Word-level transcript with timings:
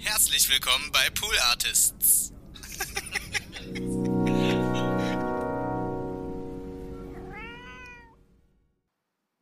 Herzlich 0.00 0.48
willkommen 0.48 0.90
bei 0.92 1.10
Pool 1.10 1.36
Artists. 1.50 2.32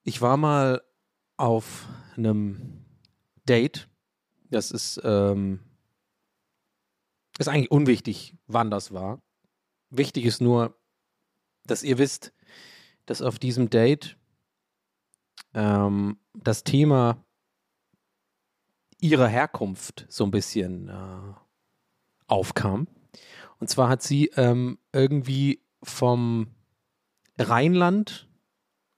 Ich 0.03 0.22
war 0.22 0.38
mal 0.38 0.82
auf 1.37 1.87
einem 2.16 2.87
Date. 3.46 3.90
Das 4.50 4.71
ist, 4.71 4.98
ähm, 5.04 5.61
ist 7.38 7.48
eigentlich 7.48 7.70
unwichtig, 7.70 8.34
wann 8.46 8.70
das 8.70 8.92
war. 8.92 9.20
Wichtig 9.90 10.24
ist 10.24 10.40
nur, 10.40 10.80
dass 11.64 11.82
ihr 11.82 11.98
wisst, 11.98 12.32
dass 13.04 13.20
auf 13.20 13.38
diesem 13.38 13.68
Date 13.68 14.16
ähm, 15.52 16.18
das 16.32 16.64
Thema 16.64 17.26
ihrer 19.01 19.28
Herkunft 19.28 20.06
so 20.09 20.24
ein 20.24 20.30
bisschen 20.30 20.88
äh, 20.88 21.34
aufkam. 22.27 22.89
Und 23.59 23.69
zwar 23.69 23.89
hat 23.89 24.03
sie 24.03 24.27
ähm, 24.37 24.79
irgendwie 24.93 25.62
vom 25.83 26.48
Rheinland 27.39 28.29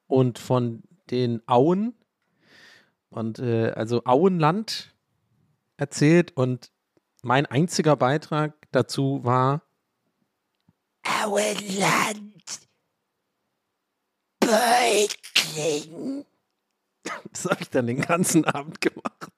und 0.06 0.38
von 0.38 0.82
den 1.10 1.46
Auen 1.46 1.94
und 3.10 3.38
äh, 3.38 3.70
also 3.70 4.02
Auenland 4.04 4.94
erzählt 5.76 6.36
und 6.36 6.72
mein 7.22 7.46
einziger 7.46 7.96
Beitrag 7.96 8.54
dazu 8.72 9.24
war 9.24 9.62
Auenland 11.22 12.68
Beutling. 14.40 16.24
Das 17.32 17.46
habe 17.46 17.62
ich 17.62 17.70
dann 17.70 17.86
den 17.86 18.00
ganzen 18.02 18.44
Abend 18.44 18.82
gemacht. 18.82 19.32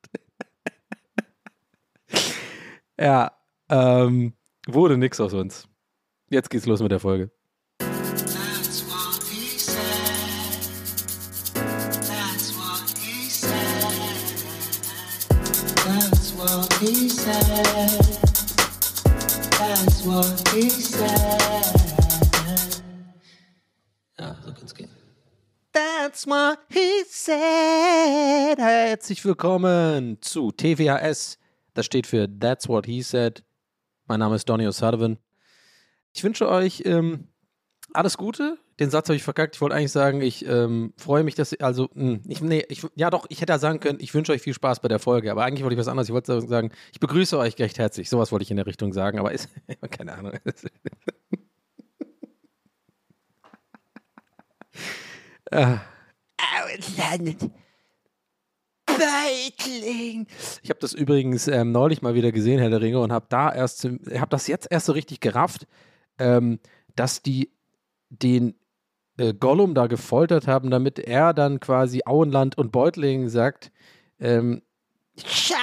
Ja, 3.00 3.32
ähm, 3.70 4.34
wurde 4.66 4.98
nix 4.98 5.18
aus 5.20 5.32
uns. 5.32 5.66
Jetzt 6.28 6.50
geht's 6.50 6.66
los 6.66 6.80
mit 6.80 6.92
der 6.92 7.00
Folge. 7.00 7.30
Ja, 24.18 24.36
so 24.44 24.52
kann's 24.52 24.74
gehen. 24.74 24.90
That's 25.72 26.26
what 26.26 26.58
he 26.68 27.02
said. 27.08 28.58
Herzlich 28.58 29.24
willkommen 29.24 30.18
zu 30.20 30.52
TVHS. 30.52 31.39
Das 31.74 31.86
steht 31.86 32.06
für 32.06 32.28
That's 32.28 32.68
what 32.68 32.86
he 32.86 33.02
said. 33.02 33.44
Mein 34.06 34.20
Name 34.20 34.36
ist 34.36 34.48
Donny 34.48 34.66
O'Sullivan. 34.66 35.18
Ich 36.12 36.24
wünsche 36.24 36.48
euch 36.48 36.82
ähm, 36.84 37.28
alles 37.92 38.16
Gute. 38.16 38.58
Den 38.78 38.90
Satz 38.90 39.08
habe 39.08 39.16
ich 39.16 39.22
verkackt. 39.22 39.56
Ich 39.56 39.60
wollte 39.60 39.76
eigentlich 39.76 39.92
sagen, 39.92 40.22
ich 40.22 40.46
ähm, 40.46 40.94
freue 40.96 41.22
mich, 41.22 41.34
dass 41.34 41.52
ihr, 41.52 41.60
also, 41.60 41.90
mh, 41.94 42.20
ich, 42.26 42.40
nee, 42.40 42.64
ich, 42.68 42.86
ja 42.94 43.10
doch, 43.10 43.26
ich 43.28 43.40
hätte 43.40 43.52
ja 43.52 43.58
sagen 43.58 43.78
können, 43.80 43.98
ich 44.00 44.14
wünsche 44.14 44.32
euch 44.32 44.40
viel 44.42 44.54
Spaß 44.54 44.80
bei 44.80 44.88
der 44.88 44.98
Folge, 44.98 45.30
aber 45.30 45.44
eigentlich 45.44 45.62
wollte 45.62 45.74
ich 45.74 45.78
was 45.78 45.88
anderes. 45.88 46.08
Ich 46.08 46.14
wollte 46.14 46.40
sagen, 46.40 46.72
ich 46.92 47.00
begrüße 47.00 47.38
euch 47.38 47.58
recht 47.58 47.78
herzlich. 47.78 48.08
Sowas 48.08 48.32
wollte 48.32 48.44
ich 48.44 48.50
in 48.50 48.56
der 48.56 48.66
Richtung 48.66 48.92
sagen, 48.92 49.18
aber 49.18 49.32
ist, 49.32 49.48
keine 49.90 50.14
Ahnung. 50.14 50.32
äh, 55.50 55.76
Ausland. 56.64 57.50
Beitling. 59.00 60.26
Ich 60.62 60.70
habe 60.70 60.80
das 60.80 60.92
übrigens 60.92 61.48
ähm, 61.48 61.72
neulich 61.72 62.02
mal 62.02 62.14
wieder 62.14 62.32
gesehen, 62.32 62.58
Herr 62.58 62.70
der 62.70 62.80
Ringe, 62.80 63.00
und 63.00 63.12
habe 63.12 63.26
da 63.28 63.52
erst, 63.52 63.84
habe 63.84 64.30
das 64.30 64.46
jetzt 64.46 64.68
erst 64.70 64.86
so 64.86 64.92
richtig 64.92 65.20
gerafft, 65.20 65.66
ähm, 66.18 66.60
dass 66.96 67.22
die 67.22 67.50
den 68.10 68.54
äh, 69.16 69.32
Gollum 69.32 69.74
da 69.74 69.86
gefoltert 69.86 70.46
haben, 70.46 70.70
damit 70.70 70.98
er 70.98 71.32
dann 71.32 71.60
quasi 71.60 72.02
Auenland 72.04 72.58
und 72.58 72.72
Beutling 72.72 73.28
sagt, 73.28 73.72
ähm, 74.18 74.62
Shire 75.24 75.58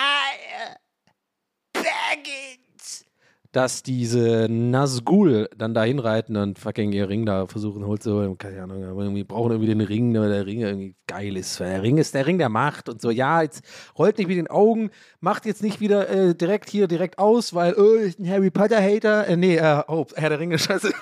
dass 3.58 3.82
diese 3.82 4.46
Nazgul 4.48 5.50
dann 5.58 5.74
da 5.74 5.84
hinreiten 5.84 6.36
und 6.38 6.60
fucking 6.60 6.92
ihr 6.92 7.10
Ring 7.10 7.26
da 7.26 7.48
versuchen 7.48 7.88
holt 7.88 8.04
so, 8.04 8.36
keine 8.36 8.62
Ahnung, 8.62 8.84
aber 8.84 9.02
irgendwie 9.02 9.24
brauchen 9.24 9.50
irgendwie 9.50 9.74
den 9.74 9.82
Ring, 9.82 10.14
weil 10.14 10.30
der 10.30 10.46
Ring 10.46 10.62
irgendwie 10.62 10.96
geil 11.08 11.36
ist. 11.36 11.60
Weil 11.60 11.72
Der 11.72 11.82
Ring 11.82 11.98
ist 11.98 12.14
der 12.14 12.28
Ring 12.28 12.38
der 12.38 12.50
Macht 12.50 12.88
und 12.88 13.02
so, 13.02 13.10
ja, 13.10 13.42
jetzt 13.42 13.64
rollt 13.98 14.20
nicht 14.20 14.28
mit 14.28 14.38
den 14.38 14.48
Augen, 14.48 14.92
macht 15.22 15.48
jetzt 15.48 15.64
nicht 15.64 15.80
wieder 15.80 16.08
äh, 16.08 16.36
direkt 16.36 16.70
hier 16.70 16.88
direkt 16.88 17.18
aus, 17.18 17.56
weil, 17.56 17.74
oh, 17.74 17.96
ist 17.96 18.20
ein 18.20 18.30
Harry 18.30 18.52
Potter-Hater. 18.52 19.26
Äh, 19.26 19.38
nee, 19.38 19.56
äh, 19.56 19.82
oh, 19.88 20.06
Herr 20.16 20.30
der 20.30 20.40
Ringe, 20.40 20.60
scheiße. 20.60 20.94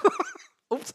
Ups. 0.70 0.94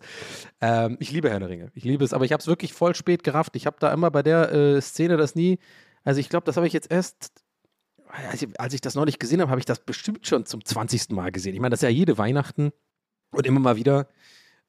Ähm, 0.62 0.96
ich 0.98 1.12
liebe 1.12 1.28
Herr 1.28 1.40
der 1.40 1.50
Ringe. 1.50 1.72
Ich 1.74 1.84
liebe 1.84 2.02
es, 2.02 2.14
aber 2.14 2.24
ich 2.24 2.32
habe 2.32 2.40
es 2.40 2.46
wirklich 2.46 2.72
voll 2.72 2.94
spät 2.94 3.22
gerafft. 3.22 3.54
Ich 3.54 3.66
habe 3.66 3.76
da 3.80 3.92
immer 3.92 4.10
bei 4.10 4.22
der 4.22 4.50
äh, 4.50 4.80
Szene 4.80 5.18
das 5.18 5.34
nie. 5.34 5.58
Also 6.04 6.20
ich 6.20 6.30
glaube, 6.30 6.46
das 6.46 6.56
habe 6.56 6.66
ich 6.66 6.72
jetzt 6.72 6.90
erst, 6.90 7.39
als 8.58 8.74
ich, 8.74 8.80
das 8.80 8.94
neulich 8.94 9.18
gesehen 9.18 9.40
habe, 9.40 9.50
habe 9.50 9.60
ich 9.60 9.66
das 9.66 9.80
bestimmt 9.80 10.26
schon 10.26 10.46
zum 10.46 10.64
20. 10.64 11.10
Mal 11.10 11.32
gesehen. 11.32 11.54
Ich 11.54 11.60
meine, 11.60 11.70
das 11.70 11.78
ist 11.80 11.84
ja 11.84 11.88
jede 11.88 12.18
Weihnachten 12.18 12.72
und 13.30 13.46
immer 13.46 13.60
mal 13.60 13.76
wieder. 13.76 14.08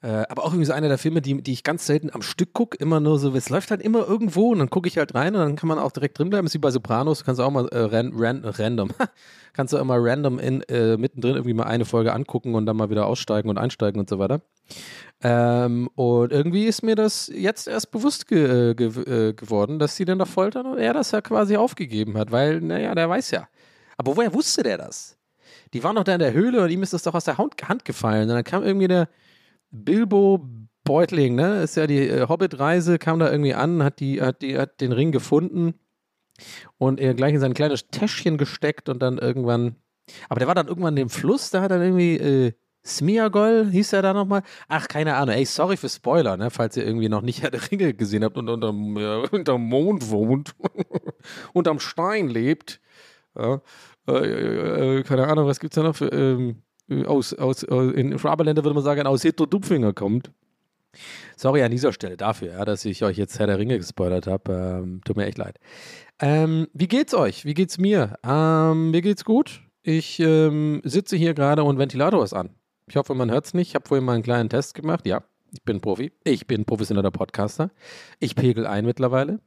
Äh, 0.04 0.26
aber 0.30 0.44
auch 0.44 0.48
irgendwie 0.48 0.66
so 0.66 0.74
einer 0.74 0.88
der 0.88 0.98
Filme, 0.98 1.22
die, 1.22 1.44
die 1.44 1.52
ich 1.54 1.64
ganz 1.64 1.86
selten 1.86 2.10
am 2.12 2.24
Stück 2.24 2.54
gucke, 2.54 2.76
immer 2.78 3.00
nur 3.00 3.20
so, 3.20 3.36
es 3.36 3.50
läuft 3.50 3.70
halt 3.70 3.84
immer 3.84 4.08
irgendwo 4.08 4.52
und 4.52 4.58
dann 4.58 4.72
gucke 4.72 4.88
ich 4.88 4.98
halt 4.98 5.14
rein 5.14 5.36
und 5.36 5.42
dann 5.42 5.56
kann 5.56 5.68
man 5.68 5.78
auch 5.78 5.92
direkt 5.92 6.18
drin 6.18 6.32
bleiben. 6.32 6.48
ist 6.48 6.56
wie 6.56 6.60
bei 6.60 6.72
Sopranos, 6.72 7.20
du 7.20 7.26
kannst 7.26 7.40
auch 7.40 7.52
mal 7.52 7.68
äh, 7.68 7.82
ran, 7.82 8.12
ran, 8.16 8.42
random, 8.44 8.90
kannst 9.54 9.74
du 9.74 9.78
immer 9.78 9.98
random 10.00 10.40
in, 10.40 10.64
äh, 10.64 10.98
mittendrin 10.98 11.36
irgendwie 11.36 11.54
mal 11.54 11.66
eine 11.66 11.86
Folge 11.86 12.14
angucken 12.14 12.56
und 12.56 12.66
dann 12.66 12.78
mal 12.78 12.90
wieder 12.90 13.06
aussteigen 13.06 13.48
und 13.50 13.60
einsteigen 13.60 14.00
und 14.00 14.10
so 14.10 14.18
weiter. 14.18 14.42
Ähm, 15.22 15.88
und 15.94 16.32
irgendwie 16.32 16.66
ist 16.66 16.82
mir 16.82 16.96
das 16.96 17.32
jetzt 17.32 17.68
erst 17.68 17.92
bewusst 17.92 18.28
ge, 18.28 18.72
äh, 18.72 18.74
ge, 18.74 18.88
äh, 18.88 19.34
geworden, 19.34 19.78
dass 19.78 19.96
sie 19.96 20.06
den 20.06 20.18
da 20.18 20.26
foltern 20.26 20.66
und 20.66 20.80
er 20.80 20.96
das 20.96 21.12
ja 21.12 21.22
quasi 21.22 21.58
aufgegeben 21.58 22.18
hat, 22.18 22.32
weil, 22.32 22.60
naja, 22.60 22.96
der 22.96 23.08
weiß 23.08 23.30
ja. 23.32 23.48
Aber 23.98 24.18
woher 24.18 24.34
wusste 24.34 24.64
der 24.64 24.80
das? 24.80 25.16
Die 25.74 25.84
waren 25.84 25.96
doch 25.96 26.04
da 26.04 26.14
in 26.14 26.20
der 26.20 26.34
Höhle 26.34 26.64
und 26.64 26.72
ihm 26.72 26.82
ist 26.82 26.94
das 26.94 27.04
doch 27.04 27.14
aus 27.14 27.26
der 27.26 27.38
Hand 27.38 27.86
gefallen. 27.86 28.24
Und 28.30 28.36
dann 28.36 28.44
kam 28.44 28.64
irgendwie 28.64 28.88
der 28.88 29.08
Bilbo 29.72 30.48
Beutling, 30.84 31.36
ne? 31.36 31.64
Ist 31.64 31.78
ja 31.78 31.88
die 31.88 32.08
äh, 32.08 32.28
Hobbit-Reise, 32.28 33.00
kam 33.00 33.20
da 33.20 33.32
irgendwie 33.32 33.54
an, 33.54 33.84
hat, 33.84 34.00
die, 34.00 34.22
hat, 34.22 34.42
die, 34.42 34.58
hat 34.58 34.82
den 34.82 34.92
Ring 34.92 35.12
gefunden 35.12 35.76
und 36.78 37.00
er 37.00 37.14
gleich 37.14 37.34
in 37.34 37.40
sein 37.40 37.54
kleines 37.54 37.88
Täschchen 37.88 38.38
gesteckt 38.38 38.90
und 38.90 39.02
dann 39.02 39.18
irgendwann. 39.18 39.76
Aber 40.28 40.40
der 40.40 40.48
war 40.48 40.56
dann 40.56 40.68
irgendwann 40.68 40.94
in 40.94 41.08
dem 41.08 41.10
Fluss, 41.10 41.52
da 41.52 41.62
hat 41.62 41.72
er 41.72 41.82
irgendwie. 41.82 42.18
Äh, 42.18 42.54
Smiagol 42.84 43.70
hieß 43.72 43.94
er 43.94 44.02
da 44.02 44.12
nochmal? 44.12 44.42
Ach, 44.68 44.88
keine 44.88 45.16
Ahnung. 45.16 45.36
Ey, 45.36 45.46
sorry 45.46 45.78
für 45.78 45.88
Spoiler, 45.88 46.36
ne? 46.36 46.50
falls 46.50 46.76
ihr 46.76 46.84
irgendwie 46.84 47.10
noch 47.10 47.22
nicht 47.22 47.44
Herr 47.44 47.52
der 47.52 47.70
Ringe 47.70 47.94
gesehen 47.94 48.24
habt 48.24 48.38
und 48.38 48.50
unterm, 48.50 48.98
äh, 48.98 49.28
unterm 49.28 49.62
Mond 49.66 50.10
wohnt, 50.10 50.56
unterm 51.54 51.80
Stein 51.80 52.28
lebt. 52.28 52.82
Ja, 53.38 53.62
äh, 54.08 54.98
äh, 54.98 55.04
keine 55.04 55.28
Ahnung, 55.28 55.46
was 55.46 55.60
gibt's 55.60 55.76
da 55.76 55.84
noch 55.84 55.96
für, 55.96 56.08
ähm, 56.08 56.64
aus, 57.06 57.34
aus, 57.34 57.64
äh, 57.64 57.76
in 57.76 58.18
Schwaberländer 58.18 58.64
würde 58.64 58.76
man 58.76 58.84
sagen, 58.84 59.06
aus 59.08 59.22
Hitler 59.22 59.48
Dupfinger 59.48 59.94
kommt. 59.94 60.32
Sorry 61.38 61.64
an 61.64 61.72
dieser 61.72 61.94
Stelle 61.94 62.18
dafür, 62.18 62.54
ja, 62.54 62.66
dass 62.66 62.86
ich 62.86 63.04
euch 63.04 63.18
jetzt 63.18 63.40
Herr 63.40 63.48
der 63.48 63.58
Ringe 63.58 63.78
gespoilert 63.78 64.28
habe. 64.28 64.82
Ähm, 64.84 65.02
tut 65.06 65.16
mir 65.16 65.26
echt 65.26 65.38
leid. 65.38 65.58
Ähm, 66.20 66.68
wie 66.74 66.88
geht's 66.88 67.14
euch? 67.14 67.46
Wie 67.46 67.54
geht's 67.54 67.78
mir? 67.78 68.18
Ähm, 68.24 68.92
mir 68.92 69.02
geht's 69.02 69.26
gut. 69.26 69.62
Ich 69.84 70.20
ähm, 70.20 70.82
sitze 70.84 71.16
hier 71.16 71.34
gerade 71.34 71.64
und 71.64 71.80
Ventilator 71.80 72.24
ist 72.24 72.34
an. 72.34 72.52
Ich 72.88 72.96
hoffe, 72.96 73.16
man 73.16 73.32
hört 73.32 73.46
es 73.46 73.54
nicht. 73.54 73.70
Ich 73.70 73.76
habe 73.76 73.88
vorhin 73.88 74.06
mal 74.06 74.14
einen 74.14 74.24
kleinen 74.24 74.50
Test 74.50 74.76
gemacht. 74.76 75.08
Ja, 75.08 75.24
ich 75.52 75.64
bin 75.64 75.82
Profi. 75.82 76.12
Ich 76.24 76.46
bin 76.46 76.66
professioneller 76.66 77.12
Podcaster. 77.12 77.72
Ich 78.20 78.36
pegel 78.36 78.68
ein 78.68 78.86
mittlerweile. 78.86 79.40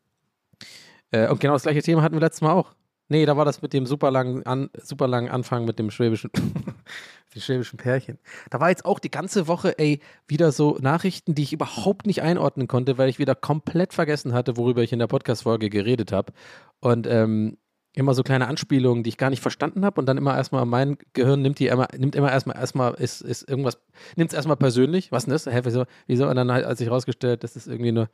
Äh, 1.10 1.28
und 1.28 1.40
genau 1.40 1.52
das 1.52 1.62
gleiche 1.62 1.82
Thema 1.82 2.02
hatten 2.02 2.14
wir 2.14 2.20
letztes 2.20 2.40
Mal 2.40 2.52
auch. 2.52 2.74
Nee, 3.08 3.26
da 3.26 3.36
war 3.36 3.44
das 3.44 3.60
mit 3.60 3.72
dem 3.72 3.86
super 3.86 4.10
langen, 4.10 4.46
an, 4.46 4.70
super 4.82 5.06
langen 5.06 5.28
Anfang 5.28 5.64
mit 5.66 5.78
dem 5.78 5.90
schwäbischen, 5.90 6.30
dem 7.34 7.40
schwäbischen 7.40 7.76
Pärchen. 7.76 8.18
Da 8.50 8.60
war 8.60 8.70
jetzt 8.70 8.84
auch 8.84 8.98
die 8.98 9.10
ganze 9.10 9.46
Woche, 9.46 9.78
ey, 9.78 10.00
wieder 10.26 10.52
so 10.52 10.78
Nachrichten, 10.80 11.34
die 11.34 11.42
ich 11.42 11.52
überhaupt 11.52 12.06
nicht 12.06 12.22
einordnen 12.22 12.66
konnte, 12.66 12.96
weil 12.96 13.10
ich 13.10 13.18
wieder 13.18 13.34
komplett 13.34 13.92
vergessen 13.92 14.32
hatte, 14.32 14.56
worüber 14.56 14.82
ich 14.82 14.92
in 14.92 14.98
der 14.98 15.06
Podcast-Folge 15.06 15.68
geredet 15.68 16.12
habe. 16.12 16.32
Und 16.80 17.06
ähm, 17.06 17.58
immer 17.94 18.14
so 18.14 18.22
kleine 18.22 18.48
Anspielungen, 18.48 19.04
die 19.04 19.10
ich 19.10 19.18
gar 19.18 19.30
nicht 19.30 19.40
verstanden 19.42 19.84
habe 19.84 20.00
und 20.00 20.06
dann 20.06 20.18
immer 20.18 20.36
erstmal 20.36 20.66
mein 20.66 20.98
Gehirn 21.12 21.42
nimmt 21.42 21.60
die 21.60 21.68
immer, 21.68 21.88
nimmt 21.96 22.16
immer 22.16 22.30
erstmal 22.30 22.56
erstmal 22.56 22.94
ist, 22.94 23.20
ist 23.20 23.48
irgendwas, 23.48 23.78
nimmt 24.16 24.30
es 24.30 24.34
erstmal 24.34 24.56
persönlich, 24.56 25.12
was 25.12 25.24
denn 25.24 25.32
das? 25.32 25.46
Hä, 25.46 25.60
wieso, 25.62 25.84
wieso? 26.06 26.28
Und 26.28 26.34
dann 26.34 26.50
halt, 26.50 26.64
als 26.64 26.80
ich 26.80 26.90
rausgestellt, 26.90 27.44
das 27.44 27.54
ist 27.54 27.68
irgendwie 27.68 27.92
nur 27.92 28.08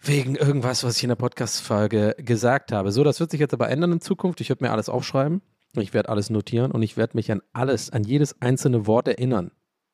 wegen 0.00 0.34
irgendwas, 0.36 0.82
was 0.82 0.96
ich 0.96 1.02
in 1.02 1.08
der 1.08 1.16
Podcast-Folge 1.16 2.16
gesagt 2.18 2.72
habe. 2.72 2.90
So, 2.90 3.04
das 3.04 3.20
wird 3.20 3.30
sich 3.30 3.40
jetzt 3.40 3.52
aber 3.52 3.68
ändern 3.68 3.92
in 3.92 4.00
Zukunft. 4.00 4.40
Ich 4.40 4.48
werde 4.48 4.64
mir 4.64 4.72
alles 4.72 4.88
aufschreiben, 4.88 5.42
ich 5.76 5.92
werde 5.92 6.08
alles 6.08 6.30
notieren 6.30 6.70
und 6.72 6.82
ich 6.82 6.96
werde 6.96 7.16
mich 7.16 7.30
an 7.30 7.42
alles, 7.52 7.90
an 7.90 8.04
jedes 8.04 8.40
einzelne 8.40 8.86
Wort 8.86 9.08
erinnern. 9.08 9.52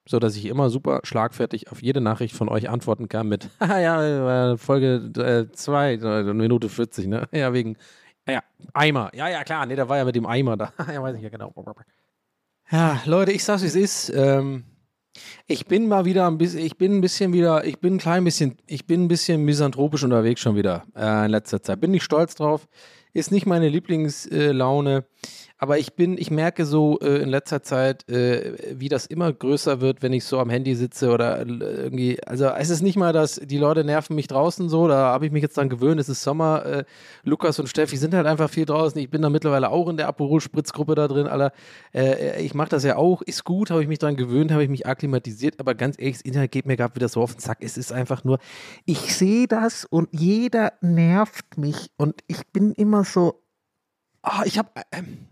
So 0.08 0.20
dass 0.20 0.36
ich 0.36 0.46
immer 0.46 0.70
super 0.70 1.00
schlagfertig 1.02 1.72
auf 1.72 1.82
jede 1.82 2.00
Nachricht 2.00 2.36
von 2.36 2.48
euch 2.48 2.68
antworten 2.68 3.08
kann 3.08 3.28
mit, 3.28 3.50
haha, 3.60 3.80
ja, 3.80 4.56
Folge 4.56 5.50
2, 5.52 5.92
äh, 5.94 6.22
Minute 6.32 6.68
40, 6.68 7.08
ne? 7.08 7.28
Ja, 7.32 7.52
wegen 7.52 7.76
Ja, 8.28 8.42
Eimer. 8.72 9.10
Ja, 9.14 9.28
ja, 9.28 9.42
klar. 9.42 9.66
Nee, 9.66 9.74
der 9.74 9.88
war 9.88 9.96
ja 9.96 10.04
mit 10.04 10.14
dem 10.14 10.26
Eimer 10.26 10.56
da. 10.56 10.72
ja, 10.92 11.02
weiß 11.02 11.16
ich 11.16 11.22
ja 11.22 11.28
genau. 11.28 11.52
Ja, 12.70 13.00
Leute, 13.04 13.32
ich 13.32 13.42
sag's, 13.42 13.62
wie 13.62 13.66
es 13.66 13.74
ist. 13.74 14.12
Ähm, 14.14 14.64
ich 15.46 15.66
bin 15.66 15.88
mal 15.88 16.04
wieder 16.04 16.26
ein 16.26 16.38
bisschen, 16.38 16.60
ich 16.60 16.76
bin 16.76 16.96
ein 16.96 17.00
bisschen 17.00 17.32
wieder, 17.32 17.64
ich 17.64 17.78
bin 17.78 17.94
ein 17.94 17.98
klein 17.98 18.24
bisschen, 18.24 18.56
ich 18.66 18.86
bin 18.86 19.04
ein 19.04 19.08
bisschen 19.08 19.44
misanthropisch 19.44 20.04
unterwegs 20.04 20.40
schon 20.40 20.56
wieder 20.56 20.84
äh, 20.96 21.24
in 21.26 21.30
letzter 21.30 21.62
Zeit. 21.62 21.80
Bin 21.80 21.90
nicht 21.90 22.04
stolz 22.04 22.34
drauf. 22.34 22.68
Ist 23.12 23.32
nicht 23.32 23.46
meine 23.46 23.68
Lieblingslaune. 23.68 25.04
Äh, 25.26 25.46
aber 25.58 25.78
ich 25.78 25.94
bin, 25.94 26.18
ich 26.18 26.30
merke 26.30 26.66
so 26.66 26.98
äh, 27.00 27.22
in 27.22 27.30
letzter 27.30 27.62
Zeit, 27.62 28.06
äh, 28.10 28.78
wie 28.78 28.90
das 28.90 29.06
immer 29.06 29.32
größer 29.32 29.80
wird, 29.80 30.02
wenn 30.02 30.12
ich 30.12 30.24
so 30.24 30.38
am 30.38 30.50
Handy 30.50 30.74
sitze 30.74 31.10
oder 31.10 31.40
äh, 31.40 31.44
irgendwie. 31.44 32.22
Also 32.26 32.46
es 32.46 32.68
ist 32.68 32.82
nicht 32.82 32.96
mal, 32.96 33.14
dass 33.14 33.36
die 33.36 33.56
Leute 33.56 33.82
nerven 33.82 34.16
mich 34.16 34.26
draußen 34.26 34.68
so, 34.68 34.86
da 34.86 34.96
habe 34.96 35.24
ich 35.24 35.32
mich 35.32 35.42
jetzt 35.42 35.56
dran 35.56 35.70
gewöhnt, 35.70 35.98
es 35.98 36.10
ist 36.10 36.22
Sommer. 36.22 36.66
Äh, 36.66 36.84
Lukas 37.22 37.58
und 37.58 37.68
Steffi 37.68 37.96
sind 37.96 38.12
halt 38.12 38.26
einfach 38.26 38.50
viel 38.50 38.66
draußen. 38.66 39.00
Ich 39.00 39.08
bin 39.08 39.22
da 39.22 39.30
mittlerweile 39.30 39.70
auch 39.70 39.88
in 39.88 39.96
der 39.96 40.08
Aperol-Spritzgruppe 40.08 40.94
da 40.94 41.08
drin, 41.08 41.26
Alter. 41.26 41.52
Äh, 41.94 42.42
ich 42.42 42.52
mache 42.52 42.68
das 42.68 42.84
ja 42.84 42.96
auch, 42.96 43.22
ist 43.22 43.44
gut, 43.44 43.70
habe 43.70 43.82
ich 43.82 43.88
mich 43.88 43.98
dran 43.98 44.16
gewöhnt, 44.16 44.52
habe 44.52 44.62
ich 44.62 44.68
mich 44.68 44.86
akklimatisiert, 44.86 45.58
aber 45.58 45.74
ganz 45.74 45.96
ehrlich, 45.98 46.16
das 46.16 46.22
Internet 46.22 46.52
geht 46.52 46.66
mir 46.66 46.76
gerade 46.76 46.94
wieder 46.94 47.08
so 47.08 47.22
auf 47.22 47.32
den 47.32 47.40
Zack. 47.40 47.58
Es 47.60 47.78
ist 47.78 47.92
einfach 47.92 48.24
nur, 48.24 48.38
ich 48.84 49.14
sehe 49.14 49.46
das 49.48 49.86
und 49.86 50.08
jeder 50.12 50.74
nervt 50.82 51.56
mich 51.56 51.90
und 51.96 52.22
ich 52.26 52.46
bin 52.48 52.72
immer 52.72 53.04
so, 53.04 53.40
oh, 54.26 54.42
ich 54.44 54.58
habe, 54.58 54.70
ähm, 54.92 55.26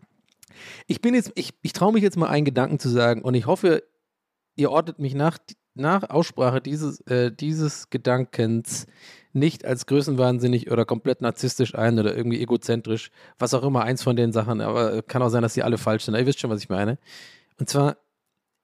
ich 0.87 1.01
bin 1.01 1.15
jetzt, 1.15 1.33
ich, 1.35 1.55
ich 1.63 1.73
traue 1.73 1.93
mich 1.93 2.03
jetzt 2.03 2.17
mal 2.17 2.29
einen 2.29 2.45
Gedanken 2.45 2.79
zu 2.79 2.89
sagen 2.89 3.23
und 3.23 3.35
ich 3.35 3.47
hoffe, 3.47 3.83
ihr 4.57 4.71
ordnet 4.71 4.99
mich 4.99 5.15
nach, 5.15 5.39
nach 5.75 6.09
Aussprache 6.11 6.61
dieses, 6.61 7.01
äh, 7.03 7.33
dieses 7.33 7.91
Gedankens 7.91 8.87
nicht 9.33 9.65
als 9.65 9.87
größenwahnsinnig 9.87 10.71
oder 10.71 10.85
komplett 10.85 11.21
narzisstisch 11.21 11.75
ein 11.75 11.99
oder 11.99 12.17
irgendwie 12.17 12.41
egozentrisch, 12.41 13.11
was 13.39 13.53
auch 13.53 13.65
immer, 13.65 13.83
eins 13.83 14.03
von 14.03 14.15
den 14.15 14.33
Sachen, 14.33 14.61
aber 14.61 15.03
kann 15.03 15.23
auch 15.23 15.29
sein, 15.29 15.43
dass 15.43 15.55
sie 15.55 15.65
alle 15.65 15.79
falsch 15.79 16.05
sind. 16.05 16.15
Ihr 16.15 16.27
wisst 16.27 16.39
schon, 16.39 16.51
was 16.51 16.63
ich 16.63 16.69
meine. 16.69 16.99
Und 17.59 17.69
zwar, 17.69 17.97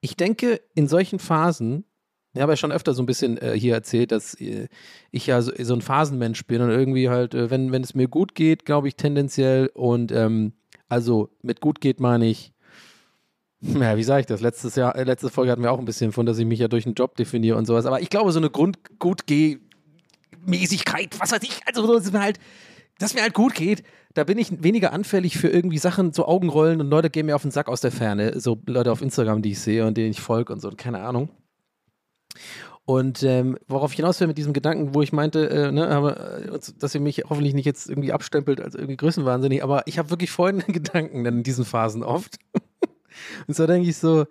ich 0.01 0.17
denke, 0.17 0.61
in 0.75 0.87
solchen 0.87 1.19
Phasen, 1.19 1.85
ich 2.33 2.41
habe 2.41 2.53
ja 2.53 2.57
schon 2.57 2.73
öfter 2.73 2.95
so 2.95 3.03
ein 3.03 3.07
bisschen 3.07 3.39
äh, 3.39 3.59
hier 3.59 3.75
erzählt, 3.75 4.13
dass 4.13 4.35
äh, 4.41 4.69
ich 5.11 5.27
ja 5.27 5.43
so, 5.43 5.53
so, 5.59 5.75
ein 5.75 5.83
Phasenmensch 5.83 6.47
bin 6.47 6.63
und 6.63 6.71
irgendwie 6.71 7.09
halt, 7.09 7.35
äh, 7.35 7.51
wenn, 7.51 7.73
wenn 7.73 7.83
es 7.83 7.95
mir 7.95 8.09
gut 8.09 8.35
geht, 8.35 8.65
glaube 8.65 8.89
ich 8.89 8.97
tendenziell 8.97 9.71
und 9.75 10.13
ähm, 10.13 10.53
also 10.89 11.31
mit 11.43 11.61
gut 11.61 11.81
geht 11.81 12.01
meine 12.01 12.27
ich, 12.27 12.53
ja, 13.61 13.97
wie 13.97 14.03
sage 14.03 14.21
ich 14.21 14.27
das? 14.27 14.41
Letztes 14.41 14.77
Jahr, 14.77 14.97
äh, 14.97 15.05
letzte 15.05 15.29
Folge 15.29 15.53
hatten 15.53 15.63
wir 15.63 15.73
auch 15.73 15.79
ein 15.79 15.85
bisschen 15.85 16.13
von, 16.13 16.25
dass 16.25 16.39
ich 16.39 16.47
mich 16.47 16.61
ja 16.61 16.69
durch 16.69 16.87
einen 16.87 16.95
Job 16.95 17.17
definiere 17.17 17.57
und 17.57 17.67
sowas. 17.67 17.85
Aber 17.85 18.01
ich 18.01 18.11
glaube, 18.11 18.33
so 18.33 18.39
eine 18.39 18.51
Grund 18.51 18.79
gut 18.99 19.23
Mäßigkeit, 20.47 21.21
was 21.21 21.33
weiß 21.33 21.43
ich, 21.43 21.61
also 21.67 21.87
dass 21.99 22.11
mir 22.13 22.23
halt, 22.23 22.39
dass 22.99 23.15
mir 23.15 23.23
halt 23.23 23.35
gut 23.35 23.55
geht, 23.55 23.83
da 24.15 24.25
bin 24.25 24.39
ich 24.39 24.63
weniger 24.63 24.93
anfällig 24.93 25.37
für 25.37 25.49
irgendwie 25.49 25.79
Sachen, 25.79 26.13
so 26.13 26.27
Augenrollen 26.27 26.81
und 26.81 26.89
Leute 26.89 27.11
gehen 27.11 27.27
mir 27.27 27.37
auf 27.37 27.43
den 27.43 27.51
Sack 27.51 27.69
aus 27.69 27.81
der 27.81 27.93
Ferne. 27.93 28.41
So 28.41 28.61
Leute 28.67 28.91
auf 28.91 29.03
Instagram, 29.03 29.43
die 29.43 29.53
ich 29.53 29.61
sehe 29.61 29.87
und 29.87 29.97
denen 29.97 30.11
ich 30.11 30.21
folge 30.21 30.53
und 30.53 30.61
so, 30.61 30.71
keine 30.71 31.01
Ahnung. 31.01 31.29
Und 32.85 33.23
ähm, 33.23 33.57
worauf 33.69 33.93
ich 33.93 33.97
hinaus 33.97 34.19
will 34.19 34.27
mit 34.27 34.39
diesem 34.39 34.53
Gedanken, 34.53 34.95
wo 34.95 35.03
ich 35.03 35.13
meinte, 35.13 35.49
äh, 35.49 35.71
ne, 35.71 35.89
aber, 35.89 36.41
äh, 36.41 36.59
dass 36.79 36.95
ihr 36.95 37.01
mich 37.01 37.25
hoffentlich 37.29 37.55
nicht 37.55 37.67
jetzt 37.67 37.89
irgendwie 37.89 38.13
abstempelt 38.13 38.61
als 38.61 38.75
irgendwie 38.75 38.97
größenwahnsinnig, 38.97 39.63
aber 39.63 39.87
ich 39.87 39.99
habe 39.99 40.11
wirklich 40.11 40.31
folgende 40.31 40.67
Gedanken 40.73 41.23
dann 41.23 41.39
in 41.39 41.43
diesen 41.43 41.65
Phasen 41.65 42.03
oft. 42.03 42.39
Und 43.47 43.55
so 43.55 43.67
denke 43.67 43.89
ich 43.89 43.97
so, 43.97 44.27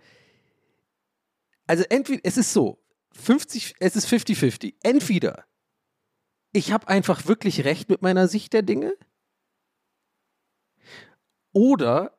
also 1.67 1.83
entweder, 1.89 2.21
es 2.23 2.37
ist 2.37 2.51
so, 2.51 2.79
50, 3.13 3.75
es 3.79 3.95
ist 3.95 4.07
50-50. 4.07 4.73
Entweder 4.81 5.45
ich 6.51 6.71
habe 6.71 6.87
einfach 6.87 7.27
wirklich 7.27 7.63
recht 7.63 7.89
mit 7.89 8.01
meiner 8.01 8.27
Sicht 8.27 8.53
der 8.53 8.63
Dinge 8.63 8.93
oder 11.53 12.17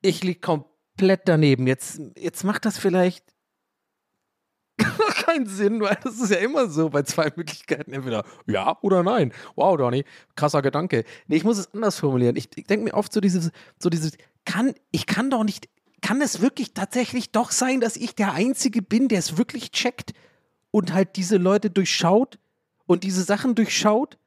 ich 0.00 0.22
liege 0.22 0.40
komplett 0.40 1.22
daneben. 1.26 1.66
Jetzt, 1.66 2.00
jetzt 2.16 2.44
macht 2.44 2.64
das 2.64 2.78
vielleicht 2.78 3.33
keinen 5.24 5.46
Sinn, 5.46 5.80
weil 5.80 5.98
das 6.02 6.18
ist 6.18 6.30
ja 6.30 6.38
immer 6.38 6.68
so 6.68 6.90
bei 6.90 7.02
zwei 7.02 7.32
Möglichkeiten. 7.36 7.92
Entweder 7.92 8.24
ja 8.46 8.76
oder 8.82 9.02
nein. 9.02 9.32
Wow, 9.54 9.76
Donny, 9.76 10.04
krasser 10.36 10.62
Gedanke. 10.62 11.04
Nee, 11.26 11.36
ich 11.36 11.44
muss 11.44 11.58
es 11.58 11.72
anders 11.72 11.98
formulieren. 11.98 12.36
Ich, 12.36 12.48
ich 12.54 12.64
denke 12.64 12.84
mir 12.84 12.94
oft 12.94 13.12
so 13.12 13.20
dieses, 13.20 13.50
so 13.78 13.88
dieses, 13.88 14.16
kann, 14.44 14.74
ich 14.90 15.06
kann 15.06 15.30
doch 15.30 15.44
nicht, 15.44 15.68
kann 16.02 16.20
es 16.20 16.40
wirklich 16.40 16.74
tatsächlich 16.74 17.30
doch 17.30 17.50
sein, 17.50 17.80
dass 17.80 17.96
ich 17.96 18.14
der 18.14 18.32
Einzige 18.32 18.82
bin, 18.82 19.08
der 19.08 19.20
es 19.20 19.36
wirklich 19.36 19.70
checkt 19.70 20.12
und 20.70 20.92
halt 20.92 21.16
diese 21.16 21.36
Leute 21.36 21.70
durchschaut 21.70 22.38
und 22.86 23.04
diese 23.04 23.22
Sachen 23.22 23.54
durchschaut 23.54 24.18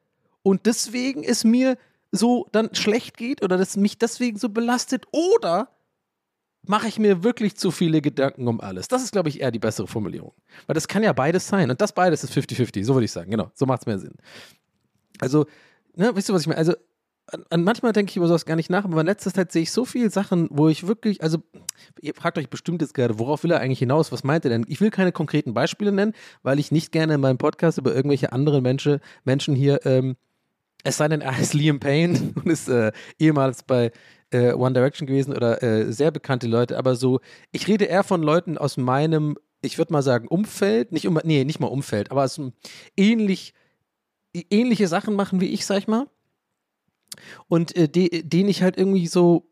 und 0.43 0.65
deswegen 0.65 1.23
es 1.23 1.43
mir 1.43 1.77
so 2.11 2.47
dann 2.51 2.73
schlecht 2.73 3.17
geht 3.17 3.43
oder 3.43 3.57
dass 3.57 3.75
mich 3.75 3.97
deswegen 3.97 4.37
so 4.37 4.49
belastet 4.49 5.05
oder 5.11 5.69
mache 6.67 6.87
ich 6.87 6.99
mir 6.99 7.23
wirklich 7.23 7.55
zu 7.57 7.71
viele 7.71 8.01
Gedanken 8.01 8.47
um 8.47 8.61
alles. 8.61 8.87
Das 8.87 9.03
ist, 9.03 9.11
glaube 9.11 9.29
ich, 9.29 9.41
eher 9.41 9.51
die 9.51 9.59
bessere 9.59 9.87
Formulierung. 9.87 10.33
Weil 10.65 10.73
das 10.73 10.87
kann 10.87 11.03
ja 11.03 11.13
beides 11.13 11.47
sein. 11.47 11.69
Und 11.69 11.81
das 11.81 11.93
beides 11.93 12.23
ist 12.23 12.33
50-50. 12.33 12.83
So 12.83 12.95
würde 12.95 13.05
ich 13.05 13.11
sagen. 13.11 13.31
Genau. 13.31 13.51
So 13.53 13.65
macht 13.65 13.81
es 13.81 13.85
mehr 13.85 13.99
Sinn. 13.99 14.15
Also, 15.19 15.45
ne, 15.95 16.15
weißt 16.15 16.29
du, 16.29 16.33
was 16.33 16.41
ich 16.41 16.47
meine? 16.47 16.57
Also, 16.57 16.73
an, 17.27 17.43
an 17.49 17.63
manchmal 17.63 17.91
denke 17.91 18.11
ich 18.11 18.17
über 18.17 18.27
sowas 18.27 18.45
gar 18.45 18.55
nicht 18.55 18.69
nach, 18.69 18.85
aber 18.85 19.01
in 19.01 19.07
letzter 19.07 19.33
Zeit 19.33 19.51
sehe 19.51 19.63
ich 19.63 19.71
so 19.71 19.83
viele 19.83 20.09
Sachen, 20.09 20.47
wo 20.49 20.69
ich 20.69 20.87
wirklich, 20.87 21.21
also, 21.21 21.39
ihr 22.01 22.13
fragt 22.13 22.37
euch 22.37 22.49
bestimmt 22.49 22.81
jetzt 22.81 22.93
gerade, 22.93 23.19
worauf 23.19 23.43
will 23.43 23.51
er 23.51 23.59
eigentlich 23.59 23.79
hinaus? 23.79 24.11
Was 24.11 24.23
meint 24.23 24.45
er 24.45 24.51
denn? 24.51 24.65
Ich 24.67 24.79
will 24.79 24.91
keine 24.91 25.11
konkreten 25.11 25.53
Beispiele 25.53 25.91
nennen, 25.91 26.13
weil 26.43 26.59
ich 26.59 26.71
nicht 26.71 26.91
gerne 26.91 27.15
in 27.15 27.21
meinem 27.21 27.37
Podcast 27.37 27.77
über 27.77 27.93
irgendwelche 27.93 28.31
anderen 28.31 28.63
Menschen, 28.63 28.99
Menschen 29.25 29.55
hier, 29.55 29.85
ähm, 29.85 30.15
es 30.83 30.97
sei 30.97 31.07
denn, 31.07 31.21
er 31.21 31.35
heißt 31.35 31.53
Liam 31.53 31.79
Payne 31.79 32.33
und 32.35 32.47
ist 32.47 32.69
äh, 32.69 32.91
ehemals 33.19 33.63
bei 33.63 33.91
äh, 34.31 34.53
One 34.53 34.73
Direction 34.73 35.07
gewesen 35.07 35.33
oder 35.33 35.61
äh, 35.63 35.91
sehr 35.91 36.11
bekannte 36.11 36.47
Leute, 36.47 36.77
aber 36.77 36.95
so, 36.95 37.19
ich 37.51 37.67
rede 37.67 37.85
eher 37.85 38.03
von 38.03 38.21
Leuten 38.21 38.57
aus 38.57 38.77
meinem, 38.77 39.37
ich 39.61 39.77
würde 39.77 39.93
mal 39.93 40.01
sagen, 40.01 40.27
Umfeld, 40.27 40.91
nicht 40.91 41.07
um, 41.07 41.19
nee, 41.23 41.43
nicht 41.43 41.59
mal 41.59 41.67
Umfeld, 41.67 42.11
aber 42.11 42.23
aus 42.23 42.39
ähnlich, 42.95 43.53
ähnliche 44.33 44.87
Sachen 44.87 45.15
machen 45.15 45.41
wie 45.41 45.47
ich, 45.53 45.65
sag 45.65 45.79
ich 45.79 45.87
mal. 45.87 46.07
Und 47.47 47.75
äh, 47.75 47.87
de, 47.87 48.23
den 48.23 48.47
ich 48.47 48.61
halt 48.61 48.77
irgendwie 48.77 49.07
so 49.07 49.49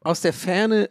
aus 0.00 0.20
der 0.20 0.32
Ferne 0.32 0.90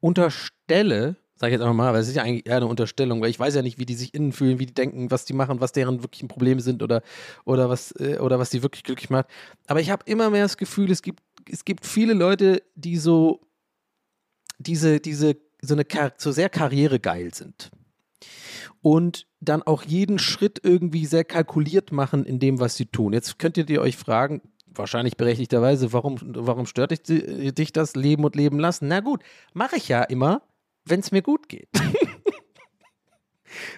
unterstelle, 0.00 1.16
sag 1.36 1.48
ich 1.48 1.52
jetzt 1.52 1.60
einfach 1.60 1.74
mal, 1.74 1.92
weil 1.92 2.00
es 2.00 2.08
ist 2.08 2.16
ja 2.16 2.22
eigentlich 2.22 2.46
eher 2.46 2.56
eine 2.56 2.66
Unterstellung, 2.66 3.20
weil 3.20 3.30
ich 3.30 3.38
weiß 3.38 3.54
ja 3.54 3.62
nicht, 3.62 3.78
wie 3.78 3.86
die 3.86 3.94
sich 3.94 4.14
innen 4.14 4.32
fühlen, 4.32 4.58
wie 4.58 4.66
die 4.66 4.74
denken, 4.74 5.10
was 5.10 5.26
die 5.26 5.34
machen, 5.34 5.60
was 5.60 5.72
deren 5.72 6.02
wirklichen 6.02 6.28
Probleme 6.28 6.60
sind 6.60 6.82
oder, 6.82 7.02
oder, 7.44 7.68
was, 7.68 7.92
äh, 7.92 8.18
oder 8.18 8.38
was 8.38 8.50
die 8.50 8.62
wirklich 8.62 8.84
glücklich 8.84 9.10
macht. 9.10 9.26
Aber 9.66 9.80
ich 9.80 9.90
habe 9.90 10.02
immer 10.06 10.30
mehr 10.30 10.42
das 10.42 10.56
Gefühl, 10.56 10.90
es 10.90 11.02
gibt 11.02 11.22
es 11.50 11.64
gibt 11.64 11.86
viele 11.86 12.14
Leute, 12.14 12.62
die 12.74 12.96
so 12.96 13.40
diese, 14.58 15.00
diese, 15.00 15.36
so 15.60 15.74
eine 15.74 15.84
so 16.16 16.32
sehr 16.32 16.48
karrieregeil 16.48 17.34
sind. 17.34 17.70
Und 18.82 19.26
dann 19.40 19.62
auch 19.62 19.82
jeden 19.82 20.18
Schritt 20.18 20.60
irgendwie 20.62 21.06
sehr 21.06 21.24
kalkuliert 21.24 21.92
machen 21.92 22.24
in 22.24 22.38
dem, 22.38 22.60
was 22.60 22.76
sie 22.76 22.86
tun. 22.86 23.12
Jetzt 23.12 23.38
könntet 23.38 23.68
ihr 23.70 23.80
euch 23.80 23.96
fragen, 23.96 24.42
wahrscheinlich 24.66 25.16
berechtigterweise, 25.16 25.92
warum, 25.92 26.18
warum 26.22 26.66
stört 26.66 26.92
dich, 26.92 27.54
dich 27.54 27.72
das 27.72 27.96
Leben 27.96 28.24
und 28.24 28.36
Leben 28.36 28.58
lassen? 28.58 28.88
Na 28.88 29.00
gut, 29.00 29.22
mache 29.54 29.76
ich 29.76 29.88
ja 29.88 30.02
immer, 30.02 30.42
wenn 30.84 31.00
es 31.00 31.12
mir 31.12 31.22
gut 31.22 31.48
geht. 31.48 31.68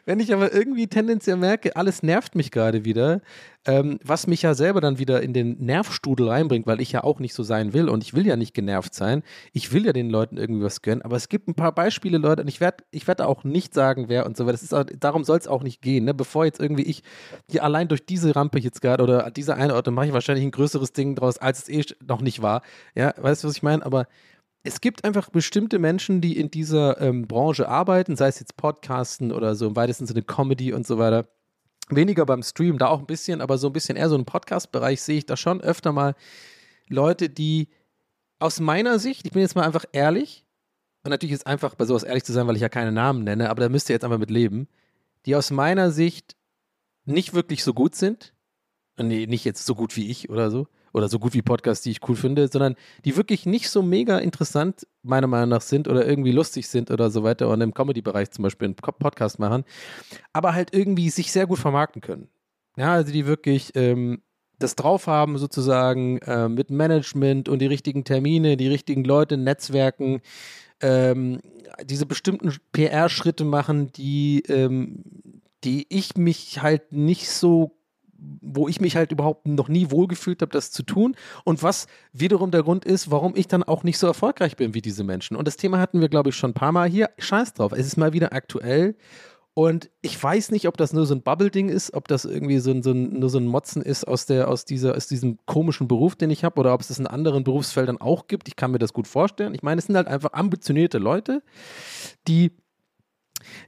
Wenn 0.04 0.20
ich 0.20 0.32
aber 0.32 0.52
irgendwie 0.52 0.86
tendenziell 0.86 1.36
merke, 1.36 1.76
alles 1.76 2.02
nervt 2.02 2.34
mich 2.34 2.50
gerade 2.50 2.84
wieder, 2.84 3.20
ähm, 3.64 3.98
was 4.02 4.26
mich 4.26 4.42
ja 4.42 4.54
selber 4.54 4.80
dann 4.80 4.98
wieder 4.98 5.22
in 5.22 5.32
den 5.32 5.58
Nervstudel 5.58 6.28
reinbringt, 6.28 6.66
weil 6.66 6.80
ich 6.80 6.92
ja 6.92 7.04
auch 7.04 7.18
nicht 7.20 7.34
so 7.34 7.42
sein 7.42 7.72
will 7.72 7.88
und 7.88 8.02
ich 8.02 8.14
will 8.14 8.26
ja 8.26 8.36
nicht 8.36 8.54
genervt 8.54 8.94
sein. 8.94 9.22
Ich 9.52 9.72
will 9.72 9.84
ja 9.84 9.92
den 9.92 10.08
Leuten 10.08 10.36
irgendwie 10.36 10.62
was 10.62 10.80
gönnen, 10.80 11.02
aber 11.02 11.16
es 11.16 11.28
gibt 11.28 11.48
ein 11.48 11.54
paar 11.54 11.72
Beispiele, 11.72 12.18
Leute, 12.18 12.42
und 12.42 12.48
ich 12.48 12.60
werde 12.60 12.84
ich 12.90 13.06
werd 13.06 13.20
auch 13.20 13.44
nicht 13.44 13.74
sagen, 13.74 14.06
wer 14.08 14.26
und 14.26 14.36
so 14.36 14.46
weiter. 14.46 14.58
Auch, 14.78 14.84
darum 14.98 15.24
soll 15.24 15.38
es 15.38 15.48
auch 15.48 15.62
nicht 15.62 15.82
gehen, 15.82 16.04
ne? 16.04 16.14
Bevor 16.14 16.44
jetzt 16.44 16.60
irgendwie 16.60 16.84
ich 16.84 17.02
hier 17.50 17.62
allein 17.64 17.88
durch 17.88 18.06
diese 18.06 18.34
Rampe 18.34 18.58
jetzt 18.58 18.80
gerade 18.80 19.02
oder 19.02 19.30
diese 19.30 19.54
eine 19.54 19.74
Orte 19.74 19.90
mache 19.90 20.06
ich 20.06 20.12
wahrscheinlich 20.12 20.44
ein 20.44 20.50
größeres 20.50 20.92
Ding 20.92 21.14
draus, 21.14 21.38
als 21.38 21.62
es 21.62 21.68
eh 21.68 21.84
noch 22.06 22.22
nicht 22.22 22.42
war. 22.42 22.62
Ja, 22.94 23.12
weißt 23.16 23.44
du, 23.44 23.48
was 23.48 23.56
ich 23.56 23.62
meine? 23.62 23.84
Aber 23.84 24.06
es 24.68 24.80
gibt 24.80 25.04
einfach 25.04 25.30
bestimmte 25.30 25.78
Menschen, 25.78 26.20
die 26.20 26.38
in 26.38 26.50
dieser 26.50 27.00
ähm, 27.00 27.26
Branche 27.26 27.68
arbeiten, 27.68 28.16
sei 28.16 28.28
es 28.28 28.38
jetzt 28.38 28.56
Podcasten 28.56 29.32
oder 29.32 29.54
so 29.54 29.66
im 29.66 29.76
weitesten 29.76 30.06
Sinne 30.06 30.22
Comedy 30.22 30.72
und 30.72 30.86
so 30.86 30.98
weiter. 30.98 31.26
Weniger 31.88 32.26
beim 32.26 32.42
Stream, 32.42 32.76
da 32.76 32.88
auch 32.88 33.00
ein 33.00 33.06
bisschen, 33.06 33.40
aber 33.40 33.56
so 33.56 33.68
ein 33.68 33.72
bisschen 33.72 33.96
eher 33.96 34.10
so 34.10 34.14
im 34.14 34.26
Podcast-Bereich 34.26 35.00
sehe 35.00 35.18
ich 35.18 35.26
da 35.26 35.38
schon 35.38 35.62
öfter 35.62 35.92
mal 35.92 36.14
Leute, 36.88 37.30
die 37.30 37.68
aus 38.38 38.60
meiner 38.60 38.98
Sicht, 38.98 39.26
ich 39.26 39.32
bin 39.32 39.40
jetzt 39.40 39.56
mal 39.56 39.64
einfach 39.64 39.86
ehrlich, 39.92 40.44
und 41.02 41.10
natürlich 41.10 41.32
ist 41.32 41.40
es 41.40 41.46
einfach 41.46 41.74
bei 41.74 41.86
sowas 41.86 42.02
ehrlich 42.02 42.24
zu 42.24 42.34
sein, 42.34 42.46
weil 42.46 42.56
ich 42.56 42.62
ja 42.62 42.68
keine 42.68 42.92
Namen 42.92 43.24
nenne, 43.24 43.48
aber 43.48 43.62
da 43.62 43.68
müsst 43.70 43.88
ihr 43.88 43.94
jetzt 43.94 44.04
einfach 44.04 44.18
mit 44.18 44.30
leben, 44.30 44.68
die 45.24 45.34
aus 45.34 45.50
meiner 45.50 45.90
Sicht 45.90 46.36
nicht 47.06 47.32
wirklich 47.32 47.64
so 47.64 47.72
gut 47.72 47.94
sind. 47.94 48.34
Nee, 49.00 49.26
nicht 49.26 49.44
jetzt 49.44 49.64
so 49.64 49.74
gut 49.74 49.96
wie 49.96 50.10
ich 50.10 50.28
oder 50.28 50.50
so, 50.50 50.66
oder 50.98 51.08
so 51.08 51.18
gut 51.18 51.34
wie 51.34 51.42
Podcasts, 51.42 51.82
die 51.82 51.90
ich 51.90 52.08
cool 52.08 52.16
finde, 52.16 52.48
sondern 52.48 52.74
die 53.04 53.16
wirklich 53.16 53.46
nicht 53.46 53.70
so 53.70 53.82
mega 53.82 54.18
interessant, 54.18 54.86
meiner 55.02 55.26
Meinung 55.26 55.48
nach, 55.48 55.62
sind 55.62 55.88
oder 55.88 56.06
irgendwie 56.06 56.32
lustig 56.32 56.68
sind 56.68 56.90
oder 56.90 57.10
so 57.10 57.22
weiter 57.22 57.48
und 57.48 57.60
im 57.60 57.72
Comedy-Bereich 57.72 58.30
zum 58.30 58.42
Beispiel 58.42 58.66
einen 58.66 58.74
Podcast 58.74 59.38
machen, 59.38 59.64
aber 60.32 60.54
halt 60.54 60.74
irgendwie 60.74 61.10
sich 61.10 61.32
sehr 61.32 61.46
gut 61.46 61.58
vermarkten 61.58 62.02
können. 62.02 62.28
Ja, 62.76 62.92
also 62.92 63.12
die 63.12 63.26
wirklich, 63.26 63.72
ähm, 63.74 64.22
das 64.58 64.74
drauf 64.74 65.06
haben, 65.06 65.38
sozusagen 65.38 66.18
äh, 66.18 66.48
mit 66.48 66.70
Management 66.70 67.48
und 67.48 67.60
die 67.60 67.66
richtigen 67.66 68.04
Termine, 68.04 68.56
die 68.56 68.68
richtigen 68.68 69.04
Leute, 69.04 69.36
Netzwerken, 69.36 70.20
ähm, 70.80 71.40
diese 71.84 72.06
bestimmten 72.06 72.56
PR-Schritte 72.72 73.44
machen, 73.44 73.92
die, 73.92 74.42
ähm, 74.48 75.04
die 75.64 75.86
ich 75.88 76.16
mich 76.16 76.62
halt 76.62 76.92
nicht 76.92 77.30
so 77.30 77.77
wo 78.18 78.68
ich 78.68 78.80
mich 78.80 78.96
halt 78.96 79.12
überhaupt 79.12 79.46
noch 79.46 79.68
nie 79.68 79.90
wohlgefühlt 79.90 80.42
habe, 80.42 80.52
das 80.52 80.70
zu 80.70 80.82
tun. 80.82 81.14
Und 81.44 81.62
was 81.62 81.86
wiederum 82.12 82.50
der 82.50 82.62
Grund 82.62 82.84
ist, 82.84 83.10
warum 83.10 83.36
ich 83.36 83.46
dann 83.46 83.62
auch 83.62 83.84
nicht 83.84 83.98
so 83.98 84.06
erfolgreich 84.06 84.56
bin 84.56 84.74
wie 84.74 84.82
diese 84.82 85.04
Menschen. 85.04 85.36
Und 85.36 85.46
das 85.46 85.56
Thema 85.56 85.78
hatten 85.78 86.00
wir, 86.00 86.08
glaube 86.08 86.30
ich, 86.30 86.36
schon 86.36 86.50
ein 86.50 86.54
paar 86.54 86.72
Mal 86.72 86.88
hier. 86.88 87.10
Scheiß 87.18 87.54
drauf, 87.54 87.72
es 87.72 87.86
ist 87.86 87.96
mal 87.96 88.12
wieder 88.12 88.32
aktuell. 88.32 88.96
Und 89.54 89.90
ich 90.02 90.22
weiß 90.22 90.52
nicht, 90.52 90.68
ob 90.68 90.76
das 90.76 90.92
nur 90.92 91.04
so 91.04 91.16
ein 91.16 91.22
Bubble-Ding 91.22 91.68
ist, 91.68 91.92
ob 91.92 92.06
das 92.06 92.24
irgendwie 92.24 92.58
so 92.58 92.70
ein, 92.70 92.84
so 92.84 92.92
ein, 92.92 93.18
nur 93.18 93.28
so 93.28 93.38
ein 93.38 93.46
Motzen 93.46 93.82
ist 93.82 94.06
aus, 94.06 94.24
der, 94.24 94.46
aus, 94.46 94.64
dieser, 94.64 94.96
aus 94.96 95.08
diesem 95.08 95.38
komischen 95.46 95.88
Beruf, 95.88 96.14
den 96.14 96.30
ich 96.30 96.44
habe, 96.44 96.60
oder 96.60 96.74
ob 96.74 96.80
es 96.80 96.88
das 96.88 97.00
in 97.00 97.08
anderen 97.08 97.42
Berufsfeldern 97.42 98.00
auch 98.00 98.28
gibt. 98.28 98.46
Ich 98.46 98.54
kann 98.54 98.70
mir 98.70 98.78
das 98.78 98.92
gut 98.92 99.08
vorstellen. 99.08 99.54
Ich 99.54 99.64
meine, 99.64 99.80
es 99.80 99.86
sind 99.86 99.96
halt 99.96 100.06
einfach 100.06 100.32
ambitionierte 100.32 100.98
Leute, 100.98 101.42
die 102.28 102.52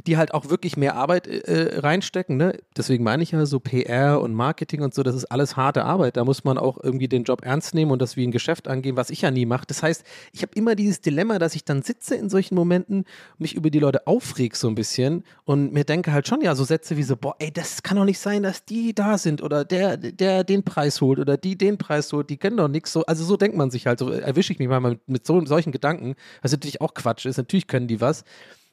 die 0.07 0.17
halt 0.17 0.35
auch 0.35 0.49
wirklich 0.49 0.77
mehr 0.77 0.95
Arbeit 0.97 1.27
äh, 1.27 1.79
reinstecken. 1.81 2.37
Ne? 2.37 2.59
Deswegen 2.77 3.05
meine 3.05 3.23
ich 3.23 3.33
ja 3.33 3.47
so 3.47 3.61
PR 3.61 4.21
und 4.21 4.35
Marketing 4.35 4.83
und 4.83 4.95
so, 4.95 5.03
das 5.03 5.15
ist 5.15 5.27
alles 5.27 5.57
harte 5.57 5.85
Arbeit. 5.85 6.17
Da 6.17 6.25
muss 6.25 6.45
man 6.45 6.59
auch 6.59 6.79
irgendwie 6.83 7.09
den 7.09 7.25
Job 7.25 7.45
ernst 7.45 7.75
nehmen 7.75 7.91
und 7.91 8.03
das 8.03 8.17
wie 8.17 8.27
ein 8.27 8.31
Geschäft 8.31 8.69
angehen, 8.69 8.97
was 8.97 9.11
ich 9.11 9.23
ja 9.23 9.31
nie 9.31 9.47
mache. 9.47 9.67
Das 9.67 9.83
heißt, 9.83 10.05
ich 10.33 10.43
habe 10.43 10.53
immer 10.55 10.75
dieses 10.75 11.01
Dilemma, 11.01 11.39
dass 11.39 11.55
ich 11.55 11.65
dann 11.65 11.83
sitze 11.83 12.15
in 12.15 12.31
solchen 12.31 12.55
Momenten, 12.55 13.05
mich 13.39 13.55
über 13.55 13.71
die 13.71 13.79
Leute 13.79 14.07
aufreg 14.07 14.57
so 14.57 14.69
ein 14.69 14.75
bisschen 14.75 15.25
und 15.45 15.73
mir 15.73 15.85
denke 15.85 16.13
halt 16.13 16.29
schon, 16.29 16.41
ja, 16.41 16.55
so 16.55 16.65
Sätze 16.65 16.97
wie 16.97 17.03
so, 17.03 17.17
boah, 17.17 17.35
ey, 17.39 17.51
das 17.51 17.83
kann 17.83 17.97
doch 17.97 18.05
nicht 18.05 18.19
sein, 18.19 18.43
dass 18.43 18.65
die 18.65 18.95
da 18.95 19.19
sind 19.19 19.43
oder 19.43 19.65
der, 19.65 19.97
der 19.97 20.45
den 20.45 20.63
Preis 20.65 21.01
holt 21.01 21.19
oder 21.19 21.37
die 21.37 21.57
den 21.57 21.79
Preis 21.79 22.13
holt, 22.13 22.31
die 22.31 22.37
können 22.37 22.57
doch 22.57 22.69
nichts 22.69 22.93
so. 22.93 23.05
Also 23.05 23.25
so 23.25 23.37
denkt 23.37 23.57
man 23.57 23.71
sich 23.71 23.87
halt, 23.87 23.99
so 23.99 24.11
erwische 24.11 24.53
ich 24.53 24.59
mich 24.59 24.69
mal 24.69 24.81
mit, 24.81 25.09
mit 25.09 25.27
so, 25.27 25.45
solchen 25.47 25.73
Gedanken, 25.73 26.15
was 26.43 26.53
natürlich 26.53 26.81
auch 26.81 26.95
Quatsch 26.95 27.27
ist. 27.27 27.37
Natürlich 27.37 27.67
können 27.67 27.89
die 27.89 28.01
was 28.01 28.25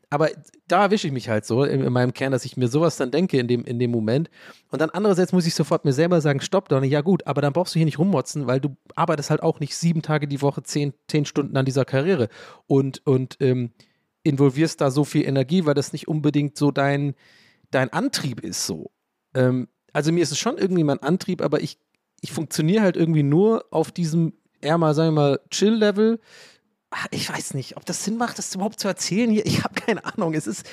aber 0.10 0.30
da 0.68 0.84
erwische 0.84 1.08
ich 1.08 1.14
mich 1.14 1.28
halt 1.28 1.46
so 1.46 1.64
in, 1.64 1.84
in, 1.84 1.92
meinem 1.92 2.14
Kern, 2.14 2.32
dass 2.32 2.46
ich 2.46 2.56
mir 2.56 2.70
sowas 2.70 2.96
dann 2.96 3.12
denke 3.12 3.38
in 3.38 3.48
dem, 3.48 3.66
in 3.66 3.78
dem 3.78 3.92
Moment. 3.92 4.30
Und 4.72 4.82
dann 4.82 4.90
andererseits 4.90 5.34
muss 5.34 5.46
ich 5.46 5.54
sofort 5.54 5.84
mir 5.84 5.92
selber 5.92 6.22
sagen, 6.22 6.40
stopp, 6.40 6.70
Donny, 6.70 6.88
ja 6.88 7.02
gut, 7.02 7.28
aber 7.28 7.42
dann 7.42 7.52
brauchst 7.52 7.76
du 7.76 7.80
hier 7.80 7.86
nicht 7.86 8.00
rummotzen, 8.00 8.48
weil 8.48 8.62
du 8.62 8.78
arbeitest 8.96 9.30
halt 9.30 9.44
auch 9.44 9.60
nicht 9.60 9.76
sieben 9.76 10.02
Tage 10.02 10.28
die 10.28 10.42
Woche, 10.42 10.64
zehn, 10.64 10.94
zehn 11.08 11.26
Stunden 11.26 11.58
an 11.58 11.66
dieser 11.66 11.84
Karriere 11.84 12.30
und, 12.68 13.06
und 13.06 13.36
ähm, 13.42 13.72
involvierst 14.24 14.80
da 14.80 14.92
so 14.92 15.04
viel 15.04 15.26
Energie, 15.26 15.66
weil 15.66 15.74
das 15.74 15.92
nicht 15.92 16.08
unbedingt 16.08 16.58
so 16.58 16.72
dein, 16.72 17.14
dein 17.72 17.92
Antrieb 17.92 18.42
ist 18.42 18.66
so. 18.66 18.92
Ähm, 19.34 19.68
also 19.92 20.14
mir 20.14 20.24
ist 20.24 20.32
es 20.32 20.40
schon 20.40 20.58
irgendwie 20.58 20.86
mein 20.86 21.04
Antrieb, 21.04 21.42
aber 21.42 21.62
ich, 21.62 21.80
ich 22.22 22.32
funktioniere 22.32 22.84
halt 22.84 22.96
irgendwie 22.96 23.24
nur 23.24 23.66
auf 23.72 23.92
diesem 23.92 24.34
eher 24.62 24.78
mal, 24.78 24.94
sagen 24.94 25.16
wir 25.16 25.22
mal, 25.22 25.40
Chill-Level 25.50 26.20
ich 27.12 27.30
weiß 27.30 27.54
nicht, 27.54 27.78
ob 27.78 27.86
das 27.86 28.04
Sinn 28.04 28.18
macht, 28.18 28.38
das 28.38 28.54
überhaupt 28.56 28.80
zu 28.80 28.88
erzählen 28.88 29.30
hier. 29.30 29.46
Ich 29.46 29.64
habe 29.64 29.74
keine 29.76 30.06
Ahnung. 30.06 30.34
Es 30.34 30.48
ist, 30.48 30.66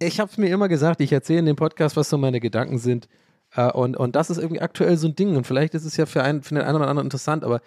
ich 0.00 0.20
habe 0.20 0.30
es 0.30 0.38
mir 0.38 0.48
immer 0.48 0.68
gesagt, 0.68 1.00
ich 1.00 1.12
erzähle 1.12 1.40
in 1.40 1.46
dem 1.46 1.56
Podcast, 1.56 1.96
was 1.96 2.08
so 2.10 2.18
meine 2.18 2.40
Gedanken 2.40 2.78
sind. 2.78 3.08
Äh, 3.54 3.70
und, 3.72 3.96
und 3.96 4.16
das 4.16 4.30
ist 4.30 4.38
irgendwie 4.38 4.60
aktuell 4.60 4.96
so 4.96 5.08
ein 5.08 5.16
Ding. 5.16 5.36
Und 5.36 5.46
vielleicht 5.46 5.74
ist 5.74 5.84
es 5.84 5.96
ja 5.96 6.06
für, 6.06 6.22
einen, 6.22 6.42
für 6.42 6.54
den 6.54 6.64
einen 6.64 6.76
oder 6.76 6.88
anderen 6.88 7.06
interessant, 7.06 7.44
aber 7.44 7.60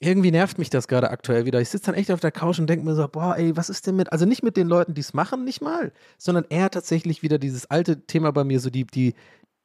irgendwie 0.00 0.30
nervt 0.30 0.58
mich 0.58 0.70
das 0.70 0.86
gerade 0.86 1.10
aktuell 1.10 1.44
wieder. 1.44 1.60
Ich 1.60 1.70
sitze 1.70 1.86
dann 1.86 1.96
echt 1.96 2.12
auf 2.12 2.20
der 2.20 2.30
Couch 2.30 2.58
und 2.58 2.68
denke 2.68 2.84
mir 2.84 2.94
so, 2.94 3.08
boah, 3.08 3.36
ey, 3.36 3.56
was 3.56 3.68
ist 3.68 3.86
denn 3.86 3.96
mit, 3.96 4.12
also 4.12 4.26
nicht 4.26 4.44
mit 4.44 4.56
den 4.56 4.68
Leuten, 4.68 4.94
die 4.94 5.00
es 5.00 5.12
machen, 5.12 5.44
nicht 5.44 5.60
mal, 5.60 5.92
sondern 6.18 6.44
eher 6.48 6.70
tatsächlich 6.70 7.22
wieder 7.22 7.38
dieses 7.38 7.66
alte 7.66 8.06
Thema 8.06 8.30
bei 8.30 8.44
mir, 8.44 8.60
so 8.60 8.70
die, 8.70 8.84
die, 8.84 9.14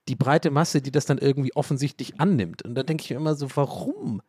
die 0.08 0.16
breite 0.16 0.50
Masse, 0.50 0.82
die 0.82 0.92
das 0.92 1.06
dann 1.06 1.20
irgendwie 1.20 1.56
offensichtlich 1.56 2.20
annimmt. 2.20 2.64
Und 2.64 2.74
dann 2.76 2.86
denke 2.86 3.04
ich 3.04 3.12
mir 3.12 3.18
immer 3.18 3.36
so, 3.36 3.48
warum? 3.56 4.22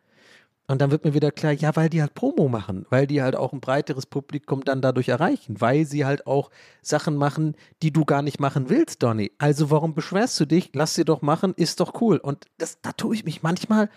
Und 0.66 0.80
dann 0.80 0.90
wird 0.90 1.04
mir 1.04 1.12
wieder 1.12 1.30
klar, 1.30 1.52
ja, 1.52 1.76
weil 1.76 1.90
die 1.90 2.00
halt 2.00 2.14
Promo 2.14 2.49
machen, 2.49 2.87
weil 2.88 3.06
die 3.06 3.23
halt 3.23 3.37
auch 3.37 3.52
ein 3.52 3.61
breiteres 3.61 4.06
Publikum 4.06 4.64
dann 4.64 4.80
dadurch 4.80 5.09
erreichen, 5.11 5.61
weil 5.61 5.85
sie 5.85 6.06
halt 6.06 6.26
auch 6.26 6.50
Sachen 6.80 7.16
machen, 7.16 7.54
die 7.83 7.92
du 7.92 8.06
gar 8.06 8.23
nicht 8.23 8.40
machen 8.40 8.71
willst, 8.71 9.02
Donny. 9.02 9.33
Also 9.37 9.71
warum 9.71 9.94
beschwerst 9.94 10.40
du 10.40 10.47
dich? 10.47 10.71
Lass 10.73 10.94
sie 10.94 11.04
doch 11.04 11.21
machen, 11.21 11.52
ist 11.56 11.80
doch 11.80 12.00
cool. 12.00 12.16
Und 12.16 12.47
das, 12.56 12.80
da 12.80 12.92
tue 12.92 13.14
ich 13.14 13.25
mich 13.25 13.42
manchmal 13.42 13.90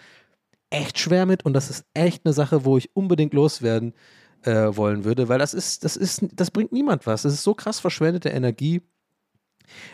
echt 0.70 1.00
schwer 1.00 1.26
mit 1.26 1.46
und 1.46 1.54
das 1.54 1.70
ist 1.70 1.86
echt 1.94 2.26
eine 2.26 2.34
Sache, 2.34 2.66
wo 2.66 2.78
ich 2.78 2.94
unbedingt 2.96 3.34
loswerden 3.34 3.94
äh, 4.44 4.76
wollen 4.76 5.06
würde, 5.06 5.30
weil 5.30 5.40
das 5.40 5.54
ist, 5.54 5.86
das 5.86 5.96
ist, 5.96 6.26
das 6.34 6.52
bringt 6.52 6.74
niemand 6.74 7.08
was. 7.08 7.22
Das 7.22 7.34
ist 7.34 7.44
so 7.44 7.54
krass 7.54 7.80
verschwendete 7.80 8.30
Energie 8.30 8.82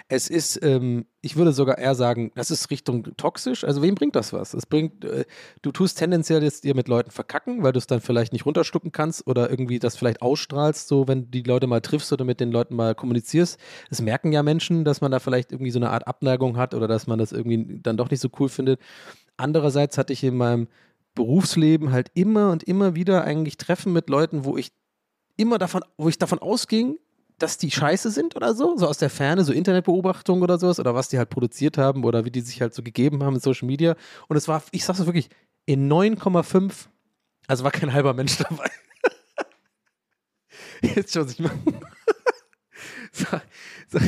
es 0.08 0.30
ist, 0.30 0.64
ähm, 0.64 1.06
ich 1.22 1.36
würde 1.36 1.54
sogar 1.54 1.78
eher 1.78 1.96
sagen, 1.96 2.32
das 2.36 2.52
ist 2.52 2.70
Richtung 2.70 3.04
toxisch. 3.18 3.64
Also 3.64 3.82
wem 3.82 3.96
bringt 3.96 4.16
das 4.16 4.34
was? 4.34 4.54
Es 4.54 4.66
bringt, 4.66 5.06
äh, 5.06 5.26
du 5.62 5.72
tust 5.72 5.98
tendenziell 5.98 6.44
jetzt 6.44 6.64
dir 6.64 6.76
mit 6.76 6.88
Leuten 6.88 7.12
verkacken, 7.12 7.64
weil 7.64 7.72
du 7.72 7.80
es 7.80 7.88
dann 7.88 8.02
vielleicht 8.02 8.34
nicht 8.34 8.46
runterschlucken 8.46 8.92
kannst 8.92 9.28
oder 9.28 9.50
irgendwie 9.50 9.80
das 9.80 9.96
vielleicht 9.96 10.22
ausstrahlst, 10.22 10.88
so 10.88 11.08
wenn 11.08 11.26
du 11.26 11.32
die 11.32 11.44
Leute 11.44 11.68
mal 11.68 11.82
triffst 11.82 12.12
oder 12.14 12.26
mit 12.26 12.40
den 12.40 12.52
Leuten 12.52 12.76
mal 12.76 12.96
kommunizierst. 12.96 13.60
Es 13.90 14.02
merken 14.02 14.32
ja 14.32 14.44
Menschen, 14.44 14.86
dass 14.86 15.02
man 15.02 15.12
da 15.12 15.20
vielleicht 15.20 15.52
irgendwie 15.52 15.72
so 15.72 15.80
eine 15.80 15.90
Art 15.90 16.08
Abneigung 16.08 16.58
hat 16.58 16.74
oder 16.74 16.88
dass 16.88 17.08
man 17.08 17.20
das 17.20 17.32
irgendwie 17.32 17.80
dann 17.82 17.98
doch 17.98 18.10
nicht 18.10 18.20
so 18.20 18.30
cool 18.40 18.50
findet. 18.50 18.80
Andererseits 19.38 19.98
hatte 19.98 20.14
ich 20.14 20.24
in 20.24 20.38
meinem 20.38 20.68
Berufsleben 21.16 21.92
halt 21.92 22.12
immer 22.16 22.52
und 22.52 22.64
immer 22.64 22.96
wieder 22.96 23.24
eigentlich 23.24 23.58
Treffen 23.58 23.94
mit 23.94 24.10
Leuten, 24.10 24.46
wo 24.46 24.58
ich 24.58 24.72
immer 25.38 25.58
davon, 25.58 25.84
wo 25.98 26.10
ich 26.10 26.18
davon 26.18 26.40
ausging, 26.40 26.98
dass 27.44 27.58
die 27.58 27.72
scheiße 27.72 28.10
sind 28.10 28.38
oder 28.38 28.56
so, 28.56 28.78
so 28.78 28.88
aus 28.88 29.00
der 29.00 29.10
Ferne, 29.10 29.44
so 29.44 29.52
Internetbeobachtung 29.52 30.42
oder 30.42 30.58
sowas, 30.58 30.80
oder 30.80 30.96
was 30.96 31.10
die 31.10 31.18
halt 31.18 31.30
produziert 31.30 31.78
haben 31.78 32.06
oder 32.06 32.24
wie 32.24 32.32
die 32.32 32.40
sich 32.40 32.62
halt 32.62 32.74
so 32.74 32.82
gegeben 32.82 33.22
haben 33.22 33.36
in 33.36 33.42
Social 33.42 33.68
Media. 33.68 33.98
Und 34.30 34.38
es 34.38 34.48
war, 34.48 34.64
ich 34.72 34.86
sag's 34.86 35.00
so 35.00 35.06
wirklich, 35.06 35.30
in 35.66 35.92
9,5, 35.92 36.88
also 37.48 37.66
war 37.66 37.72
kein 37.72 37.92
halber 37.92 38.14
Mensch 38.14 38.38
dabei. 38.50 38.72
Jetzt 40.82 41.14
schon 41.14 41.28
sich 41.28 41.40
mal. 41.40 41.52
so, 43.12 43.26
so. 43.90 44.00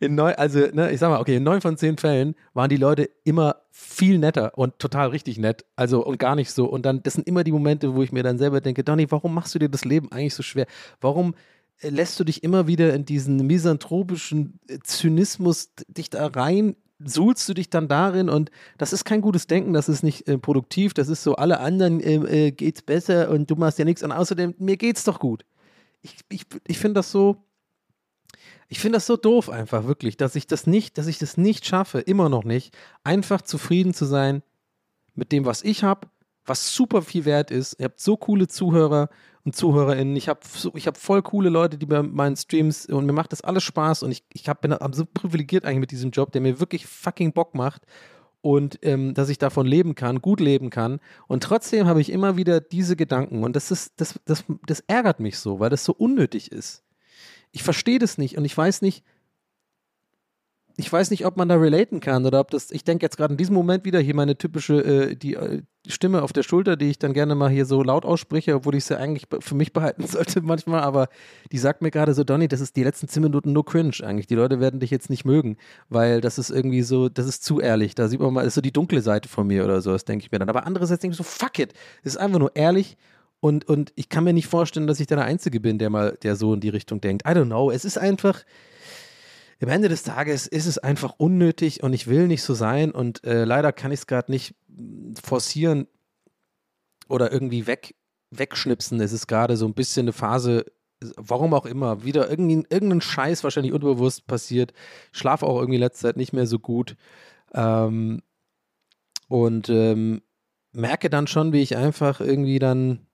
In 0.00 0.16
neun, 0.16 0.34
also, 0.34 0.58
ne, 0.72 0.90
ich 0.90 0.98
sag 0.98 1.10
mal, 1.10 1.20
okay, 1.20 1.36
in 1.36 1.44
neun 1.44 1.60
von 1.60 1.76
zehn 1.76 1.96
Fällen 1.96 2.34
waren 2.54 2.68
die 2.68 2.76
Leute 2.76 3.08
immer 3.22 3.62
viel 3.70 4.18
netter 4.18 4.58
und 4.58 4.80
total 4.80 5.10
richtig 5.10 5.38
nett. 5.38 5.64
Also 5.76 6.04
und 6.04 6.18
gar 6.18 6.34
nicht 6.34 6.50
so. 6.50 6.66
Und 6.66 6.84
dann, 6.84 7.04
das 7.04 7.14
sind 7.14 7.28
immer 7.28 7.44
die 7.44 7.52
Momente, 7.52 7.94
wo 7.94 8.02
ich 8.02 8.10
mir 8.10 8.24
dann 8.24 8.38
selber 8.38 8.60
denke, 8.60 8.82
Donny, 8.82 9.10
warum 9.12 9.32
machst 9.32 9.54
du 9.54 9.60
dir 9.60 9.68
das 9.68 9.84
Leben 9.84 10.10
eigentlich 10.10 10.34
so 10.34 10.42
schwer? 10.42 10.66
Warum 11.00 11.34
lässt 11.80 12.18
du 12.18 12.24
dich 12.24 12.42
immer 12.42 12.66
wieder 12.66 12.94
in 12.94 13.04
diesen 13.04 13.46
misanthropischen 13.46 14.58
äh, 14.68 14.78
Zynismus 14.82 15.70
dich 15.88 16.10
da 16.10 16.26
rein, 16.26 16.76
suhlst 16.98 17.48
du 17.48 17.54
dich 17.54 17.70
dann 17.70 17.88
darin? 17.88 18.28
Und 18.28 18.50
das 18.78 18.92
ist 18.92 19.04
kein 19.04 19.20
gutes 19.20 19.46
Denken, 19.46 19.72
das 19.72 19.88
ist 19.88 20.02
nicht 20.02 20.26
äh, 20.28 20.38
produktiv, 20.38 20.94
das 20.94 21.08
ist 21.08 21.22
so, 21.22 21.36
alle 21.36 21.60
anderen 21.60 22.00
äh, 22.00 22.46
äh, 22.46 22.50
geht's 22.52 22.82
besser 22.82 23.30
und 23.30 23.50
du 23.50 23.56
machst 23.56 23.78
ja 23.78 23.84
nichts. 23.84 24.02
Und 24.02 24.12
außerdem, 24.12 24.54
mir 24.58 24.76
geht's 24.76 25.04
doch 25.04 25.18
gut. 25.18 25.44
Ich, 26.02 26.16
ich, 26.28 26.42
ich 26.66 26.78
finde 26.78 26.94
das 26.94 27.10
so, 27.10 27.44
ich 28.68 28.78
finde 28.78 28.96
das 28.96 29.06
so 29.06 29.16
doof 29.16 29.50
einfach, 29.50 29.86
wirklich, 29.86 30.16
dass 30.16 30.36
ich 30.36 30.46
das 30.46 30.66
nicht, 30.66 30.98
dass 30.98 31.06
ich 31.06 31.18
das 31.18 31.36
nicht 31.36 31.66
schaffe, 31.66 32.00
immer 32.00 32.28
noch 32.28 32.44
nicht, 32.44 32.76
einfach 33.04 33.42
zufrieden 33.42 33.94
zu 33.94 34.04
sein 34.04 34.42
mit 35.14 35.32
dem, 35.32 35.44
was 35.44 35.62
ich 35.62 35.84
habe, 35.84 36.08
was 36.46 36.74
super 36.74 37.02
viel 37.02 37.24
wert 37.24 37.50
ist. 37.50 37.76
Ihr 37.78 37.86
habt 37.86 38.00
so 38.00 38.16
coole 38.16 38.48
Zuhörer 38.48 39.08
und 39.44 39.54
ZuhörerInnen. 39.54 40.16
Ich 40.16 40.28
habe 40.28 40.40
so, 40.46 40.72
hab 40.72 40.96
voll 40.96 41.22
coole 41.22 41.50
Leute, 41.50 41.78
die 41.78 41.86
bei 41.86 42.02
meinen 42.02 42.36
Streams 42.36 42.86
und 42.86 43.06
mir 43.06 43.12
macht 43.12 43.32
das 43.32 43.42
alles 43.42 43.62
Spaß 43.62 44.02
und 44.02 44.10
ich, 44.10 44.24
ich 44.32 44.48
hab, 44.48 44.62
bin 44.62 44.74
so 44.92 45.04
privilegiert 45.06 45.64
eigentlich 45.64 45.80
mit 45.80 45.90
diesem 45.90 46.10
Job, 46.10 46.32
der 46.32 46.40
mir 46.40 46.60
wirklich 46.60 46.86
fucking 46.86 47.32
Bock 47.32 47.54
macht 47.54 47.82
und 48.40 48.78
ähm, 48.82 49.14
dass 49.14 49.28
ich 49.28 49.38
davon 49.38 49.66
leben 49.66 49.94
kann, 49.94 50.20
gut 50.20 50.40
leben 50.40 50.70
kann. 50.70 51.00
Und 51.28 51.42
trotzdem 51.42 51.86
habe 51.86 52.00
ich 52.00 52.10
immer 52.10 52.36
wieder 52.36 52.60
diese 52.60 52.96
Gedanken 52.96 53.44
und 53.44 53.56
das 53.56 53.70
ist, 53.70 53.94
das, 53.96 54.20
das, 54.24 54.44
das 54.66 54.80
ärgert 54.86 55.20
mich 55.20 55.38
so, 55.38 55.60
weil 55.60 55.70
das 55.70 55.84
so 55.84 55.92
unnötig 55.92 56.52
ist. 56.52 56.82
Ich 57.52 57.62
verstehe 57.62 57.98
das 57.98 58.18
nicht 58.18 58.36
und 58.36 58.44
ich 58.44 58.56
weiß 58.56 58.82
nicht, 58.82 59.04
ich 60.76 60.92
weiß 60.92 61.10
nicht, 61.10 61.24
ob 61.24 61.36
man 61.36 61.48
da 61.48 61.56
relaten 61.56 62.00
kann 62.00 62.26
oder 62.26 62.40
ob 62.40 62.50
das, 62.50 62.70
ich 62.70 62.84
denke 62.84 63.04
jetzt 63.04 63.16
gerade 63.16 63.34
in 63.34 63.38
diesem 63.38 63.54
Moment 63.54 63.84
wieder 63.84 64.00
hier 64.00 64.14
meine 64.14 64.36
typische, 64.36 64.80
äh, 64.84 65.16
die, 65.16 65.34
äh, 65.34 65.62
Stimme 65.86 66.22
auf 66.22 66.32
der 66.32 66.42
Schulter, 66.42 66.76
die 66.76 66.88
ich 66.88 66.98
dann 66.98 67.12
gerne 67.12 67.34
mal 67.34 67.50
hier 67.50 67.66
so 67.66 67.82
laut 67.82 68.06
ausspreche, 68.06 68.54
obwohl 68.54 68.74
ich 68.74 68.86
sie 68.86 68.98
eigentlich 68.98 69.26
für 69.40 69.54
mich 69.54 69.74
behalten 69.74 70.06
sollte 70.06 70.40
manchmal, 70.40 70.80
aber 70.80 71.08
die 71.52 71.58
sagt 71.58 71.82
mir 71.82 71.90
gerade 71.90 72.14
so, 72.14 72.24
Donny, 72.24 72.48
das 72.48 72.60
ist 72.60 72.76
die 72.76 72.84
letzten 72.84 73.06
zehn 73.06 73.22
Minuten 73.22 73.52
nur 73.52 73.66
cringe 73.66 73.92
eigentlich. 74.02 74.26
Die 74.26 74.34
Leute 74.34 74.60
werden 74.60 74.80
dich 74.80 74.90
jetzt 74.90 75.10
nicht 75.10 75.26
mögen, 75.26 75.58
weil 75.90 76.22
das 76.22 76.38
ist 76.38 76.50
irgendwie 76.50 76.82
so, 76.82 77.10
das 77.10 77.26
ist 77.26 77.44
zu 77.44 77.60
ehrlich. 77.60 77.94
Da 77.94 78.08
sieht 78.08 78.20
man 78.20 78.32
mal, 78.32 78.40
das 78.40 78.52
ist 78.52 78.54
so 78.54 78.60
die 78.62 78.72
dunkle 78.72 79.02
Seite 79.02 79.28
von 79.28 79.46
mir 79.46 79.64
oder 79.64 79.82
so, 79.82 79.92
das 79.92 80.06
denke 80.06 80.24
ich 80.24 80.32
mir 80.32 80.38
dann. 80.38 80.48
Aber 80.48 80.66
andererseits 80.66 81.02
denke 81.02 81.12
ich 81.12 81.18
so, 81.18 81.24
fuck 81.24 81.58
it, 81.58 81.74
es 82.02 82.14
ist 82.14 82.18
einfach 82.18 82.38
nur 82.38 82.56
ehrlich 82.56 82.96
und, 83.40 83.68
und 83.68 83.92
ich 83.94 84.08
kann 84.08 84.24
mir 84.24 84.32
nicht 84.32 84.46
vorstellen, 84.46 84.86
dass 84.86 85.00
ich 85.00 85.06
der 85.06 85.22
Einzige 85.22 85.60
bin, 85.60 85.76
der 85.78 85.90
mal, 85.90 86.16
der 86.22 86.34
so 86.34 86.54
in 86.54 86.60
die 86.60 86.70
Richtung 86.70 87.02
denkt. 87.02 87.28
I 87.28 87.32
don't 87.32 87.44
know, 87.44 87.70
es 87.70 87.84
ist 87.84 87.98
einfach, 87.98 88.42
am 89.62 89.68
Ende 89.68 89.88
des 89.88 90.02
Tages 90.02 90.46
ist 90.46 90.66
es 90.66 90.78
einfach 90.78 91.14
unnötig 91.18 91.82
und 91.82 91.92
ich 91.92 92.06
will 92.06 92.26
nicht 92.26 92.42
so 92.42 92.54
sein 92.54 92.90
und 92.90 93.24
äh, 93.24 93.44
leider 93.44 93.72
kann 93.72 93.92
ich 93.92 94.00
es 94.00 94.06
gerade 94.06 94.30
nicht 94.30 94.54
forcieren 95.22 95.86
oder 97.08 97.32
irgendwie 97.32 97.66
weg, 97.66 97.94
wegschnipsen. 98.30 99.00
Es 99.00 99.12
ist 99.12 99.26
gerade 99.26 99.56
so 99.56 99.66
ein 99.66 99.74
bisschen 99.74 100.04
eine 100.04 100.12
Phase, 100.12 100.66
warum 101.16 101.54
auch 101.54 101.66
immer, 101.66 102.04
wieder 102.04 102.30
irgendein, 102.30 102.66
irgendein 102.70 103.00
Scheiß 103.00 103.44
wahrscheinlich 103.44 103.72
unbewusst 103.72 104.26
passiert. 104.26 104.72
Schlaf 105.12 105.42
auch 105.42 105.58
irgendwie 105.58 105.78
letzte 105.78 106.08
Zeit 106.08 106.16
nicht 106.16 106.32
mehr 106.32 106.46
so 106.46 106.58
gut. 106.58 106.96
Ähm, 107.52 108.22
Und 109.28 109.68
ähm, 109.70 110.22
merke 110.72 111.08
dann 111.08 111.26
schon, 111.26 111.52
wie 111.52 111.62
ich 111.62 111.76
einfach 111.76 112.20
irgendwie 112.20 112.58
dann 112.58 113.06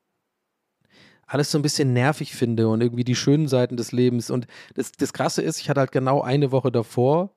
alles 1.31 1.51
so 1.51 1.59
ein 1.59 1.63
bisschen 1.63 1.93
nervig 1.93 2.35
finde 2.35 2.69
und 2.69 2.81
irgendwie 2.81 3.05
die 3.05 3.15
schönen 3.15 3.47
Seiten 3.47 3.77
des 3.77 3.93
Lebens. 3.93 4.31
Und 4.31 4.49
das, 4.75 4.91
das 4.93 5.13
Krasse 5.13 5.43
ist, 5.43 5.61
ich 5.61 5.71
hatte 5.71 5.81
halt 5.81 5.93
genau 5.93 6.23
eine 6.23 6.51
Woche 6.51 6.73
davor 6.73 7.35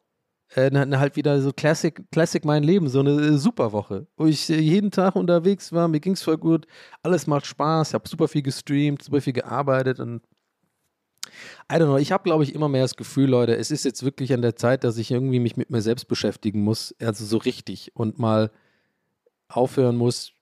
äh, 0.56 0.72
halt 0.98 1.16
wieder 1.16 1.42
so 1.42 1.52
Classic, 1.52 2.00
Classic 2.12 2.44
mein 2.44 2.64
Leben, 2.64 2.88
so 2.90 3.00
eine 3.00 3.12
äh, 3.12 3.38
super 3.38 3.72
Woche, 3.72 4.08
wo 4.18 4.26
ich 4.26 4.50
äh, 4.50 4.60
jeden 4.60 4.92
Tag 4.92 5.16
unterwegs 5.16 5.72
war, 5.72 5.88
mir 5.88 6.00
ging 6.00 6.14
es 6.14 6.24
voll 6.24 6.38
gut, 6.38 6.66
alles 7.02 7.28
macht 7.28 7.46
Spaß, 7.46 7.90
ich 7.90 7.94
habe 7.94 8.08
super 8.08 8.28
viel 8.28 8.42
gestreamt, 8.42 9.04
super 9.04 9.22
viel 9.22 9.34
gearbeitet 9.34 10.00
und 10.00 10.22
I 11.72 11.76
don't 11.76 11.86
know, 11.86 11.98
ich 11.98 12.12
habe, 12.12 12.24
glaube 12.24 12.44
ich, 12.44 12.54
immer 12.54 12.70
mehr 12.70 12.82
das 12.82 12.96
Gefühl, 12.96 13.30
Leute, 13.30 13.56
es 13.56 13.72
ist 13.72 13.86
jetzt 13.86 14.04
wirklich 14.04 14.34
an 14.34 14.42
der 14.42 14.56
Zeit, 14.56 14.84
dass 14.84 14.98
ich 14.98 15.12
irgendwie 15.12 15.40
mich 15.40 15.56
mit 15.56 15.70
mir 15.70 15.82
selbst 15.82 16.08
beschäftigen 16.08 16.62
muss, 16.62 16.94
also 17.00 17.26
so 17.26 17.38
richtig 17.38 17.92
und 17.96 18.20
mal 18.20 18.52
aufhören 19.48 19.96
muss, 19.96 20.34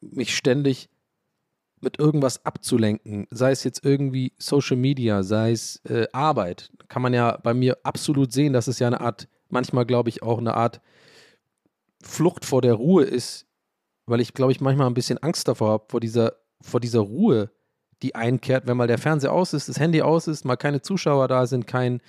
mich 0.00 0.36
ständig 0.36 0.88
mit 1.82 1.98
irgendwas 1.98 2.44
abzulenken, 2.44 3.26
sei 3.30 3.50
es 3.50 3.64
jetzt 3.64 3.84
irgendwie 3.84 4.32
Social 4.38 4.76
Media, 4.76 5.22
sei 5.22 5.52
es 5.52 5.80
äh, 5.84 6.06
Arbeit, 6.12 6.70
kann 6.88 7.02
man 7.02 7.14
ja 7.14 7.38
bei 7.42 7.54
mir 7.54 7.78
absolut 7.82 8.32
sehen, 8.32 8.52
dass 8.52 8.68
es 8.68 8.78
ja 8.78 8.86
eine 8.86 9.00
Art, 9.00 9.28
manchmal 9.48 9.86
glaube 9.86 10.08
ich 10.08 10.22
auch 10.22 10.38
eine 10.38 10.54
Art 10.54 10.80
Flucht 12.02 12.44
vor 12.44 12.62
der 12.62 12.74
Ruhe 12.74 13.04
ist, 13.04 13.46
weil 14.06 14.20
ich 14.20 14.34
glaube 14.34 14.52
ich 14.52 14.60
manchmal 14.60 14.86
ein 14.86 14.94
bisschen 14.94 15.18
Angst 15.18 15.48
davor 15.48 15.70
habe, 15.70 15.84
vor 15.88 16.00
dieser, 16.00 16.34
vor 16.60 16.80
dieser 16.80 17.00
Ruhe, 17.00 17.50
die 18.02 18.14
einkehrt, 18.14 18.66
wenn 18.66 18.76
mal 18.76 18.88
der 18.88 18.98
Fernseher 18.98 19.32
aus 19.32 19.52
ist, 19.52 19.68
das 19.68 19.78
Handy 19.78 20.02
aus 20.02 20.26
ist, 20.26 20.44
mal 20.44 20.56
keine 20.56 20.82
Zuschauer 20.82 21.28
da 21.28 21.46
sind, 21.46 21.66
kein, 21.66 22.00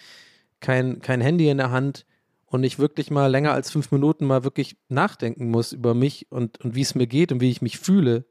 kein, 0.60 1.02
kein 1.02 1.22
Handy 1.22 1.50
in 1.50 1.58
der 1.58 1.72
Hand 1.72 2.06
und 2.46 2.64
ich 2.64 2.80
wirklich 2.80 3.10
mal 3.10 3.28
länger 3.28 3.54
als 3.54 3.72
fünf 3.72 3.92
Minuten 3.92 4.26
mal 4.26 4.44
wirklich 4.44 4.78
nachdenken 4.88 5.50
muss 5.50 5.74
über 5.74 5.94
mich 5.94 6.32
und, 6.32 6.60
und 6.64 6.76
wie 6.76 6.82
es 6.82 6.94
mir 6.94 7.08
geht 7.08 7.32
und 7.32 7.42
wie 7.42 7.50
ich 7.50 7.62
mich 7.62 7.80
fühle. 7.80 8.26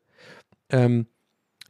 Ähm, 0.68 1.06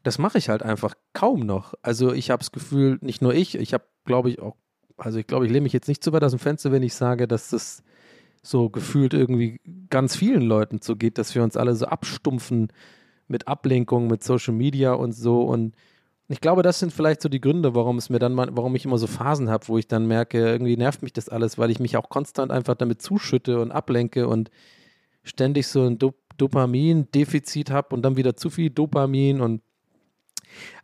das 0.03 0.19
mache 0.19 0.39
ich 0.39 0.49
halt 0.49 0.63
einfach 0.63 0.95
kaum 1.13 1.41
noch. 1.41 1.75
Also 1.83 2.13
ich 2.13 2.31
habe 2.31 2.41
das 2.41 2.53
Gefühl, 2.53 2.99
nicht 3.01 3.23
nur 3.23 3.35
ich, 3.35 3.55
ich 3.57 3.75
habe, 3.75 3.85
glaube 4.05 4.31
ich, 4.31 4.41
auch, 4.41 4.57
also 4.97 5.19
ich 5.19 5.27
glaube, 5.27 5.47
ich 5.47 5.53
lehne 5.53 5.63
mich 5.63 5.73
jetzt 5.73 5.89
nicht 5.89 6.03
zu 6.03 6.13
weit 6.13 6.25
aus 6.25 6.33
dem 6.33 6.39
Fenster, 6.39 6.73
wenn 6.73 6.83
ich 6.83 6.95
sage, 6.95 7.29
dass 7.29 7.51
das 7.51 7.83
so 8.43 8.69
gefühlt 8.69 9.15
irgendwie 9.15 9.61
ganz 9.89 10.17
vielen 10.17 10.43
Leuten 10.43 10.81
so 10.83 10.97
geht, 10.97 11.19
dass 11.19 11.35
wir 11.35 11.43
uns 11.43 11.57
alle 11.57 11.75
so 11.77 11.87
abstumpfen 11.87 12.69
mit 13.29 13.47
Ablenkung, 13.47 14.09
mit 14.09 14.25
Social 14.25 14.55
Media 14.55 14.93
und 14.93 15.13
so. 15.13 15.43
Und 15.43 15.75
ich 16.29 16.41
glaube, 16.41 16.63
das 16.63 16.81
sind 16.81 16.93
vielleicht 16.93 17.23
so 17.23 17.29
die 17.29 17.41
Gründe, 17.41 17.75
warum 17.75 17.99
es 17.99 18.11
mir 18.11 18.19
dann 18.19 18.35
mal, 18.35 18.49
warum 18.53 18.75
ich 18.75 18.85
immer 18.85 18.99
so 18.99 19.07
Phasen 19.07 19.49
habe, 19.49 19.69
wo 19.69 19.79
ich 19.79 19.87
dann 19.87 20.07
merke, 20.07 20.39
irgendwie 20.39 20.77
nervt 20.77 21.03
mich 21.03 21.13
das 21.13 21.29
alles, 21.29 21.57
weil 21.59 21.71
ich 21.71 21.79
mich 21.79 21.97
auch 21.97 22.09
konstant 22.09 22.51
einfach 22.51 22.75
damit 22.75 23.01
zuschütte 23.01 23.61
und 23.61 23.71
ablenke 23.71 24.27
und 24.27 24.51
ständig 25.23 25.69
so 25.69 25.87
ein 25.87 25.99
Dop 25.99 26.17
Dopamin-Defizit 26.39 27.71
habe 27.71 27.95
und 27.95 28.03
dann 28.03 28.17
wieder 28.17 28.35
zu 28.37 28.49
viel 28.49 28.71
Dopamin 28.71 29.43
und 29.43 29.61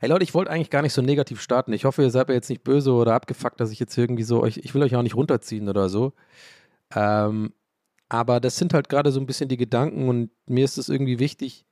Hey 0.01 0.09
Leute, 0.09 0.25
ich 0.25 0.35
wollte 0.35 0.51
eigentlich 0.51 0.71
gar 0.71 0.83
nicht 0.83 0.93
so 0.93 1.03
negativ 1.03 1.41
starten. 1.41 1.73
Ich 1.73 1.85
hoffe, 1.85 2.03
ihr 2.03 2.11
seid 2.11 2.29
mir 2.29 2.35
jetzt 2.35 2.51
nicht 2.51 2.65
böse 2.65 2.93
oder 2.93 3.15
abgefuckt, 3.15 3.61
dass 3.61 3.71
ich 3.71 3.81
jetzt 3.81 3.97
irgendwie 3.97 4.23
so 4.23 4.43
euch, 4.43 4.59
ich 4.59 4.75
will 4.75 4.83
euch 4.83 4.95
auch 4.97 5.03
nicht 5.03 5.17
runterziehen 5.17 5.69
oder 5.69 5.89
so. 5.89 6.13
Ähm, 6.95 7.53
aber 8.09 8.41
das 8.41 8.57
sind 8.57 8.75
halt 8.75 8.89
gerade 8.89 9.13
so 9.13 9.21
ein 9.21 9.27
bisschen 9.27 9.49
die 9.49 9.57
Gedanken 9.57 10.09
und 10.09 10.31
mir 10.47 10.65
ist 10.65 10.79
es 10.79 10.89
irgendwie 10.89 11.19
wichtig, 11.19 11.67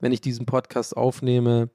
wenn 0.00 0.12
ich 0.12 0.20
diesen 0.20 0.46
Podcast 0.46 0.96
aufnehme. 0.96 1.70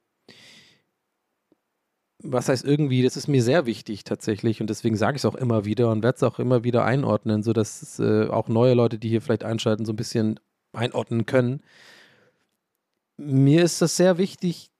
Was 2.19 2.47
heißt 2.47 2.63
irgendwie, 2.63 3.01
das 3.03 3.17
ist 3.17 3.27
mir 3.27 3.43
sehr 3.43 3.65
wichtig 3.65 4.03
tatsächlich 4.05 4.61
und 4.61 4.69
deswegen 4.69 4.95
sage 4.95 5.17
ich 5.17 5.21
es 5.21 5.25
auch 5.25 5.35
immer 5.35 5.65
wieder 5.65 5.91
und 5.91 6.03
werde 6.03 6.15
es 6.17 6.23
auch 6.23 6.39
immer 6.39 6.63
wieder 6.63 6.85
einordnen, 6.85 7.43
sodass 7.43 7.99
äh, 7.99 8.27
auch 8.27 8.47
neue 8.47 8.75
Leute, 8.75 8.97
die 8.97 9.09
hier 9.09 9.21
vielleicht 9.21 9.43
einschalten, 9.43 9.85
so 9.85 9.91
ein 9.93 9.97
bisschen 9.97 10.39
einordnen 10.73 11.25
können. 11.25 11.61
Mir 13.17 13.63
ist 13.63 13.81
das 13.81 13.97
sehr 13.97 14.17
wichtig, 14.17 14.71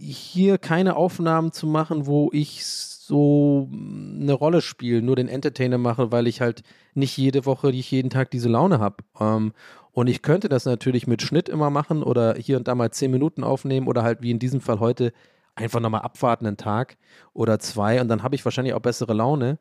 hier 0.00 0.58
keine 0.58 0.96
Aufnahmen 0.96 1.52
zu 1.52 1.66
machen, 1.66 2.06
wo 2.06 2.30
ich 2.32 2.64
so 2.64 3.68
eine 3.70 4.32
Rolle 4.32 4.62
spiele, 4.62 5.02
nur 5.02 5.16
den 5.16 5.28
Entertainer 5.28 5.78
mache, 5.78 6.10
weil 6.10 6.26
ich 6.26 6.40
halt 6.40 6.62
nicht 6.94 7.16
jede 7.16 7.44
Woche, 7.44 7.68
nicht 7.68 7.90
jeden 7.90 8.08
Tag 8.08 8.30
diese 8.30 8.48
Laune 8.48 8.78
habe. 8.78 8.96
Ähm, 9.20 9.52
und 9.92 10.06
ich 10.06 10.22
könnte 10.22 10.48
das 10.48 10.64
natürlich 10.64 11.06
mit 11.06 11.20
Schnitt 11.22 11.48
immer 11.48 11.70
machen 11.70 12.02
oder 12.02 12.34
hier 12.34 12.56
und 12.56 12.68
da 12.68 12.74
mal 12.74 12.90
zehn 12.90 13.10
Minuten 13.10 13.44
aufnehmen 13.44 13.88
oder 13.88 14.02
halt 14.02 14.22
wie 14.22 14.30
in 14.30 14.38
diesem 14.38 14.60
Fall 14.60 14.80
heute 14.80 15.12
einfach 15.54 15.80
nochmal 15.80 16.02
abwarten 16.02 16.46
einen 16.46 16.56
Tag 16.56 16.96
oder 17.34 17.58
zwei 17.58 18.00
und 18.00 18.08
dann 18.08 18.22
habe 18.22 18.34
ich 18.36 18.44
wahrscheinlich 18.44 18.74
auch 18.74 18.80
bessere 18.80 19.12
Laune. 19.12 19.58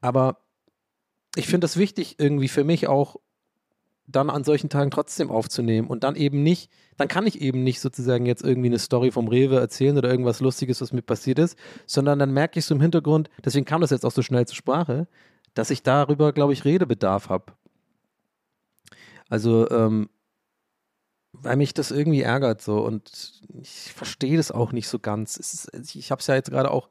Aber 0.00 0.36
ich 1.34 1.46
finde 1.46 1.64
das 1.64 1.76
wichtig, 1.76 2.16
irgendwie 2.18 2.48
für 2.48 2.64
mich 2.64 2.86
auch 2.86 3.16
dann 4.10 4.30
an 4.30 4.44
solchen 4.44 4.68
Tagen 4.68 4.90
trotzdem 4.90 5.30
aufzunehmen 5.30 5.88
und 5.88 6.04
dann 6.04 6.16
eben 6.16 6.42
nicht, 6.42 6.70
dann 6.96 7.08
kann 7.08 7.26
ich 7.26 7.40
eben 7.40 7.62
nicht 7.62 7.80
sozusagen 7.80 8.26
jetzt 8.26 8.42
irgendwie 8.42 8.68
eine 8.68 8.78
Story 8.78 9.10
vom 9.10 9.28
Rewe 9.28 9.58
erzählen 9.58 9.96
oder 9.96 10.10
irgendwas 10.10 10.40
Lustiges, 10.40 10.80
was 10.80 10.92
mir 10.92 11.02
passiert 11.02 11.38
ist, 11.38 11.56
sondern 11.86 12.18
dann 12.18 12.32
merke 12.32 12.58
ich 12.58 12.64
so 12.64 12.74
im 12.74 12.80
Hintergrund, 12.80 13.30
deswegen 13.44 13.64
kam 13.64 13.80
das 13.80 13.90
jetzt 13.90 14.04
auch 14.04 14.12
so 14.12 14.22
schnell 14.22 14.46
zur 14.46 14.56
Sprache, 14.56 15.06
dass 15.54 15.70
ich 15.70 15.82
darüber, 15.82 16.32
glaube 16.32 16.52
ich, 16.52 16.64
Redebedarf 16.64 17.28
habe. 17.28 17.52
Also, 19.28 19.70
ähm, 19.70 20.08
weil 21.32 21.56
mich 21.56 21.74
das 21.74 21.90
irgendwie 21.92 22.22
ärgert 22.22 22.60
so 22.60 22.80
und 22.80 23.42
ich 23.62 23.92
verstehe 23.92 24.36
das 24.36 24.50
auch 24.50 24.72
nicht 24.72 24.88
so 24.88 24.98
ganz. 24.98 25.36
Ist, 25.36 25.70
ich 25.94 26.10
habe 26.10 26.20
es 26.20 26.26
ja 26.26 26.34
jetzt 26.34 26.50
gerade 26.50 26.70
auch 26.70 26.88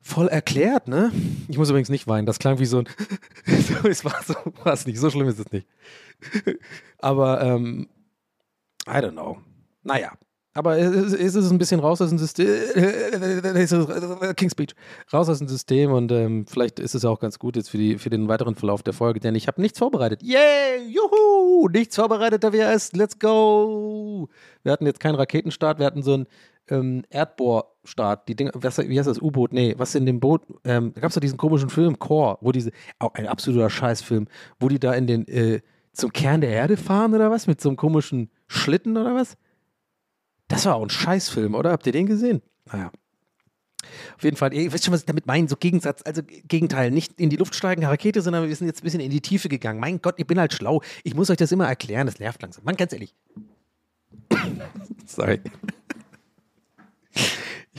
voll 0.00 0.28
erklärt, 0.28 0.88
ne? 0.88 1.12
Ich 1.48 1.58
muss 1.58 1.70
übrigens 1.70 1.88
nicht 1.88 2.06
weinen. 2.06 2.26
Das 2.26 2.38
klang 2.38 2.58
wie 2.58 2.66
so 2.66 2.78
ein. 2.78 2.88
es 3.84 4.04
war 4.04 4.22
so, 4.26 4.34
war 4.64 4.72
es 4.72 4.86
nicht. 4.86 4.98
So 4.98 5.10
schlimm 5.10 5.28
ist 5.28 5.38
es 5.38 5.52
nicht. 5.52 5.66
Aber, 6.98 7.42
ähm, 7.42 7.88
I 8.86 8.92
don't 8.92 9.12
know. 9.12 9.38
Naja. 9.82 10.12
Aber 10.52 10.76
es 10.78 11.12
ist 11.12 11.50
ein 11.50 11.58
bisschen 11.58 11.78
raus 11.78 12.00
aus 12.00 12.08
dem 12.08 12.18
System. 12.18 12.48
King's 14.34 14.52
Speech. 14.52 14.74
Raus 15.12 15.28
aus 15.28 15.38
dem 15.38 15.46
System 15.46 15.92
und 15.92 16.10
ähm, 16.10 16.44
vielleicht 16.44 16.80
ist 16.80 16.96
es 16.96 17.04
auch 17.04 17.20
ganz 17.20 17.38
gut 17.38 17.54
jetzt 17.54 17.70
für, 17.70 17.78
die, 17.78 17.98
für 17.98 18.10
den 18.10 18.26
weiteren 18.26 18.56
Verlauf 18.56 18.82
der 18.82 18.92
Folge, 18.92 19.20
denn 19.20 19.36
ich 19.36 19.46
habe 19.46 19.60
nichts 19.60 19.78
vorbereitet. 19.78 20.24
Yay! 20.24 20.88
Juhu! 20.88 21.68
Nichts 21.68 21.94
vorbereitet, 21.94 22.42
da 22.42 22.52
wir 22.52 22.62
erst. 22.62 22.96
Let's 22.96 23.16
go! 23.20 24.28
Wir 24.64 24.72
hatten 24.72 24.86
jetzt 24.86 24.98
keinen 24.98 25.14
Raketenstart, 25.14 25.78
wir 25.78 25.86
hatten 25.86 26.02
so 26.02 26.14
ein 26.14 26.26
ähm, 26.70 27.02
Erdbohrstart, 27.10 28.28
die 28.28 28.36
Dinge, 28.36 28.52
was, 28.54 28.78
wie 28.78 28.98
heißt 28.98 29.08
das, 29.08 29.20
U-Boot? 29.20 29.52
Nee, 29.52 29.74
was 29.76 29.94
in 29.94 30.06
dem 30.06 30.20
Boot, 30.20 30.42
ähm, 30.64 30.92
da 30.94 31.00
gab 31.00 31.10
es 31.10 31.14
doch 31.14 31.20
diesen 31.20 31.38
komischen 31.38 31.70
Film, 31.70 31.98
Core, 31.98 32.38
wo 32.40 32.52
diese, 32.52 32.70
auch 32.98 33.14
ein 33.14 33.26
absoluter 33.26 33.70
Scheißfilm, 33.70 34.28
wo 34.58 34.68
die 34.68 34.78
da 34.78 34.94
in 34.94 35.06
den, 35.06 35.28
äh, 35.28 35.60
zum 35.92 36.12
Kern 36.12 36.40
der 36.40 36.50
Erde 36.50 36.76
fahren 36.76 37.14
oder 37.14 37.30
was? 37.30 37.46
Mit 37.46 37.60
so 37.60 37.68
einem 37.68 37.76
komischen 37.76 38.30
Schlitten 38.46 38.96
oder 38.96 39.14
was? 39.14 39.36
Das 40.48 40.66
war 40.66 40.76
auch 40.76 40.82
ein 40.82 40.90
Scheißfilm, 40.90 41.54
oder? 41.54 41.70
Habt 41.70 41.86
ihr 41.86 41.92
den 41.92 42.06
gesehen? 42.06 42.42
Naja. 42.72 42.90
Auf 44.16 44.24
jeden 44.24 44.36
Fall, 44.36 44.52
ihr 44.52 44.72
wisst 44.72 44.84
schon, 44.84 44.92
was 44.92 45.00
ich 45.00 45.06
damit 45.06 45.26
meine, 45.26 45.48
so 45.48 45.56
Gegensatz, 45.56 46.02
also 46.04 46.22
Gegenteil, 46.24 46.90
nicht 46.90 47.18
in 47.18 47.30
die 47.30 47.36
Luft 47.36 47.54
steigen, 47.54 47.84
Rakete, 47.84 48.20
sondern 48.20 48.46
wir 48.46 48.54
sind 48.54 48.66
jetzt 48.66 48.82
ein 48.82 48.84
bisschen 48.84 49.00
in 49.00 49.10
die 49.10 49.20
Tiefe 49.20 49.48
gegangen. 49.48 49.80
Mein 49.80 50.02
Gott, 50.02 50.16
ich 50.18 50.26
bin 50.26 50.38
halt 50.38 50.52
schlau. 50.52 50.82
Ich 51.02 51.14
muss 51.14 51.30
euch 51.30 51.38
das 51.38 51.52
immer 51.52 51.66
erklären, 51.66 52.06
das 52.06 52.18
nervt 52.18 52.42
langsam. 52.42 52.64
Mann, 52.64 52.76
ganz 52.76 52.92
ehrlich. 52.92 53.14
Sorry. 55.06 55.40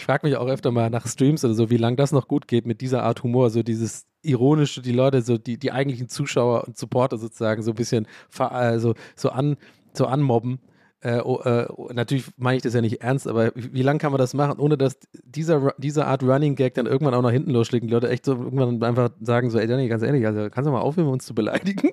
Ich 0.01 0.05
frage 0.05 0.25
mich 0.25 0.35
auch 0.35 0.47
öfter 0.47 0.71
mal 0.71 0.89
nach 0.89 1.05
Streams 1.05 1.45
oder 1.45 1.53
so, 1.53 1.69
wie 1.69 1.77
lange 1.77 1.95
das 1.95 2.11
noch 2.11 2.27
gut 2.27 2.47
geht 2.47 2.65
mit 2.65 2.81
dieser 2.81 3.03
Art 3.03 3.21
Humor, 3.21 3.51
so 3.51 3.61
dieses 3.61 4.07
ironische, 4.23 4.81
die 4.81 4.93
Leute, 4.93 5.21
so 5.21 5.37
die, 5.37 5.59
die 5.59 5.71
eigentlichen 5.71 6.09
Zuschauer 6.09 6.63
und 6.65 6.75
Supporter 6.75 7.19
sozusagen 7.19 7.61
so 7.61 7.69
ein 7.69 7.75
bisschen 7.75 8.07
also, 8.39 8.95
so, 9.15 9.29
an, 9.29 9.57
so 9.93 10.07
anmobben. 10.07 10.59
Äh, 11.01 11.19
oh, 11.19 11.41
äh, 11.41 11.67
natürlich 11.93 12.25
meine 12.37 12.57
ich 12.57 12.63
das 12.63 12.73
ja 12.73 12.81
nicht 12.81 13.03
ernst, 13.03 13.27
aber 13.27 13.51
wie, 13.53 13.73
wie 13.73 13.83
lange 13.83 13.99
kann 13.99 14.11
man 14.11 14.17
das 14.17 14.33
machen, 14.33 14.59
ohne 14.59 14.75
dass 14.75 14.97
dieser, 15.23 15.75
diese 15.77 16.07
Art 16.07 16.23
Running 16.23 16.55
Gag 16.55 16.73
dann 16.73 16.87
irgendwann 16.87 17.13
auch 17.13 17.21
nach 17.21 17.29
hinten 17.29 17.51
losschlägt? 17.51 17.85
Die 17.85 17.91
Leute 17.91 18.09
echt 18.09 18.25
so 18.25 18.31
irgendwann 18.31 18.81
einfach 18.81 19.11
sagen 19.21 19.51
so, 19.51 19.59
ey 19.59 19.67
Danny, 19.67 19.87
ganz 19.87 20.01
ehrlich, 20.01 20.25
also 20.25 20.49
kannst 20.49 20.67
du 20.67 20.71
mal 20.71 20.81
aufhören, 20.81 21.09
uns 21.09 21.27
zu 21.27 21.35
beleidigen? 21.35 21.91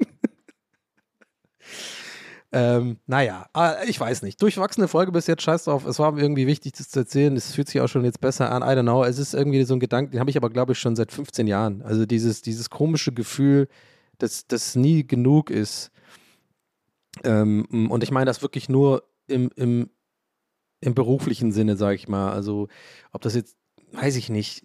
Ähm, 2.50 2.98
naja, 3.06 3.46
ah, 3.52 3.76
ich 3.86 4.00
weiß 4.00 4.22
nicht. 4.22 4.40
Durchwachsene 4.40 4.88
Folge 4.88 5.12
bis 5.12 5.26
jetzt, 5.26 5.42
scheiß 5.42 5.64
drauf. 5.64 5.84
Es 5.84 5.98
war 5.98 6.12
mir 6.12 6.22
irgendwie 6.22 6.46
wichtig, 6.46 6.72
das 6.72 6.88
zu 6.88 7.00
erzählen. 7.00 7.36
Es 7.36 7.54
fühlt 7.54 7.68
sich 7.68 7.80
auch 7.80 7.88
schon 7.88 8.04
jetzt 8.04 8.20
besser 8.20 8.50
an. 8.50 8.62
I 8.62 8.78
don't 8.78 8.82
know. 8.82 9.04
Es 9.04 9.18
ist 9.18 9.34
irgendwie 9.34 9.64
so 9.64 9.74
ein 9.74 9.80
Gedanke, 9.80 10.12
den 10.12 10.20
habe 10.20 10.30
ich 10.30 10.36
aber, 10.36 10.48
glaube 10.48 10.72
ich, 10.72 10.78
schon 10.78 10.96
seit 10.96 11.12
15 11.12 11.46
Jahren. 11.46 11.82
Also 11.82 12.06
dieses, 12.06 12.40
dieses 12.40 12.70
komische 12.70 13.12
Gefühl, 13.12 13.68
dass 14.16 14.46
das 14.46 14.76
nie 14.76 15.06
genug 15.06 15.50
ist. 15.50 15.90
Ähm, 17.24 17.88
und 17.90 18.02
ich 18.02 18.10
meine 18.10 18.26
das 18.26 18.40
wirklich 18.40 18.68
nur 18.70 19.02
im, 19.26 19.50
im, 19.56 19.90
im 20.80 20.94
beruflichen 20.94 21.52
Sinne, 21.52 21.76
sage 21.76 21.96
ich 21.96 22.08
mal. 22.08 22.32
Also 22.32 22.68
ob 23.12 23.20
das 23.20 23.34
jetzt 23.34 23.58
weiß 23.92 24.16
ich 24.16 24.28
nicht. 24.28 24.64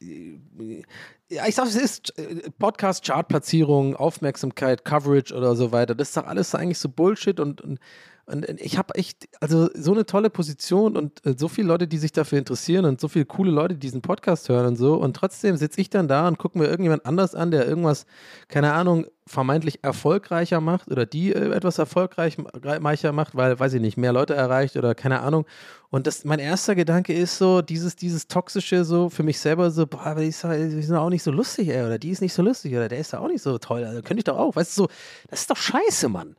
Ja, 1.33 1.47
ich 1.47 1.55
sag, 1.55 1.65
es 1.65 1.75
ist 1.75 2.17
äh, 2.19 2.49
Podcast, 2.59 3.03
Chartplatzierung, 3.05 3.95
Aufmerksamkeit, 3.95 4.85
Coverage 4.85 5.33
oder 5.33 5.55
so 5.55 5.71
weiter. 5.71 5.95
Das 5.95 6.09
ist 6.09 6.17
doch 6.17 6.27
alles 6.27 6.53
eigentlich 6.53 6.77
so 6.77 6.89
Bullshit 6.89 7.39
und, 7.39 7.59
und, 7.61 7.79
Und 8.25 8.47
äh, 8.47 8.55
ich 8.59 8.77
habe 8.77 8.95
echt, 8.95 9.27
also 9.39 9.69
so 9.73 9.93
eine 9.93 10.05
tolle 10.05 10.29
Position 10.29 10.95
und 10.95 11.25
äh, 11.25 11.35
so 11.37 11.47
viele 11.47 11.67
Leute, 11.67 11.87
die 11.87 11.97
sich 11.97 12.11
dafür 12.11 12.39
interessieren 12.39 12.85
und 12.85 13.01
so 13.01 13.07
viele 13.07 13.25
coole 13.25 13.51
Leute, 13.51 13.75
die 13.75 13.81
diesen 13.81 14.01
Podcast 14.01 14.49
hören 14.49 14.67
und 14.67 14.75
so. 14.75 14.95
Und 14.95 15.15
trotzdem 15.15 15.57
sitze 15.57 15.81
ich 15.81 15.89
dann 15.89 16.07
da 16.07 16.27
und 16.27 16.37
gucke 16.37 16.57
mir 16.57 16.65
irgendjemand 16.65 17.05
anders 17.05 17.35
an, 17.35 17.51
der 17.51 17.67
irgendwas, 17.67 18.05
keine 18.47 18.73
Ahnung, 18.73 19.05
vermeintlich 19.25 19.83
erfolgreicher 19.83 20.61
macht 20.61 20.89
oder 20.91 21.05
die 21.05 21.33
äh, 21.33 21.51
etwas 21.51 21.77
erfolgreicher 21.77 23.11
macht, 23.11 23.35
weil, 23.35 23.59
weiß 23.59 23.73
ich 23.73 23.81
nicht, 23.81 23.97
mehr 23.97 24.13
Leute 24.13 24.35
erreicht 24.35 24.75
oder 24.75 24.95
keine 24.95 25.21
Ahnung. 25.21 25.45
Und 25.89 26.07
das, 26.07 26.25
mein 26.25 26.39
erster 26.39 26.75
Gedanke 26.75 27.13
ist 27.13 27.37
so, 27.37 27.61
dieses, 27.61 27.95
dieses 27.95 28.27
toxische, 28.27 28.83
so 28.83 29.09
für 29.09 29.23
mich 29.23 29.39
selber 29.39 29.69
so, 29.71 29.85
boah, 29.85 30.07
aber 30.07 30.21
die 30.21 30.27
ist, 30.27 30.43
die 30.43 30.93
auch 30.93 31.09
nicht 31.09 31.23
so 31.23 31.31
lustig, 31.31 31.69
ey, 31.69 31.85
oder 31.85 31.99
die 31.99 32.09
ist 32.09 32.21
nicht 32.21 32.33
so 32.33 32.41
lustig, 32.41 32.73
oder 32.73 32.89
der 32.89 32.99
ist 32.99 33.13
ja 33.13 33.19
auch 33.19 33.27
nicht 33.27 33.43
so 33.43 33.57
toll, 33.59 33.83
also 33.83 34.01
könnte 34.01 34.19
ich 34.19 34.23
doch 34.23 34.37
auch, 34.37 34.55
weißt 34.55 34.77
du, 34.77 34.83
so, 34.83 34.89
das 35.29 35.41
ist 35.41 35.51
doch 35.51 35.57
scheiße, 35.57 36.09
Mann. 36.09 36.35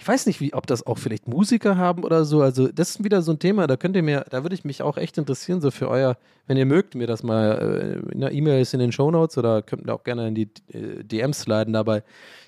Ich 0.00 0.08
weiß 0.08 0.24
nicht, 0.24 0.40
wie, 0.40 0.54
ob 0.54 0.66
das 0.66 0.86
auch 0.86 0.96
vielleicht 0.96 1.28
Musiker 1.28 1.76
haben 1.76 2.04
oder 2.04 2.24
so. 2.24 2.40
Also, 2.40 2.68
das 2.68 2.90
ist 2.90 3.04
wieder 3.04 3.20
so 3.20 3.32
ein 3.32 3.38
Thema, 3.38 3.66
da 3.66 3.76
könnt 3.76 3.96
ihr 3.96 4.02
mir, 4.02 4.24
da 4.30 4.42
würde 4.42 4.54
ich 4.54 4.64
mich 4.64 4.80
auch 4.80 4.96
echt 4.96 5.18
interessieren, 5.18 5.60
so 5.60 5.70
für 5.70 5.88
euer, 5.88 6.16
wenn 6.46 6.56
ihr 6.56 6.64
mögt, 6.64 6.94
mir 6.94 7.06
das 7.06 7.22
mal 7.22 8.00
äh, 8.08 8.12
in 8.12 8.20
der 8.20 8.32
E-Mail 8.32 8.62
ist 8.62 8.72
in 8.72 8.80
den 8.80 8.92
Shownotes 8.92 9.36
oder 9.36 9.60
könnt 9.60 9.86
ihr 9.86 9.94
auch 9.94 10.02
gerne 10.02 10.28
in 10.28 10.34
die 10.34 10.48
äh, 10.72 11.04
DMs 11.04 11.40
sliden 11.40 11.74
da 11.74 11.82
bei 11.82 12.02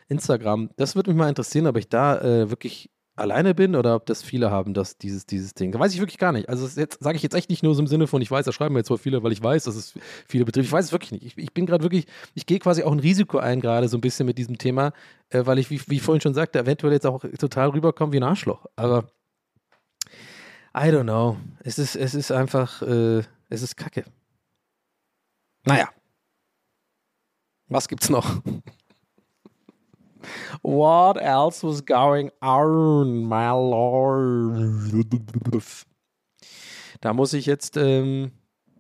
Instagram. 0.08 0.70
Das 0.76 0.96
würde 0.96 1.10
mich 1.10 1.18
mal 1.18 1.28
interessieren, 1.28 1.66
ob 1.66 1.76
ich 1.76 1.90
da 1.90 2.20
äh, 2.20 2.48
wirklich 2.50 2.90
alleine 3.14 3.55
bin 3.55 3.77
oder 3.77 3.94
ob 3.94 4.07
das 4.07 4.22
viele 4.22 4.51
haben, 4.51 4.75
dass 4.75 4.96
dieses, 4.96 5.27
dieses 5.27 5.55
Ding. 5.55 5.79
Weiß 5.79 5.92
ich 5.92 6.01
wirklich 6.01 6.18
gar 6.18 6.33
nicht. 6.33 6.48
Also 6.48 6.66
das 6.66 6.98
sage 6.98 7.16
ich 7.16 7.22
jetzt 7.22 7.35
echt 7.35 7.51
nicht 7.51 7.62
nur 7.62 7.75
so 7.75 7.83
im 7.83 7.87
Sinne 7.87 8.07
von, 8.07 8.22
ich 8.22 8.31
weiß, 8.31 8.44
da 8.46 8.53
schreiben 8.53 8.75
mir 8.75 8.81
jetzt 8.81 8.90
wohl 8.90 8.98
viele, 8.98 9.22
weil 9.22 9.33
ich 9.33 9.42
weiß, 9.42 9.64
dass 9.64 9.77
es 9.77 9.94
viele 10.27 10.44
betrifft. 10.44 10.66
Ich 10.66 10.72
weiß 10.72 10.87
es 10.87 10.92
wirklich 10.92 11.12
nicht. 11.12 11.25
Ich, 11.25 11.37
ich 11.37 11.53
bin 11.53 11.66
gerade 11.66 11.85
wirklich, 11.85 12.07
ich 12.35 12.46
gehe 12.46 12.59
quasi 12.59 12.83
auch 12.83 12.92
ein 12.92 13.01
Risiko 13.01 13.38
ein, 13.38 13.61
gerade 13.61 13.88
so 13.88 13.98
ein 13.98 14.01
bisschen 14.01 14.27
mit 14.27 14.38
diesem 14.38 14.57
Thema, 14.59 14.92
äh, 15.29 15.44
weil 15.44 15.59
ich, 15.59 15.70
wie, 15.70 15.81
wie 15.88 15.96
ich 15.96 16.03
vorhin 16.03 16.22
schon 16.22 16.35
sagte, 16.35 16.59
eventuell 16.59 16.92
jetzt 16.92 17.07
auch 17.07 17.22
total 17.38 17.70
rüberkomme 17.70 18.12
wie 18.12 18.18
ein 18.18 18.22
Arschloch. 18.22 18.66
Aber 18.77 19.09
I 20.75 20.88
don't 20.88 21.03
know. 21.03 21.37
Es 21.61 21.79
ist, 21.79 21.96
es 21.96 22.14
ist 22.14 22.33
einfach, 22.33 22.81
äh, 22.83 23.22
es 23.51 23.62
ist 23.62 23.77
Kacke. 23.77 24.05
Naja. 25.66 25.90
Was 27.68 27.88
gibt's 27.88 28.09
noch? 28.09 28.42
What 30.62 31.16
else 31.20 31.64
was 31.64 31.85
going 31.85 32.31
on, 32.40 33.29
my 33.29 33.51
lord? 33.51 35.05
Da 37.01 37.12
muss 37.12 37.33
ich 37.33 37.46
jetzt 37.46 37.77
ähm, 37.77 38.31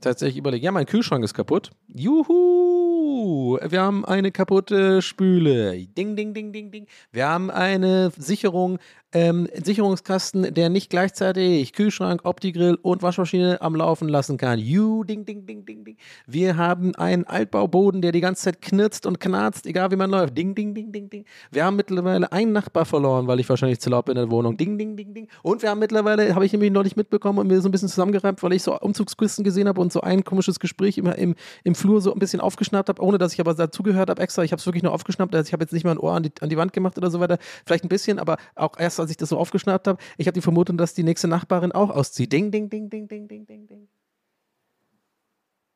tatsächlich 0.00 0.36
überlegen. 0.36 0.64
Ja, 0.64 0.70
mein 0.70 0.86
Kühlschrank 0.86 1.24
ist 1.24 1.34
kaputt. 1.34 1.70
Juhu! 1.88 3.58
Wir 3.68 3.82
haben 3.82 4.04
eine 4.04 4.30
kaputte 4.30 5.02
Spüle. 5.02 5.86
Ding, 5.88 6.14
ding, 6.14 6.34
ding, 6.34 6.52
ding, 6.52 6.70
ding. 6.70 6.86
Wir 7.10 7.28
haben 7.28 7.50
eine 7.50 8.12
Sicherung 8.16 8.78
ähm, 9.12 9.48
Sicherungskasten, 9.62 10.54
der 10.54 10.70
nicht 10.70 10.90
gleichzeitig 10.90 11.72
Kühlschrank, 11.72 12.24
Opti-Grill 12.24 12.78
und 12.80 13.02
Waschmaschine 13.02 13.60
am 13.60 13.76
Laufen 13.76 14.08
lassen 14.08 14.38
kann. 14.38 14.58
You, 14.58 15.04
ding, 15.04 15.24
ding, 15.24 15.46
ding, 15.46 15.64
ding, 15.66 15.84
ding. 15.84 15.96
Wir 16.26 16.56
haben 16.56 16.94
einen 16.94 17.24
Altbauboden, 17.24 18.00
der 18.00 18.12
die 18.12 18.20
ganze 18.20 18.44
Zeit 18.44 18.62
knirzt 18.62 19.06
und 19.06 19.20
knarzt, 19.20 19.66
egal 19.66 19.90
wie 19.90 19.96
man 19.96 20.10
läuft. 20.10 20.36
Ding, 20.36 20.54
ding, 20.54 20.74
ding, 20.74 20.92
ding, 20.92 21.10
ding. 21.10 21.24
Wir 21.50 21.64
haben 21.64 21.76
mittlerweile 21.76 22.32
einen 22.32 22.52
Nachbar 22.52 22.84
verloren, 22.84 23.26
weil 23.26 23.40
ich 23.40 23.48
wahrscheinlich 23.48 23.80
zu 23.80 23.90
laut 23.90 24.06
bin 24.06 24.16
in 24.16 24.22
der 24.22 24.30
Wohnung. 24.30 24.56
Ding, 24.56 24.78
ding, 24.78 24.96
ding, 24.96 25.12
ding. 25.12 25.28
Und 25.42 25.62
wir 25.62 25.70
haben 25.70 25.78
mittlerweile, 25.78 26.34
habe 26.34 26.46
ich 26.46 26.52
nämlich 26.52 26.70
neulich 26.70 26.96
mitbekommen 26.96 27.38
und 27.38 27.48
mir 27.48 27.60
so 27.60 27.68
ein 27.68 27.72
bisschen 27.72 27.88
zusammengereimt, 27.88 28.42
weil 28.42 28.52
ich 28.54 28.62
so 28.62 28.78
Umzugskisten 28.78 29.44
gesehen 29.44 29.68
habe 29.68 29.80
und 29.80 29.92
so 29.92 30.00
ein 30.00 30.24
komisches 30.24 30.58
Gespräch 30.58 30.96
immer 30.96 31.16
im, 31.16 31.34
im 31.64 31.74
Flur 31.74 32.00
so 32.00 32.12
ein 32.12 32.18
bisschen 32.18 32.40
aufgeschnappt 32.40 32.88
habe, 32.88 33.02
ohne 33.02 33.18
dass 33.18 33.34
ich 33.34 33.40
aber 33.40 33.54
dazugehört 33.54 34.08
habe 34.08 34.22
extra. 34.22 34.42
Ich 34.42 34.52
habe 34.52 34.60
es 34.60 34.66
wirklich 34.66 34.82
nur 34.82 34.92
aufgeschnappt. 34.92 35.34
Also 35.34 35.48
ich 35.48 35.52
habe 35.52 35.62
jetzt 35.62 35.72
nicht 35.72 35.84
mal 35.84 35.92
ein 35.92 35.98
Ohr 35.98 36.14
an 36.14 36.22
die, 36.22 36.32
an 36.40 36.48
die 36.48 36.56
Wand 36.56 36.72
gemacht 36.72 36.96
oder 36.96 37.10
so 37.10 37.20
weiter. 37.20 37.38
Vielleicht 37.66 37.84
ein 37.84 37.88
bisschen, 37.88 38.18
aber 38.18 38.36
auch 38.54 38.78
erst 38.78 39.01
als 39.02 39.10
ich 39.10 39.16
das 39.16 39.28
so 39.28 39.38
aufgeschnappt 39.38 39.86
habe, 39.86 40.02
ich 40.16 40.26
habe 40.26 40.34
die 40.34 40.40
Vermutung, 40.40 40.78
dass 40.78 40.94
die 40.94 41.02
nächste 41.02 41.28
Nachbarin 41.28 41.72
auch 41.72 41.90
auszieht. 41.90 42.32
Ding, 42.32 42.50
ding, 42.50 42.70
ding, 42.70 42.88
ding, 42.88 43.08
ding, 43.08 43.28
ding, 43.28 43.46
ding, 43.46 43.66
ding. 43.66 43.88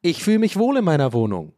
Ich 0.03 0.23
fühle 0.23 0.39
mich 0.39 0.57
wohl 0.57 0.79
in 0.79 0.85
meiner 0.85 1.13
Wohnung. 1.13 1.53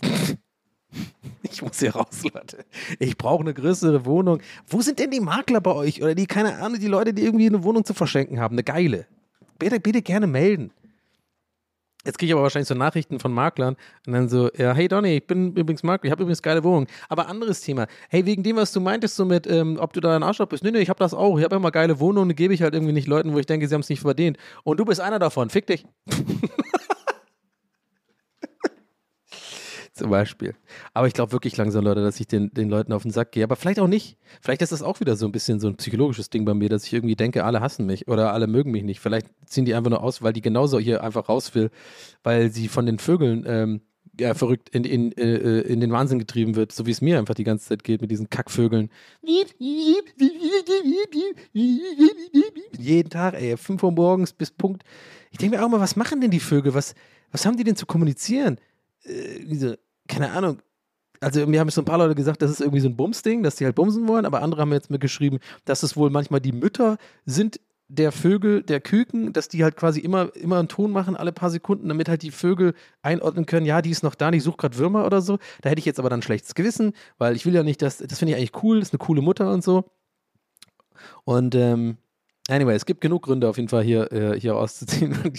ich 1.42 1.62
muss 1.62 1.80
hier 1.80 1.94
raus, 1.94 2.22
Leute. 2.32 2.64
Ich 2.98 3.16
brauche 3.18 3.42
eine 3.42 3.54
größere 3.54 4.04
Wohnung. 4.04 4.40
Wo 4.68 4.80
sind 4.80 4.98
denn 4.98 5.10
die 5.10 5.20
Makler 5.20 5.60
bei 5.60 5.72
euch? 5.72 6.02
Oder 6.02 6.14
die, 6.14 6.26
keine 6.26 6.56
Ahnung, 6.58 6.78
die 6.78 6.86
Leute, 6.86 7.12
die 7.12 7.22
irgendwie 7.22 7.46
eine 7.46 7.64
Wohnung 7.64 7.84
zu 7.84 7.92
verschenken 7.92 8.40
haben? 8.40 8.54
Eine 8.54 8.64
geile. 8.64 9.06
Bitte, 9.58 9.80
bitte 9.80 10.02
gerne 10.02 10.26
melden. 10.26 10.70
Jetzt 12.06 12.18
kriege 12.18 12.30
ich 12.30 12.32
aber 12.34 12.42
wahrscheinlich 12.42 12.68
so 12.68 12.74
Nachrichten 12.74 13.18
von 13.18 13.32
Maklern 13.32 13.76
und 14.06 14.12
dann 14.12 14.28
so, 14.28 14.48
ja, 14.56 14.72
hey 14.72 14.86
Donny, 14.86 15.16
ich 15.16 15.26
bin 15.26 15.48
übrigens 15.54 15.82
Makler, 15.82 16.06
ich 16.06 16.10
habe 16.12 16.22
übrigens 16.22 16.40
geile 16.40 16.62
Wohnung. 16.62 16.86
Aber 17.08 17.28
anderes 17.28 17.60
Thema. 17.60 17.86
Hey, 18.08 18.24
wegen 18.24 18.44
dem, 18.44 18.56
was 18.56 18.72
du 18.72 18.80
meintest, 18.80 19.16
so 19.16 19.24
mit, 19.24 19.46
ähm, 19.48 19.76
ob 19.80 19.92
du 19.92 20.00
da 20.00 20.14
ein 20.14 20.22
Arschloch 20.22 20.46
bist. 20.46 20.62
Nee, 20.62 20.70
nee, 20.70 20.78
ich 20.78 20.88
habe 20.88 21.00
das 21.00 21.12
auch. 21.12 21.36
Ich 21.36 21.44
habe 21.44 21.56
immer 21.56 21.72
geile 21.72 21.98
Wohnungen, 21.98 22.36
gebe 22.36 22.54
ich 22.54 22.62
halt 22.62 22.74
irgendwie 22.74 22.92
nicht 22.92 23.08
Leuten, 23.08 23.34
wo 23.34 23.38
ich 23.38 23.46
denke, 23.46 23.66
sie 23.66 23.74
haben 23.74 23.80
es 23.80 23.88
nicht 23.88 24.00
verdient. 24.00 24.38
Und 24.62 24.78
du 24.78 24.84
bist 24.84 25.00
einer 25.00 25.18
davon. 25.18 25.50
Fick 25.50 25.66
dich. 25.66 25.84
Zum 29.96 30.10
Beispiel. 30.10 30.54
Aber 30.92 31.06
ich 31.06 31.14
glaube 31.14 31.32
wirklich 31.32 31.56
langsam, 31.56 31.82
Leute, 31.82 32.02
dass 32.02 32.20
ich 32.20 32.26
den, 32.26 32.52
den 32.52 32.68
Leuten 32.68 32.92
auf 32.92 33.02
den 33.02 33.10
Sack 33.10 33.32
gehe. 33.32 33.44
Aber 33.44 33.56
vielleicht 33.56 33.80
auch 33.80 33.88
nicht. 33.88 34.18
Vielleicht 34.42 34.60
ist 34.60 34.72
das 34.72 34.82
auch 34.82 35.00
wieder 35.00 35.16
so 35.16 35.24
ein 35.24 35.32
bisschen 35.32 35.58
so 35.58 35.68
ein 35.68 35.76
psychologisches 35.76 36.28
Ding 36.28 36.44
bei 36.44 36.52
mir, 36.52 36.68
dass 36.68 36.84
ich 36.84 36.92
irgendwie 36.92 37.16
denke, 37.16 37.44
alle 37.44 37.60
hassen 37.60 37.86
mich 37.86 38.06
oder 38.06 38.34
alle 38.34 38.46
mögen 38.46 38.72
mich 38.72 38.84
nicht. 38.84 39.00
Vielleicht 39.00 39.28
ziehen 39.46 39.64
die 39.64 39.74
einfach 39.74 39.90
nur 39.90 40.02
aus, 40.02 40.20
weil 40.22 40.34
die 40.34 40.42
genauso 40.42 40.78
hier 40.78 41.02
einfach 41.02 41.30
raus 41.30 41.54
will, 41.54 41.70
weil 42.22 42.50
sie 42.50 42.68
von 42.68 42.84
den 42.84 42.98
Vögeln 42.98 43.44
ähm, 43.46 43.80
ja, 44.20 44.34
verrückt 44.34 44.68
in, 44.70 44.84
in, 44.84 45.12
äh, 45.12 45.60
in 45.60 45.80
den 45.80 45.92
Wahnsinn 45.92 46.18
getrieben 46.18 46.56
wird, 46.56 46.72
so 46.72 46.86
wie 46.86 46.90
es 46.90 47.00
mir 47.00 47.18
einfach 47.18 47.34
die 47.34 47.44
ganze 47.44 47.66
Zeit 47.66 47.84
geht 47.84 48.00
mit 48.00 48.10
diesen 48.10 48.28
Kackvögeln. 48.28 48.90
Jeden 52.78 53.10
Tag, 53.10 53.34
ey, 53.34 53.56
5 53.56 53.82
Uhr 53.82 53.92
morgens 53.92 54.32
bis 54.32 54.50
Punkt. 54.50 54.84
Ich 55.30 55.38
denke 55.38 55.56
mir 55.56 55.64
auch 55.64 55.68
mal, 55.68 55.80
was 55.80 55.96
machen 55.96 56.20
denn 56.20 56.30
die 56.30 56.40
Vögel? 56.40 56.74
Was, 56.74 56.94
was 57.30 57.46
haben 57.46 57.56
die 57.56 57.64
denn 57.64 57.76
zu 57.76 57.86
kommunizieren? 57.86 58.58
Äh, 59.04 59.44
diese, 59.44 59.78
keine 60.06 60.30
Ahnung. 60.32 60.58
Also 61.20 61.46
mir 61.46 61.60
haben 61.60 61.70
so 61.70 61.80
ein 61.80 61.86
paar 61.86 61.98
Leute 61.98 62.14
gesagt, 62.14 62.42
das 62.42 62.50
ist 62.50 62.60
irgendwie 62.60 62.80
so 62.80 62.88
ein 62.88 62.96
Bumsding, 62.96 63.42
dass 63.42 63.56
die 63.56 63.64
halt 63.64 63.74
bumsen 63.74 64.06
wollen, 64.06 64.26
aber 64.26 64.42
andere 64.42 64.62
haben 64.62 64.72
jetzt 64.72 64.90
mir 64.90 64.98
geschrieben, 64.98 65.38
dass 65.64 65.82
es 65.82 65.96
wohl 65.96 66.10
manchmal 66.10 66.40
die 66.40 66.52
Mütter 66.52 66.98
sind 67.24 67.60
der 67.88 68.10
Vögel, 68.10 68.62
der 68.62 68.80
Küken, 68.80 69.32
dass 69.32 69.48
die 69.48 69.62
halt 69.62 69.76
quasi 69.76 70.00
immer, 70.00 70.34
immer 70.34 70.58
einen 70.58 70.68
Ton 70.68 70.90
machen, 70.90 71.16
alle 71.16 71.32
paar 71.32 71.50
Sekunden, 71.50 71.88
damit 71.88 72.08
halt 72.08 72.22
die 72.22 72.32
Vögel 72.32 72.74
einordnen 73.00 73.46
können, 73.46 73.64
ja, 73.64 73.80
die 73.80 73.90
ist 73.90 74.02
noch 74.02 74.16
da, 74.16 74.30
ich 74.32 74.42
suche 74.42 74.56
gerade 74.56 74.76
Würmer 74.76 75.06
oder 75.06 75.22
so. 75.22 75.38
Da 75.62 75.70
hätte 75.70 75.78
ich 75.78 75.84
jetzt 75.84 76.00
aber 76.00 76.10
dann 76.10 76.18
ein 76.18 76.22
schlechtes 76.22 76.54
Gewissen, 76.54 76.94
weil 77.18 77.36
ich 77.36 77.46
will 77.46 77.54
ja 77.54 77.62
nicht, 77.62 77.80
dass, 77.82 77.98
das 77.98 78.18
finde 78.18 78.32
ich 78.32 78.38
eigentlich 78.38 78.62
cool, 78.62 78.80
das 78.80 78.88
ist 78.88 78.94
eine 78.94 79.06
coole 79.06 79.22
Mutter 79.22 79.52
und 79.52 79.62
so. 79.62 79.84
Und 81.24 81.54
ähm, 81.54 81.98
anyway, 82.48 82.74
es 82.74 82.86
gibt 82.86 83.00
genug 83.00 83.22
Gründe 83.22 83.48
auf 83.48 83.56
jeden 83.56 83.68
Fall 83.68 83.84
hier, 83.84 84.10
äh, 84.12 84.40
hier 84.40 84.56
auszuziehen. 84.56 85.16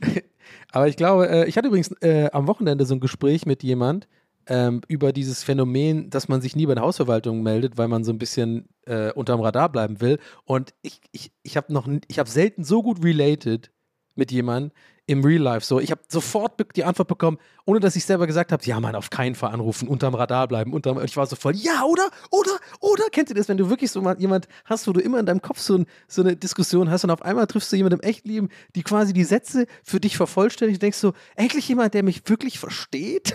Aber 0.72 0.88
ich 0.88 0.96
glaube, 0.96 1.28
äh, 1.28 1.48
ich 1.48 1.56
hatte 1.56 1.68
übrigens 1.68 1.92
äh, 2.02 2.30
am 2.32 2.46
Wochenende 2.46 2.84
so 2.84 2.94
ein 2.94 3.00
Gespräch 3.00 3.46
mit 3.46 3.62
jemand 3.62 4.08
ähm, 4.46 4.80
über 4.88 5.12
dieses 5.12 5.42
Phänomen, 5.42 6.10
dass 6.10 6.28
man 6.28 6.40
sich 6.40 6.56
nie 6.56 6.66
bei 6.66 6.74
der 6.74 6.82
Hausverwaltung 6.82 7.42
meldet, 7.42 7.78
weil 7.78 7.88
man 7.88 8.04
so 8.04 8.12
ein 8.12 8.18
bisschen 8.18 8.68
äh, 8.86 9.12
unterm 9.12 9.40
Radar 9.40 9.70
bleiben 9.70 10.00
will. 10.00 10.18
Und 10.44 10.74
ich, 10.82 11.00
ich, 11.12 11.32
ich 11.42 11.56
habe 11.56 11.72
noch, 11.72 11.88
ich 12.08 12.18
habe 12.18 12.28
selten 12.28 12.64
so 12.64 12.82
gut 12.82 13.04
related 13.04 13.70
mit 14.14 14.32
jemandem, 14.32 14.72
im 15.08 15.24
Real 15.24 15.40
Life 15.40 15.64
so. 15.64 15.80
Ich 15.80 15.90
habe 15.90 16.02
sofort 16.06 16.52
die 16.76 16.84
Antwort 16.84 17.08
bekommen, 17.08 17.38
ohne 17.64 17.80
dass 17.80 17.96
ich 17.96 18.04
selber 18.04 18.26
gesagt 18.26 18.52
habe, 18.52 18.62
ja, 18.64 18.78
Mann, 18.78 18.94
auf 18.94 19.08
keinen 19.08 19.34
Fall 19.34 19.52
anrufen, 19.52 19.88
unterm 19.88 20.14
Radar 20.14 20.46
bleiben. 20.46 20.74
Unterm, 20.74 21.02
ich 21.02 21.16
war 21.16 21.26
so 21.26 21.34
voll, 21.34 21.56
ja, 21.56 21.82
oder, 21.84 22.10
oder, 22.30 22.58
oder. 22.80 23.04
Kennt 23.10 23.30
ihr 23.30 23.34
das, 23.34 23.48
wenn 23.48 23.56
du 23.56 23.70
wirklich 23.70 23.90
so 23.90 24.02
mal 24.02 24.20
jemand 24.20 24.48
hast, 24.66 24.86
wo 24.86 24.92
du 24.92 25.00
immer 25.00 25.18
in 25.18 25.24
deinem 25.24 25.40
Kopf 25.40 25.60
so, 25.60 25.78
ein, 25.78 25.86
so 26.08 26.20
eine 26.20 26.36
Diskussion 26.36 26.90
hast 26.90 27.04
und 27.04 27.10
auf 27.10 27.22
einmal 27.22 27.46
triffst 27.46 27.72
du 27.72 27.76
jemanden 27.76 28.00
im 28.00 28.08
Echtleben, 28.08 28.50
die 28.76 28.82
quasi 28.82 29.14
die 29.14 29.24
Sätze 29.24 29.66
für 29.82 29.98
dich 29.98 30.18
vervollständigt 30.18 30.76
und 30.76 30.82
denkst 30.82 30.98
so, 30.98 31.14
endlich 31.36 31.66
jemand, 31.68 31.94
der 31.94 32.02
mich 32.02 32.28
wirklich 32.28 32.58
versteht? 32.58 33.34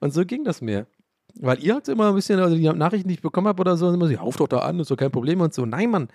Und 0.00 0.12
so 0.12 0.26
ging 0.26 0.44
das 0.44 0.60
mir. 0.60 0.86
Weil 1.36 1.58
ihr 1.64 1.74
habt 1.74 1.88
immer 1.88 2.10
ein 2.10 2.14
bisschen, 2.14 2.38
also 2.38 2.54
die 2.54 2.68
Nachrichten, 2.68 3.08
die 3.08 3.14
ich 3.14 3.22
bekommen 3.22 3.48
habe 3.48 3.62
oder 3.62 3.78
so, 3.78 3.90
immer 3.90 4.06
so, 4.06 4.12
ja, 4.12 4.20
ruf 4.20 4.36
doch 4.36 4.48
da 4.48 4.58
an, 4.58 4.78
ist 4.78 4.90
doch 4.90 4.96
kein 4.96 5.10
Problem 5.10 5.40
und 5.40 5.54
so. 5.54 5.64
Nein, 5.64 5.90
Mann, 5.90 6.08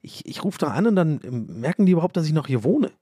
ich, 0.00 0.24
ich 0.24 0.42
rufe 0.42 0.56
da 0.56 0.68
an 0.68 0.86
und 0.86 0.96
dann 0.96 1.20
merken 1.48 1.84
die 1.84 1.92
überhaupt, 1.92 2.16
dass 2.16 2.26
ich 2.26 2.32
noch 2.32 2.46
hier 2.46 2.64
wohne. 2.64 2.92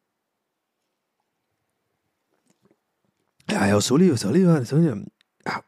Ja, 3.51 3.63
Herr 3.63 3.81
Sully, 3.81 4.17
Sullivan, 4.17 4.65
Sullivan. 4.65 5.11
Ja, 5.45 5.65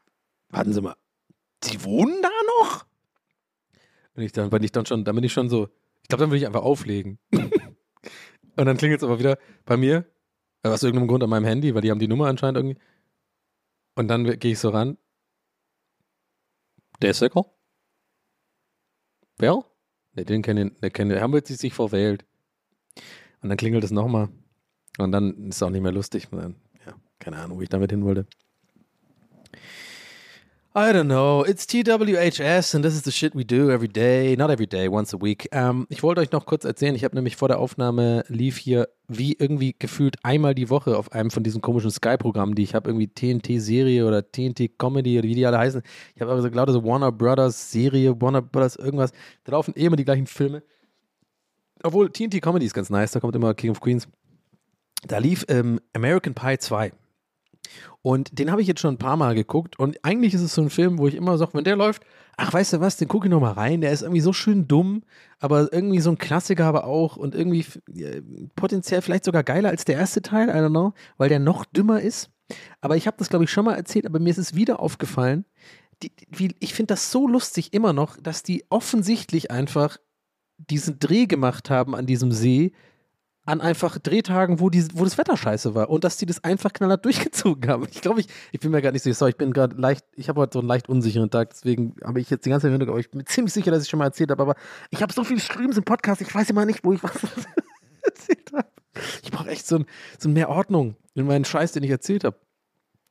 warten 0.49 0.71
Sie 0.71 0.81
mal. 0.81 0.95
Sie 1.61 1.83
wohnen 1.83 2.21
da 2.21 2.29
noch? 2.59 2.85
Und 4.15 4.23
ich 4.23 4.31
dann, 4.31 4.51
wenn 4.51 4.63
ich 4.63 4.71
dann 4.71 4.85
schon, 4.85 5.03
dann 5.03 5.15
bin 5.15 5.23
ich 5.23 5.33
schon 5.33 5.49
so, 5.49 5.67
ich 6.01 6.07
glaube, 6.07 6.21
dann 6.21 6.29
würde 6.29 6.37
ich 6.37 6.45
einfach 6.47 6.61
auflegen. 6.61 7.19
und 7.31 8.65
dann 8.65 8.77
klingelt 8.77 9.01
es 9.01 9.03
aber 9.03 9.19
wieder 9.19 9.37
bei 9.65 9.75
mir, 9.75 10.05
äh, 10.63 10.69
aus 10.69 10.83
irgendeinem 10.83 11.09
Grund 11.09 11.23
an 11.23 11.29
meinem 11.29 11.45
Handy, 11.45 11.75
weil 11.75 11.81
die 11.81 11.91
haben 11.91 11.99
die 11.99 12.07
Nummer 12.07 12.27
anscheinend 12.27 12.57
irgendwie. 12.57 12.79
Und 13.95 14.07
dann 14.07 14.23
gehe 14.39 14.53
ich 14.53 14.59
so 14.59 14.69
ran. 14.69 14.97
Der 17.01 17.11
ist 17.11 17.19
Sicker? 17.19 17.45
Wer? 19.37 19.65
Ne, 20.13 20.23
den 20.23 20.41
kennen, 20.41 20.77
den 20.79 20.93
kennen, 20.93 21.19
haben 21.19 21.33
wir 21.33 21.41
sich 21.45 21.73
verwählt. 21.73 22.25
Und 23.41 23.49
dann 23.49 23.57
klingelt 23.57 23.83
es 23.83 23.91
nochmal. 23.91 24.29
Und 24.99 25.11
dann 25.11 25.49
ist 25.49 25.57
es 25.57 25.63
auch 25.63 25.69
nicht 25.69 25.81
mehr 25.81 25.91
lustig. 25.91 26.29
Dann 26.31 26.55
keine 27.23 27.37
Ahnung, 27.37 27.57
wo 27.57 27.61
ich 27.61 27.69
damit 27.69 27.91
hin 27.91 28.03
wollte. 28.03 28.25
I 30.75 30.91
don't 30.91 31.05
know. 31.05 31.45
It's 31.45 31.67
TWHS 31.67 32.73
and 32.73 32.83
this 32.83 32.95
is 32.95 33.03
the 33.03 33.11
shit 33.11 33.35
we 33.35 33.45
do 33.45 33.69
every 33.69 33.87
day. 33.87 34.35
Not 34.35 34.49
every 34.49 34.65
day, 34.65 34.87
once 34.87 35.13
a 35.13 35.21
week. 35.21 35.47
Ähm, 35.51 35.85
ich 35.89 36.01
wollte 36.01 36.19
euch 36.19 36.31
noch 36.31 36.47
kurz 36.47 36.65
erzählen, 36.65 36.95
ich 36.95 37.03
habe 37.03 37.15
nämlich 37.15 37.35
vor 37.35 37.47
der 37.47 37.59
Aufnahme 37.59 38.25
lief 38.27 38.57
hier 38.57 38.89
wie 39.07 39.33
irgendwie 39.33 39.75
gefühlt 39.77 40.15
einmal 40.23 40.55
die 40.55 40.71
Woche 40.71 40.97
auf 40.97 41.11
einem 41.11 41.29
von 41.29 41.43
diesen 41.43 41.61
komischen 41.61 41.91
Sky-Programmen, 41.91 42.55
die 42.55 42.63
ich 42.63 42.73
habe, 42.73 42.89
irgendwie 42.89 43.07
TNT-Serie 43.07 44.03
oder 44.07 44.31
TNT-Comedy 44.31 45.19
oder 45.19 45.27
wie 45.27 45.35
die 45.35 45.45
alle 45.45 45.59
heißen. 45.59 45.83
Ich 46.15 46.21
habe 46.23 46.31
aber 46.31 46.41
so 46.41 46.47
lauter 46.47 46.73
so 46.73 46.83
Warner 46.83 47.11
Brothers-Serie, 47.11 48.19
Warner 48.19 48.41
Brothers 48.41 48.75
irgendwas. 48.75 49.11
Da 49.43 49.51
laufen 49.51 49.75
eh 49.77 49.85
immer 49.85 49.95
die 49.95 50.05
gleichen 50.05 50.25
Filme. 50.25 50.63
Obwohl 51.83 52.09
TNT-Comedy 52.09 52.65
ist 52.65 52.73
ganz 52.73 52.89
nice, 52.89 53.11
da 53.11 53.19
kommt 53.19 53.35
immer 53.35 53.53
King 53.53 53.69
of 53.69 53.79
Queens. 53.79 54.07
Da 55.05 55.19
lief 55.19 55.45
ähm, 55.49 55.79
American 55.93 56.33
Pie 56.33 56.57
2. 56.57 56.93
Und 58.01 58.37
den 58.37 58.51
habe 58.51 58.61
ich 58.61 58.67
jetzt 58.67 58.81
schon 58.81 58.95
ein 58.95 58.99
paar 58.99 59.17
Mal 59.17 59.35
geguckt. 59.35 59.79
Und 59.79 60.03
eigentlich 60.03 60.33
ist 60.33 60.41
es 60.41 60.53
so 60.53 60.61
ein 60.61 60.69
Film, 60.69 60.97
wo 60.97 61.07
ich 61.07 61.15
immer 61.15 61.37
sage, 61.37 61.53
wenn 61.53 61.63
der 61.63 61.75
läuft, 61.75 62.03
ach, 62.37 62.51
weißt 62.51 62.73
du 62.73 62.79
was, 62.81 62.97
den 62.97 63.07
gucke 63.07 63.27
ich 63.27 63.31
nochmal 63.31 63.53
rein. 63.53 63.81
Der 63.81 63.91
ist 63.91 64.01
irgendwie 64.01 64.21
so 64.21 64.33
schön 64.33 64.67
dumm, 64.67 65.03
aber 65.39 65.71
irgendwie 65.71 65.99
so 65.99 66.09
ein 66.09 66.17
Klassiker 66.17 66.65
aber 66.65 66.85
auch 66.85 67.15
und 67.15 67.35
irgendwie 67.35 67.65
äh, 67.95 68.21
potenziell 68.55 69.01
vielleicht 69.01 69.25
sogar 69.25 69.43
geiler 69.43 69.69
als 69.69 69.85
der 69.85 69.95
erste 69.95 70.21
Teil, 70.21 70.49
I 70.49 70.53
don't 70.53 70.69
know, 70.69 70.93
weil 71.17 71.29
der 71.29 71.39
noch 71.39 71.65
dümmer 71.65 72.01
ist. 72.01 72.29
Aber 72.81 72.97
ich 72.97 73.07
habe 73.07 73.17
das, 73.17 73.29
glaube 73.29 73.45
ich, 73.45 73.51
schon 73.51 73.65
mal 73.65 73.75
erzählt, 73.75 74.05
aber 74.05 74.19
mir 74.19 74.29
ist 74.29 74.37
es 74.37 74.55
wieder 74.55 74.79
aufgefallen. 74.79 75.45
Die, 76.01 76.11
wie, 76.29 76.55
ich 76.59 76.73
finde 76.73 76.93
das 76.93 77.11
so 77.11 77.27
lustig 77.27 77.73
immer 77.73 77.93
noch, 77.93 78.17
dass 78.17 78.43
die 78.43 78.65
offensichtlich 78.69 79.51
einfach 79.51 79.97
diesen 80.57 80.99
Dreh 80.99 81.25
gemacht 81.25 81.69
haben 81.69 81.95
an 81.95 82.05
diesem 82.05 82.31
See, 82.31 82.73
an 83.45 83.61
einfach 83.61 83.99
Drehtagen, 83.99 84.59
wo, 84.59 84.69
die, 84.69 84.85
wo 84.93 85.03
das 85.03 85.17
Wetter 85.17 85.35
scheiße 85.35 85.75
war 85.75 85.89
und 85.89 86.03
dass 86.03 86.17
die 86.17 86.25
das 86.25 86.43
einfach 86.43 86.71
knallhart 86.71 87.03
durchgezogen 87.05 87.69
haben. 87.69 87.87
Ich 87.91 88.01
glaube, 88.01 88.21
ich, 88.21 88.27
ich 88.51 88.59
bin 88.59 88.71
mir 88.71 88.81
gar 88.81 88.91
nicht 88.91 89.03
sicher, 89.03 89.15
sorry, 89.15 89.31
ich 89.31 89.37
bin 89.37 89.51
gerade 89.51 89.75
leicht, 89.75 90.05
ich 90.15 90.29
habe 90.29 90.39
heute 90.39 90.53
so 90.53 90.59
einen 90.59 90.67
leicht 90.67 90.89
unsicheren 90.89 91.29
Tag, 91.29 91.49
deswegen 91.49 91.95
habe 92.03 92.19
ich 92.19 92.29
jetzt 92.29 92.45
die 92.45 92.49
ganze 92.49 92.69
Zeit, 92.69 92.87
aber 92.87 92.99
ich 92.99 93.11
bin 93.11 93.25
ziemlich 93.25 93.53
sicher, 93.53 93.71
dass 93.71 93.83
ich 93.83 93.89
schon 93.89 93.99
mal 93.99 94.05
erzählt 94.05 94.31
habe, 94.31 94.41
aber 94.41 94.55
ich 94.91 95.01
habe 95.01 95.11
so 95.11 95.23
viele 95.23 95.39
Streams 95.39 95.77
im 95.77 95.83
Podcast, 95.83 96.21
ich 96.21 96.33
weiß 96.33 96.49
immer 96.49 96.65
nicht, 96.65 96.83
wo 96.83 96.93
ich 96.93 97.03
was 97.03 97.11
erzählt 98.01 98.51
habe. 98.53 98.67
Ich 99.23 99.31
brauche 99.31 99.49
echt 99.49 99.67
so, 99.67 99.77
ein, 99.77 99.85
so 100.19 100.29
mehr 100.29 100.49
Ordnung 100.49 100.95
in 101.15 101.25
meinen 101.25 101.45
Scheiß, 101.45 101.73
den 101.73 101.83
ich 101.83 101.89
erzählt 101.89 102.23
habe. 102.23 102.37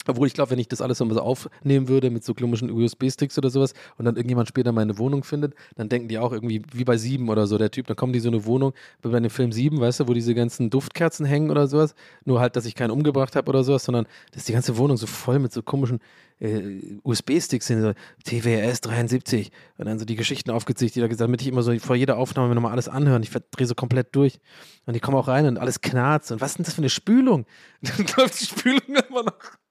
Obwohl 0.07 0.27
ich 0.27 0.35
glaube, 0.35 0.51
wenn 0.51 0.59
ich 0.59 0.69
das 0.69 0.81
alles 0.81 0.99
so 0.99 1.05
aufnehmen 1.05 1.89
würde 1.89 2.11
mit 2.11 2.25
so 2.25 2.35
komischen 2.35 2.71
USB-Sticks 2.71 3.39
oder 3.39 3.51
sowas 3.51 3.75
und 3.99 4.05
dann 4.05 4.17
irgendjemand 4.17 4.49
später 4.49 4.73
meine 4.73 4.99
Wohnung 4.99 5.25
findet, 5.25 5.55
dann 5.77 5.89
denken 5.89 6.09
die 6.09 6.19
auch 6.19 6.33
irgendwie 6.33 6.63
wie 6.73 6.85
bei 6.85 6.97
Sieben 6.97 7.29
oder 7.29 7.47
so, 7.47 7.59
der 7.59 7.71
Typ, 7.71 7.87
dann 7.87 7.97
kommen 7.97 8.13
die 8.13 8.21
so 8.21 8.29
eine 8.29 8.45
Wohnung, 8.45 8.73
wie 9.03 9.09
bei 9.09 9.21
dem 9.21 9.31
Film 9.31 9.53
Sieben, 9.53 9.81
weißt 9.81 10.01
du, 10.01 10.09
wo 10.09 10.15
diese 10.15 10.35
ganzen 10.35 10.71
Duftkerzen 10.71 11.27
hängen 11.27 11.51
oder 11.51 11.67
sowas. 11.67 11.95
Nur 12.25 12.41
halt, 12.41 12.57
dass 12.57 12.67
ich 12.67 12.75
keinen 12.75 12.91
umgebracht 12.91 13.37
habe 13.37 13.49
oder 13.49 13.65
sowas, 13.65 13.85
sondern 13.85 14.07
dass 14.33 14.45
die 14.45 14.53
ganze 14.53 14.77
Wohnung 14.77 14.97
so 14.97 15.07
voll 15.07 15.39
mit 15.39 15.53
so 15.53 15.63
komischen 15.63 16.01
äh, 16.43 16.99
USB-Sticks 17.05 17.67
sind, 17.67 17.83
so 17.83 17.93
TWS 18.25 18.81
73 18.81 19.51
und 19.79 19.87
dann 19.87 19.99
so 19.99 20.05
die 20.05 20.17
Geschichten 20.17 20.51
aufgezählt, 20.51 20.95
die 20.95 21.01
da 21.01 21.07
gesagt, 21.07 21.29
damit 21.29 21.41
ich 21.41 21.49
immer 21.49 21.63
so 21.63 21.77
vor 21.79 21.97
jeder 21.97 22.19
Aufnahme 22.19 22.49
mir 22.49 22.55
nochmal 22.57 22.73
alles 22.73 22.89
anhören. 22.89 23.23
Ich 23.23 23.31
drehe 23.31 23.67
so 23.67 23.75
komplett 23.75 24.15
durch. 24.15 24.41
Und 24.87 24.95
die 24.95 25.01
kommen 25.01 25.17
auch 25.17 25.29
rein 25.29 25.47
und 25.47 25.59
alles 25.59 25.81
knarzt. 25.81 26.33
Und 26.33 26.41
was 26.41 26.53
ist 26.53 26.59
denn 26.59 26.65
das 26.65 26.75
für 26.75 26.79
eine 26.79 26.91
Spülung? 26.91 27.47
Dann 27.83 28.07
läuft 28.17 28.41
die 28.41 28.47
Spülung 28.47 28.81
immer 29.09 29.23
noch. 29.23 29.62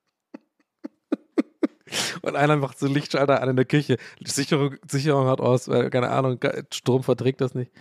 Und 2.22 2.36
einer 2.36 2.58
macht 2.58 2.80
so 2.80 2.88
Lichtschalter 2.88 3.42
an 3.42 3.50
in 3.50 3.56
der 3.56 3.66
Küche. 3.66 3.98
Sicherung, 4.24 4.76
Sicherung 4.88 5.28
hat 5.28 5.42
aus, 5.42 5.68
weil, 5.68 5.90
keine 5.90 6.10
Ahnung, 6.10 6.40
Strom 6.74 7.04
verträgt 7.04 7.42
das 7.42 7.56
nicht. 7.56 7.72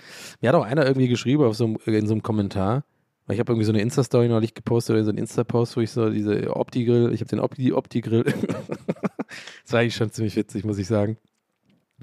Mir 0.40 0.48
hat 0.48 0.56
auch 0.56 0.64
einer 0.64 0.86
irgendwie 0.86 1.08
geschrieben 1.08 1.44
auf 1.44 1.56
so 1.56 1.64
einem, 1.64 1.78
in 1.86 2.06
so 2.06 2.14
einem 2.14 2.22
Kommentar, 2.22 2.84
weil 3.26 3.34
ich 3.34 3.40
habe 3.40 3.52
irgendwie 3.52 3.66
so 3.66 3.72
eine 3.72 3.80
Insta-Story 3.82 4.28
neulich 4.28 4.54
gepostet 4.54 4.94
oder 4.94 5.04
so 5.04 5.10
einen 5.10 5.18
Insta-Post, 5.18 5.76
wo 5.76 5.80
ich 5.80 5.90
so 5.90 6.10
diese 6.10 6.54
Opti-Grill, 6.56 7.12
ich 7.12 7.20
habe 7.20 7.28
den 7.28 7.40
Opti- 7.40 7.72
Opti-Grill. 7.72 8.24
das 8.24 9.72
war 9.72 9.80
eigentlich 9.80 9.96
schon 9.96 10.10
ziemlich 10.10 10.36
witzig, 10.36 10.64
muss 10.64 10.78
ich 10.78 10.86
sagen. 10.86 11.16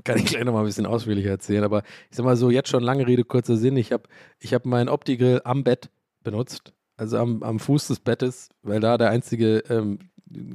Kann 0.04 0.20
ich 0.20 0.26
gleich 0.26 0.44
nochmal 0.46 0.64
ein 0.64 0.68
bisschen 0.68 0.86
ausführlicher 0.86 1.32
erzählen, 1.32 1.64
aber 1.64 1.82
ich 2.10 2.18
sag 2.18 2.24
mal 2.26 2.38
so, 2.38 2.52
jetzt 2.52 2.70
schon 2.70 2.84
lange 2.84 3.08
Rede, 3.08 3.24
kurzer 3.24 3.58
Sinn. 3.58 3.78
Ich 3.78 3.92
habe 3.92 4.04
ich 4.40 4.54
hab 4.54 4.66
meinen 4.66 4.90
Opti-Grill 4.90 5.42
am 5.44 5.64
Bett 5.64 5.90
benutzt, 6.24 6.74
also 6.98 7.18
am, 7.18 7.44
am 7.44 7.60
Fuß 7.60 7.88
des 7.88 8.00
Bettes, 8.00 8.50
weil 8.64 8.80
da 8.80 8.98
der 8.98 9.10
einzige 9.10 9.60
ähm, 9.70 10.00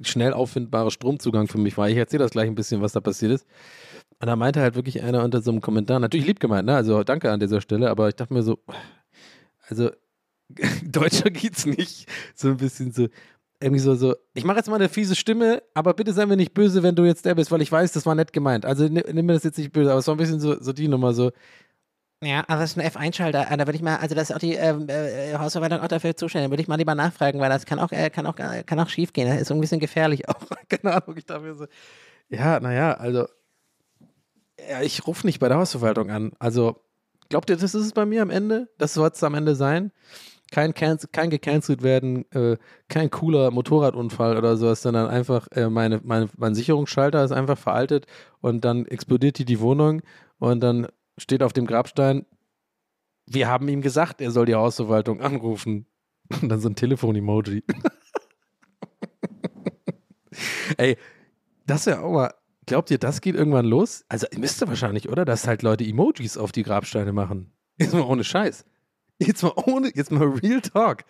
schnell 0.03 0.33
auffindbare 0.33 0.91
Stromzugang 0.91 1.49
für 1.49 1.59
mich 1.59 1.79
war. 1.79 1.89
Ich 1.89 1.97
erzähle 1.97 2.25
das 2.25 2.33
gleich 2.33 2.49
ein 2.49 2.55
bisschen, 2.55 2.83
was 2.83 2.93
da 2.93 3.01
passiert 3.01 3.33
ist. 3.33 3.47
Und 4.21 4.27
da 4.27 4.37
meinte 4.37 4.61
halt 4.61 4.75
wirklich 4.75 5.03
einer 5.03 5.25
unter 5.25 5.41
so 5.41 5.51
einem 5.51 5.61
Kommentar, 5.61 5.99
natürlich 5.99 6.27
lieb 6.27 6.41
gemeint, 6.41 6.67
ne? 6.67 6.77
Also 6.77 7.03
danke 7.03 7.31
an 7.31 7.41
dieser 7.41 7.61
Stelle, 7.61 7.91
aber 7.91 8.09
ich 8.09 8.15
dachte 8.15 8.35
mir 8.35 8.43
so, 8.43 8.59
also 9.69 9.91
Deutscher 10.85 11.31
geht's 11.31 11.65
nicht. 11.65 12.07
So 12.35 12.49
ein 12.49 12.57
bisschen 12.59 12.93
so, 12.93 13.09
irgendwie 13.61 13.81
so, 13.81 13.95
so, 13.95 14.15
ich 14.35 14.45
mache 14.45 14.59
jetzt 14.59 14.69
mal 14.69 14.77
eine 14.77 14.89
fiese 14.89 15.17
Stimme, 15.17 15.63
aber 15.75 15.95
bitte 15.95 16.13
sei 16.13 16.27
mir 16.27 16.37
nicht 16.37 16.55
böse, 16.55 16.83
wenn 16.83 16.95
du 16.95 17.05
jetzt 17.05 17.25
der 17.25 17.35
bist, 17.35 17.51
weil 17.51 17.63
ich 17.63 17.73
weiß, 17.73 17.93
das 17.93 18.07
war 18.07 18.15
nett 18.15 18.33
gemeint. 18.33 18.67
Also 18.67 18.87
nimm, 18.89 19.27
mir 19.27 19.35
das 19.35 19.45
jetzt 19.45 19.59
nicht 19.59 19.73
böse, 19.73 19.91
aber 19.91 20.01
es 20.01 20.07
war 20.07 20.15
ein 20.15 20.19
bisschen 20.19 20.41
so, 20.41 20.61
so 20.61 20.73
die 20.73 20.89
Nummer, 20.89 21.15
so, 21.15 21.31
Ja, 22.23 22.45
also 22.47 22.61
das 22.61 22.77
ist 22.77 22.79
ein 22.79 22.89
F1-Schalter. 22.89 23.49
Da 23.51 23.67
würde 23.67 23.75
ich 23.75 23.83
mal, 23.83 23.97
also 23.97 24.15
das 24.15 24.31
ist 24.31 24.37
auch 24.37 24.39
die 24.39 24.55
ähm, 24.55 24.89
äh, 24.89 25.35
Hausverwaltung 25.37 25.81
auch 25.81 25.89
dafür 25.89 26.17
zuständig. 26.17 26.47
Da 26.47 26.53
würde 26.53 26.63
ich 26.63 26.69
mal 26.69 26.77
lieber 26.77 26.95
nachfragen, 26.95 27.41
weil 27.41 27.51
das 27.51 27.67
kann 27.67 27.81
auch, 27.81 27.91
äh, 27.91 28.11
kann 28.11 28.27
auch, 28.27 28.39
äh, 28.39 28.63
kann 28.63 28.79
auch 28.79 28.89
schief 28.89 29.13
gehen. 29.13 29.29
Das 29.29 29.41
ist 29.41 29.49
so 29.49 29.55
ein 29.55 29.61
bisschen 29.61 29.81
gefährlich 29.81 30.29
auch. 30.29 30.37
keine 30.69 30.95
Ahnung, 30.95 31.17
ich 31.17 31.29
mir 31.29 31.55
so, 31.55 31.67
ja, 32.29 32.61
naja, 32.61 32.95
also, 32.95 33.27
ja, 34.71 34.83
ich 34.83 35.05
rufe 35.05 35.27
nicht 35.27 35.41
bei 35.41 35.49
der 35.49 35.59
Hausverwaltung 35.59 36.11
an. 36.11 36.33
Also, 36.39 36.77
glaubt 37.29 37.51
ihr, 37.51 37.57
das 37.57 37.75
ist 37.75 37.87
es 37.87 37.93
bei 37.93 38.07
mir 38.07 38.23
am 38.23 38.31
Ende? 38.31 38.69
Das 38.79 38.95
soll 38.95 39.11
es 39.13 39.25
am 39.25 39.35
Ende 39.35 39.57
sein? 39.57 39.91
Kein, 40.53 40.75
kein 40.75 41.31
gecancelt 41.31 41.83
werden, 41.83 42.31
äh, 42.33 42.57
kein 42.89 43.11
cooler 43.11 43.51
Motorradunfall 43.51 44.37
oder 44.37 44.57
sowas, 44.57 44.83
sondern 44.83 45.09
einfach 45.09 45.49
äh, 45.53 45.69
meine, 45.69 46.01
meine, 46.05 46.29
mein 46.37 46.55
Sicherungsschalter 46.55 47.25
ist 47.25 47.33
einfach 47.33 47.59
veraltet 47.59 48.07
und 48.41 48.65
dann 48.65 48.87
explodiert 48.87 49.39
die 49.39 49.45
die 49.45 49.61
Wohnung 49.61 50.03
und 50.39 50.61
dann 50.61 50.87
steht 51.19 51.43
auf 51.43 51.53
dem 51.53 51.67
Grabstein, 51.67 52.27
wir 53.27 53.49
haben 53.49 53.69
ihm 53.69 53.83
gesagt, 53.83 54.21
er 54.21 54.31
soll 54.31 54.47
die 54.47 54.55
Hausverwaltung 54.55 55.21
anrufen. 55.21 55.87
Und 56.43 56.49
dann 56.49 56.61
so 56.61 56.69
ein 56.69 56.77
Telefon-Emoji. 56.77 57.65
Ey, 60.77 60.97
das 61.67 61.87
wäre 61.87 62.01
auch 62.03 62.13
mal. 62.13 62.35
Glaubt 62.65 62.91
ihr, 62.91 62.99
das 62.99 63.21
geht 63.21 63.35
irgendwann 63.35 63.67
los? 63.67 64.05
Also, 64.09 64.27
ihr 64.31 64.39
müsst 64.39 64.63
ihr 64.63 64.69
wahrscheinlich, 64.69 65.09
oder? 65.09 65.25
Dass 65.25 65.49
halt 65.49 65.63
Leute 65.63 65.85
Emojis 65.85 66.39
auf 66.39 66.53
die 66.53 66.63
Grabsteine 66.63 67.13
machen. 67.13 67.53
Jetzt 67.77 67.93
mal 67.93 68.03
ohne 68.03 68.23
Scheiß. 68.23 68.65
Jetzt 69.19 69.43
mal 69.43 69.53
ohne, 69.67 69.91
jetzt 69.95 70.13
mal 70.13 70.29
Real 70.29 70.61
Talk. 70.61 71.05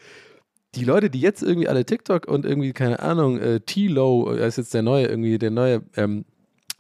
Die 0.74 0.84
Leute, 0.84 1.10
die 1.10 1.20
jetzt 1.20 1.42
irgendwie 1.42 1.68
alle 1.68 1.84
TikTok 1.84 2.26
und 2.26 2.46
irgendwie, 2.46 2.72
keine 2.72 3.00
Ahnung, 3.00 3.38
äh, 3.38 3.60
T-Low, 3.60 4.32
äh, 4.32 4.46
ist 4.46 4.56
jetzt 4.56 4.72
der 4.72 4.80
neue, 4.82 5.06
irgendwie 5.06 5.38
der 5.38 5.50
neue 5.50 5.82
ähm, 5.96 6.24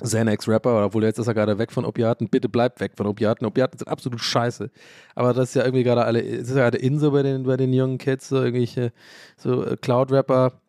Xanax-Rapper, 0.02 0.86
obwohl 0.86 1.04
jetzt 1.04 1.18
ist 1.18 1.26
er 1.26 1.34
gerade 1.34 1.58
weg 1.58 1.72
von 1.72 1.84
Opiaten. 1.84 2.28
Bitte 2.28 2.48
bleibt 2.48 2.80
weg 2.80 2.92
von 2.96 3.06
Opiaten. 3.06 3.46
Opiaten 3.46 3.78
sind 3.78 3.88
absolut 3.88 4.20
scheiße. 4.20 4.70
Aber 5.14 5.32
das 5.32 5.50
ist 5.50 5.54
ja 5.54 5.64
irgendwie 5.64 5.84
gerade 5.84 6.04
alle, 6.04 6.22
es 6.22 6.48
ist 6.48 6.56
ja 6.56 6.62
gerade 6.62 6.78
in 6.78 6.98
so 6.98 7.12
bei 7.12 7.22
den, 7.22 7.44
bei 7.44 7.56
den 7.56 7.72
jungen 7.72 7.98
Kids, 7.98 8.28
so 8.28 8.36
irgendwelche 8.36 8.92
so 9.36 9.64
äh, 9.64 9.76
Cloud-Rapper. 9.76 10.60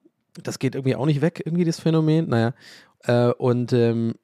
Das 0.42 0.60
geht 0.60 0.76
irgendwie 0.76 0.96
auch 0.96 1.06
nicht 1.06 1.22
weg, 1.22 1.42
irgendwie 1.46 1.66
das 1.66 1.80
Phänomen. 1.80 2.30
Naja. 2.30 2.54
Äh, 3.04 3.32
und 3.34 3.74
ähm, 3.74 4.16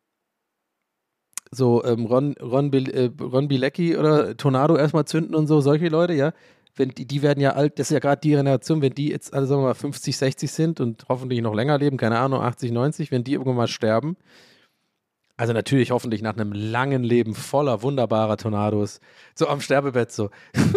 so 1.52 1.84
ähm, 1.84 2.06
Ron, 2.06 2.36
Ron, 2.42 2.72
Bil, 2.72 2.90
äh, 2.90 3.10
Ron 3.22 3.48
Bilecki 3.48 3.98
oder 3.98 4.38
Tornado 4.38 4.76
erstmal 4.76 5.06
zünden 5.06 5.36
und 5.36 5.48
so, 5.48 5.62
solche 5.62 5.90
Leute, 5.90 6.14
ja. 6.14 6.34
Wenn 6.76 6.90
die, 6.90 7.06
die 7.06 7.22
werden 7.22 7.42
ja 7.42 7.54
alt, 7.54 7.80
das 7.80 7.88
ist 7.88 7.94
ja 7.94 8.00
gerade 8.00 8.22
die 8.22 8.30
Generation, 8.30 8.82
wenn 8.82 8.94
die 8.94 9.10
jetzt 9.10 9.34
alle, 9.34 9.48
sagen 9.48 9.62
wir 9.62 9.68
mal, 9.68 9.74
50, 9.74 10.16
60 10.16 10.52
sind 10.52 10.80
und 10.80 11.06
hoffentlich 11.10 11.42
noch 11.42 11.54
länger 11.54 11.78
leben, 11.78 11.98
keine 11.98 12.20
Ahnung, 12.20 12.42
80, 12.42 12.72
90, 12.72 13.12
wenn 13.12 13.24
die 13.24 13.34
irgendwann 13.34 13.56
mal 13.56 13.68
sterben, 13.68 14.16
also 15.40 15.54
natürlich 15.54 15.92
hoffentlich 15.92 16.22
nach 16.22 16.34
einem 16.34 16.52
langen 16.52 17.02
Leben 17.02 17.34
voller 17.34 17.82
wunderbarer 17.82 18.36
Tornados, 18.36 19.00
so 19.36 19.48
am 19.48 19.62
Sterbebett 19.62 20.12
so. 20.12 20.32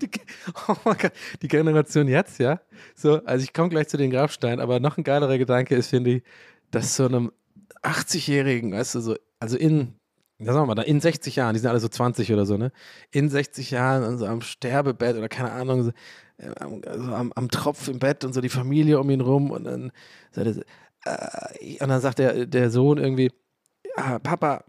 Die, 0.00 0.10
oh 0.66 0.74
mein 0.84 0.98
Gott, 0.98 1.12
die 1.40 1.46
Generation 1.46 2.08
jetzt, 2.08 2.40
ja. 2.40 2.60
So, 2.96 3.24
also 3.24 3.44
ich 3.44 3.52
komme 3.52 3.68
gleich 3.68 3.86
zu 3.86 3.96
den 3.96 4.10
Grabsteinen, 4.10 4.58
aber 4.58 4.80
noch 4.80 4.98
ein 4.98 5.04
geilerer 5.04 5.38
Gedanke 5.38 5.76
ist, 5.76 5.86
finde 5.88 6.16
ich, 6.16 6.22
dass 6.72 6.96
so 6.96 7.06
einem 7.06 7.30
80-Jährigen, 7.82 8.72
weißt 8.72 8.96
du, 8.96 9.00
so, 9.00 9.16
also 9.38 9.56
in, 9.56 9.94
sagen 10.40 10.58
wir 10.58 10.74
mal, 10.74 10.82
in 10.82 11.00
60 11.00 11.36
Jahren, 11.36 11.54
die 11.54 11.60
sind 11.60 11.70
alle 11.70 11.78
so 11.78 11.88
20 11.88 12.32
oder 12.32 12.44
so, 12.44 12.56
ne? 12.56 12.72
In 13.12 13.28
60 13.28 13.70
Jahren 13.70 14.02
und 14.02 14.18
so 14.18 14.26
am 14.26 14.40
Sterbebett 14.40 15.16
oder 15.16 15.28
keine 15.28 15.52
Ahnung, 15.52 15.84
so, 15.84 15.92
äh, 16.38 16.50
am, 16.58 16.82
also 16.84 17.14
am, 17.14 17.32
am 17.34 17.48
Tropf 17.50 17.86
im 17.86 18.00
Bett 18.00 18.24
und 18.24 18.32
so 18.32 18.40
die 18.40 18.48
Familie 18.48 18.98
um 18.98 19.08
ihn 19.10 19.20
rum 19.20 19.52
und 19.52 19.64
dann, 19.64 19.92
so, 20.32 20.42
und 21.04 21.88
dann 21.88 22.00
sagt 22.00 22.18
der, 22.18 22.46
der 22.46 22.70
Sohn 22.70 22.98
irgendwie, 22.98 23.30
ah, 23.96 24.18
Papa, 24.18 24.64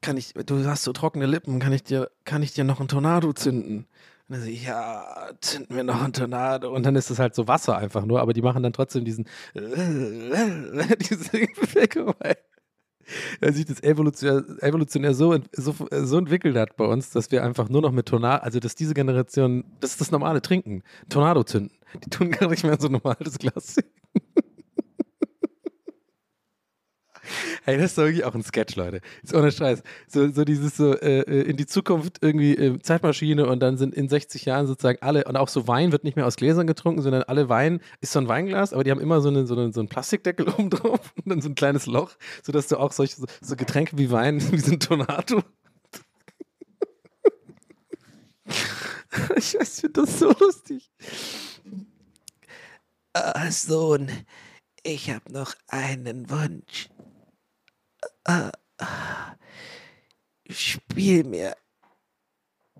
kann 0.00 0.16
ich, 0.16 0.34
du 0.34 0.64
hast 0.66 0.82
so 0.82 0.92
trockene 0.92 1.26
Lippen, 1.26 1.60
kann 1.60 1.72
ich 1.72 1.84
dir, 1.84 2.10
kann 2.24 2.42
ich 2.42 2.52
dir 2.52 2.64
noch 2.64 2.80
einen 2.80 2.88
Tornado 2.88 3.32
zünden? 3.32 3.86
Und 4.28 4.34
er 4.34 4.40
so, 4.40 4.48
ja, 4.48 5.30
zünden 5.40 5.76
wir 5.76 5.84
noch 5.84 6.02
einen 6.02 6.12
Tornado. 6.12 6.74
Und 6.74 6.84
dann 6.84 6.96
ist 6.96 7.10
es 7.10 7.18
halt 7.18 7.34
so 7.34 7.48
Wasser 7.48 7.76
einfach 7.76 8.04
nur, 8.04 8.20
aber 8.20 8.32
die 8.32 8.42
machen 8.42 8.62
dann 8.62 8.72
trotzdem 8.72 9.04
diesen, 9.04 9.26
diese 9.54 11.30
Bewegung, 11.30 12.14
weil 13.40 13.52
sich 13.52 13.66
das 13.66 13.82
evolutionär, 13.82 14.44
evolutionär 14.60 15.14
so, 15.14 15.38
so, 15.52 15.74
so 15.90 16.18
entwickelt 16.18 16.56
hat 16.56 16.76
bei 16.76 16.84
uns, 16.84 17.10
dass 17.10 17.30
wir 17.30 17.44
einfach 17.44 17.68
nur 17.68 17.82
noch 17.82 17.92
mit 17.92 18.06
Tornado, 18.06 18.42
also 18.42 18.58
dass 18.58 18.74
diese 18.74 18.94
Generation, 18.94 19.64
das 19.80 19.92
ist 19.92 20.00
das 20.00 20.10
normale 20.10 20.42
Trinken, 20.42 20.82
Tornado 21.08 21.44
zünden. 21.44 21.76
Die 22.04 22.10
tun 22.10 22.30
gar 22.30 22.48
nicht 22.48 22.64
mehr 22.64 22.80
so 22.80 22.88
normales 22.88 23.38
Glas. 23.38 23.76
Hey, 27.64 27.76
das 27.76 27.92
ist 27.92 27.98
doch 27.98 28.04
wirklich 28.04 28.24
auch 28.24 28.34
ein 28.34 28.42
Sketch, 28.42 28.76
Leute. 28.76 29.00
Ist 29.22 29.34
ohne 29.34 29.52
Scheiß. 29.52 29.82
So, 30.08 30.30
so 30.30 30.44
dieses 30.44 30.76
so 30.76 30.94
äh, 30.94 31.20
äh, 31.20 31.42
in 31.42 31.56
die 31.56 31.66
Zukunft 31.66 32.18
irgendwie 32.20 32.54
äh, 32.56 32.78
Zeitmaschine 32.80 33.46
und 33.46 33.60
dann 33.60 33.76
sind 33.76 33.94
in 33.94 34.08
60 34.08 34.44
Jahren 34.44 34.66
sozusagen 34.66 34.98
alle, 35.00 35.24
und 35.24 35.36
auch 35.36 35.48
so 35.48 35.68
Wein 35.68 35.92
wird 35.92 36.04
nicht 36.04 36.16
mehr 36.16 36.26
aus 36.26 36.36
Gläsern 36.36 36.66
getrunken, 36.66 37.02
sondern 37.02 37.22
alle 37.24 37.48
Wein 37.48 37.80
ist 38.00 38.12
so 38.12 38.18
ein 38.18 38.28
Weinglas, 38.28 38.72
aber 38.72 38.84
die 38.84 38.90
haben 38.90 39.00
immer 39.00 39.20
so, 39.20 39.28
eine, 39.28 39.46
so, 39.46 39.54
eine, 39.54 39.72
so 39.72 39.80
einen 39.80 39.88
Plastikdeckel 39.88 40.48
oben 40.58 40.70
drauf 40.70 41.12
und 41.16 41.28
dann 41.28 41.40
so 41.40 41.48
ein 41.48 41.54
kleines 41.54 41.86
Loch, 41.86 42.12
sodass 42.42 42.68
du 42.68 42.78
auch 42.78 42.92
solche 42.92 43.16
so, 43.40 43.56
Getränke 43.56 43.98
wie 43.98 44.10
Wein, 44.10 44.40
wie 44.52 44.58
so 44.58 44.72
ein 44.72 44.80
Tornado. 44.80 45.42
ich 49.36 49.54
weiß, 49.54 49.74
ich 49.74 49.80
finde 49.80 50.02
das 50.02 50.18
so 50.18 50.32
lustig. 50.38 50.90
Ah, 53.14 53.50
Sohn, 53.50 54.10
ich 54.82 55.10
habe 55.10 55.30
noch 55.30 55.54
einen 55.68 56.30
Wunsch. 56.30 56.88
Ah, 58.24 58.52
ah. 58.78 59.36
Spiel 60.48 61.24
mir 61.24 61.56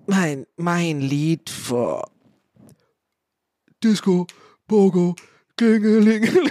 mein, 0.06 0.46
mein 0.56 1.00
Lied 1.00 1.48
vor. 1.48 2.10
Disco, 3.82 4.26
Pogo, 4.66 5.14
Klingelingeling. 5.56 6.50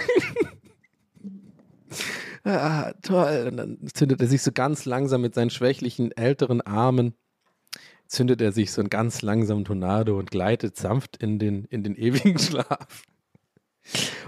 ah, 2.44 2.92
toll. 3.02 3.48
Und 3.50 3.56
dann 3.56 3.78
zündet 3.94 4.20
er 4.20 4.26
sich 4.26 4.42
so 4.42 4.52
ganz 4.52 4.84
langsam 4.84 5.22
mit 5.22 5.34
seinen 5.34 5.50
schwächlichen 5.50 6.12
älteren 6.12 6.60
Armen, 6.60 7.14
zündet 8.06 8.40
er 8.40 8.52
sich 8.52 8.72
so 8.72 8.80
einen 8.80 8.90
ganz 8.90 9.22
langsamen 9.22 9.64
Tornado 9.64 10.18
und 10.18 10.30
gleitet 10.30 10.76
sanft 10.76 11.16
in 11.16 11.38
den, 11.38 11.64
in 11.66 11.82
den 11.82 11.96
ewigen 11.96 12.38
Schlaf. 12.38 13.02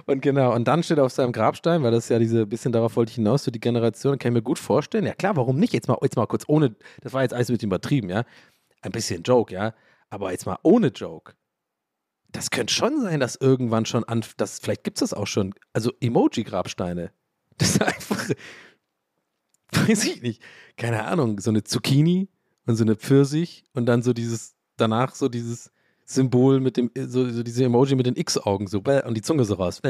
Und 0.06 0.20
genau, 0.20 0.54
und 0.54 0.68
dann 0.68 0.82
steht 0.82 0.98
er 0.98 1.04
auf 1.04 1.12
seinem 1.12 1.32
Grabstein, 1.32 1.82
weil 1.82 1.90
das 1.90 2.08
ja 2.08 2.18
diese, 2.18 2.46
bisschen 2.46 2.72
darauf 2.72 2.96
wollte 2.96 3.10
ich 3.10 3.16
hinaus, 3.16 3.44
so 3.44 3.50
die 3.50 3.60
Generation, 3.60 4.18
kann 4.18 4.32
ich 4.32 4.34
mir 4.34 4.42
gut 4.42 4.58
vorstellen. 4.58 5.06
Ja 5.06 5.14
klar, 5.14 5.36
warum 5.36 5.58
nicht? 5.58 5.72
Jetzt 5.72 5.88
mal, 5.88 5.96
jetzt 6.02 6.16
mal 6.16 6.26
kurz 6.26 6.44
ohne, 6.46 6.76
das 7.00 7.12
war 7.12 7.22
jetzt 7.22 7.32
alles 7.32 7.48
mit 7.48 7.62
übertrieben, 7.62 8.10
ja. 8.10 8.24
Ein 8.82 8.92
bisschen 8.92 9.22
Joke, 9.22 9.52
ja. 9.54 9.74
Aber 10.10 10.30
jetzt 10.32 10.44
mal 10.46 10.58
ohne 10.62 10.88
Joke. 10.88 11.32
Das 12.32 12.50
könnte 12.50 12.74
schon 12.74 13.00
sein, 13.00 13.20
dass 13.20 13.36
irgendwann 13.36 13.86
schon 13.86 14.04
an, 14.04 14.24
das, 14.36 14.58
vielleicht 14.58 14.84
gibt 14.84 14.98
es 14.98 15.10
das 15.10 15.14
auch 15.14 15.26
schon, 15.26 15.54
also 15.72 15.92
Emoji-Grabsteine. 16.00 17.12
Das 17.56 17.76
ist 17.76 17.82
einfach, 17.82 18.30
weiß 19.70 20.04
ich 20.06 20.22
nicht, 20.22 20.42
keine 20.76 21.04
Ahnung, 21.04 21.38
so 21.38 21.50
eine 21.50 21.62
Zucchini 21.62 22.28
und 22.66 22.74
so 22.74 22.82
eine 22.82 22.96
Pfirsich 22.96 23.62
und 23.74 23.86
dann 23.86 24.02
so 24.02 24.12
dieses, 24.12 24.56
danach 24.76 25.14
so 25.14 25.28
dieses 25.28 25.70
Symbol 26.06 26.60
mit 26.60 26.76
dem, 26.76 26.90
so, 26.94 27.28
so 27.30 27.42
diese 27.42 27.64
Emoji 27.64 27.96
mit 27.96 28.06
den 28.06 28.16
X-Augen, 28.16 28.66
so, 28.66 28.78
und 28.78 29.14
die 29.14 29.22
Zunge 29.22 29.44
so 29.44 29.54
raus. 29.54 29.80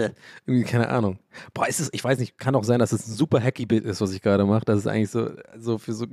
Irgendwie, 0.46 0.64
keine 0.64 0.88
Ahnung. 0.88 1.18
Boah, 1.52 1.66
ist 1.66 1.80
es, 1.80 1.90
ich 1.92 2.04
weiß 2.04 2.18
nicht, 2.18 2.38
kann 2.38 2.54
auch 2.54 2.64
sein, 2.64 2.78
dass 2.78 2.92
es 2.92 3.08
ein 3.08 3.12
super 3.12 3.40
hacky 3.40 3.66
Bild 3.66 3.84
ist, 3.84 4.00
was 4.00 4.12
ich 4.12 4.22
gerade 4.22 4.44
mache. 4.44 4.64
Das 4.64 4.78
ist 4.78 4.86
eigentlich 4.86 5.10
so, 5.10 5.30
so 5.58 5.76
für 5.78 5.92
so, 5.92 6.06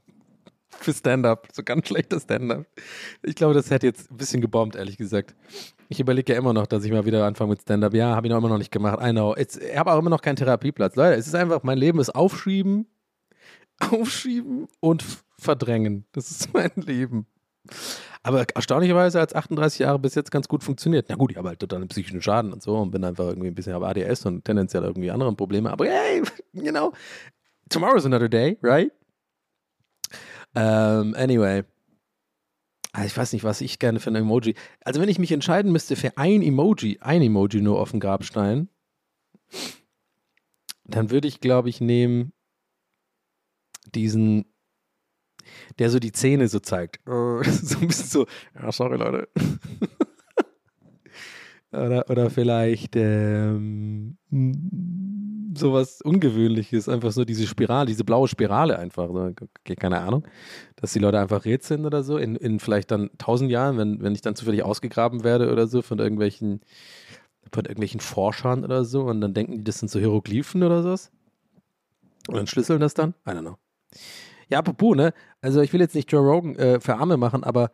für 0.70 0.92
Stand-up, 0.92 1.48
so 1.52 1.62
ganz 1.62 1.86
schlechter 1.86 2.18
Stand-up. 2.18 2.66
Ich 3.22 3.36
glaube, 3.36 3.54
das 3.54 3.70
hätte 3.70 3.86
jetzt 3.86 4.10
ein 4.10 4.16
bisschen 4.16 4.40
gebombt, 4.40 4.74
ehrlich 4.74 4.96
gesagt. 4.96 5.36
Ich 5.88 6.00
überlege 6.00 6.32
ja 6.32 6.38
immer 6.38 6.52
noch, 6.52 6.66
dass 6.66 6.84
ich 6.84 6.90
mal 6.90 7.06
wieder 7.06 7.24
anfange 7.24 7.50
mit 7.50 7.62
Stand-up. 7.62 7.94
Ja, 7.94 8.16
habe 8.16 8.26
ich 8.26 8.30
noch 8.30 8.38
immer 8.38 8.48
noch 8.48 8.58
nicht 8.58 8.72
gemacht. 8.72 8.98
I 9.00 9.12
know. 9.12 9.36
Ich 9.36 9.76
habe 9.76 9.92
auch 9.92 9.98
immer 9.98 10.10
noch 10.10 10.20
keinen 10.20 10.36
Therapieplatz. 10.36 10.96
Leute, 10.96 11.14
es 11.14 11.28
ist 11.28 11.34
einfach, 11.34 11.62
mein 11.62 11.78
Leben 11.78 12.00
ist 12.00 12.10
aufschieben, 12.10 12.86
aufschieben 13.78 14.66
und 14.80 15.04
verdrängen. 15.38 16.06
Das 16.12 16.30
ist 16.30 16.52
mein 16.52 16.72
Leben. 16.74 17.26
Aber 18.22 18.46
erstaunlicherweise 18.54 19.20
hat 19.20 19.30
es 19.30 19.34
38 19.36 19.78
Jahre 19.80 19.98
bis 19.98 20.14
jetzt 20.14 20.30
ganz 20.30 20.48
gut 20.48 20.64
funktioniert. 20.64 21.06
Na 21.08 21.14
gut, 21.16 21.30
ich 21.30 21.36
habe 21.36 21.48
halt 21.48 21.60
total 21.60 21.78
einen 21.78 21.88
psychischen 21.88 22.20
Schaden 22.20 22.52
und 22.52 22.62
so 22.62 22.76
und 22.76 22.90
bin 22.90 23.04
einfach 23.04 23.26
irgendwie 23.26 23.48
ein 23.48 23.54
bisschen 23.54 23.74
auf 23.74 23.82
ADS 23.82 24.26
und 24.26 24.44
tendenziell 24.44 24.82
irgendwie 24.82 25.10
andere 25.10 25.34
Probleme. 25.34 25.70
Aber 25.70 25.86
hey, 25.86 26.22
you 26.52 26.70
know, 26.70 26.92
tomorrow's 27.68 28.04
another 28.04 28.28
day, 28.28 28.58
right? 28.62 28.92
Ähm, 30.54 31.14
anyway. 31.16 31.62
Ah, 32.92 33.04
Ich 33.04 33.16
weiß 33.16 33.32
nicht, 33.32 33.44
was 33.44 33.60
ich 33.60 33.78
gerne 33.78 34.00
für 34.00 34.10
ein 34.10 34.16
Emoji. 34.16 34.54
Also, 34.80 35.00
wenn 35.00 35.08
ich 35.08 35.18
mich 35.18 35.30
entscheiden 35.30 35.70
müsste 35.72 35.94
für 35.94 36.16
ein 36.16 36.42
Emoji, 36.42 36.98
ein 37.00 37.22
Emoji 37.22 37.60
nur 37.60 37.80
auf 37.80 37.90
dem 37.90 38.00
Grabstein, 38.00 38.68
dann 40.84 41.10
würde 41.10 41.28
ich, 41.28 41.40
glaube 41.40 41.68
ich, 41.68 41.80
nehmen 41.80 42.32
diesen, 43.94 44.46
der 45.78 45.90
so 45.90 45.98
die 45.98 46.12
Zähne 46.12 46.48
so 46.48 46.60
zeigt. 46.60 47.06
Äh, 47.06 47.42
So 47.44 47.78
ein 47.78 47.88
bisschen 47.88 48.08
so, 48.08 48.26
ja, 48.54 48.72
sorry, 48.72 48.96
Leute. 48.96 49.28
oder, 51.72 52.08
oder 52.08 52.30
vielleicht 52.30 52.96
ähm, 52.96 54.16
sowas 55.54 56.00
Ungewöhnliches, 56.02 56.88
einfach 56.88 57.12
so 57.12 57.24
diese 57.24 57.46
Spirale, 57.46 57.86
diese 57.86 58.04
blaue 58.04 58.28
Spirale 58.28 58.78
einfach. 58.78 59.08
Okay, 59.08 59.76
keine 59.76 60.00
Ahnung, 60.00 60.26
dass 60.76 60.92
die 60.92 60.98
Leute 60.98 61.18
einfach 61.18 61.44
rätseln 61.44 61.80
sind 61.80 61.86
oder 61.86 62.02
so, 62.02 62.16
in, 62.16 62.36
in 62.36 62.60
vielleicht 62.60 62.90
dann 62.90 63.10
tausend 63.18 63.50
Jahren, 63.50 63.78
wenn, 63.78 64.02
wenn 64.02 64.14
ich 64.14 64.20
dann 64.20 64.34
zufällig 64.34 64.62
ausgegraben 64.62 65.24
werde 65.24 65.52
oder 65.52 65.66
so 65.66 65.82
von 65.82 65.98
irgendwelchen, 65.98 66.60
von 67.52 67.64
irgendwelchen 67.64 68.00
Forschern 68.00 68.64
oder 68.64 68.84
so 68.84 69.04
und 69.04 69.20
dann 69.20 69.34
denken 69.34 69.58
die, 69.58 69.64
das 69.64 69.78
sind 69.78 69.90
so 69.90 69.98
Hieroglyphen 69.98 70.62
oder 70.62 70.82
sowas. 70.82 71.10
Und 72.28 72.36
dann 72.36 72.46
schlüsseln 72.46 72.80
das 72.80 72.94
dann? 72.94 73.14
I 73.26 73.30
don't 73.30 73.40
know. 73.40 73.56
Ja, 74.48 74.58
apropos, 74.58 74.96
ne? 74.96 75.12
Also 75.40 75.60
ich 75.60 75.72
will 75.72 75.80
jetzt 75.80 75.94
nicht 75.94 76.10
Joe 76.10 76.22
Rogan 76.22 76.56
äh, 76.56 76.80
für 76.80 76.96
Arme 76.96 77.16
machen, 77.16 77.44
aber 77.44 77.70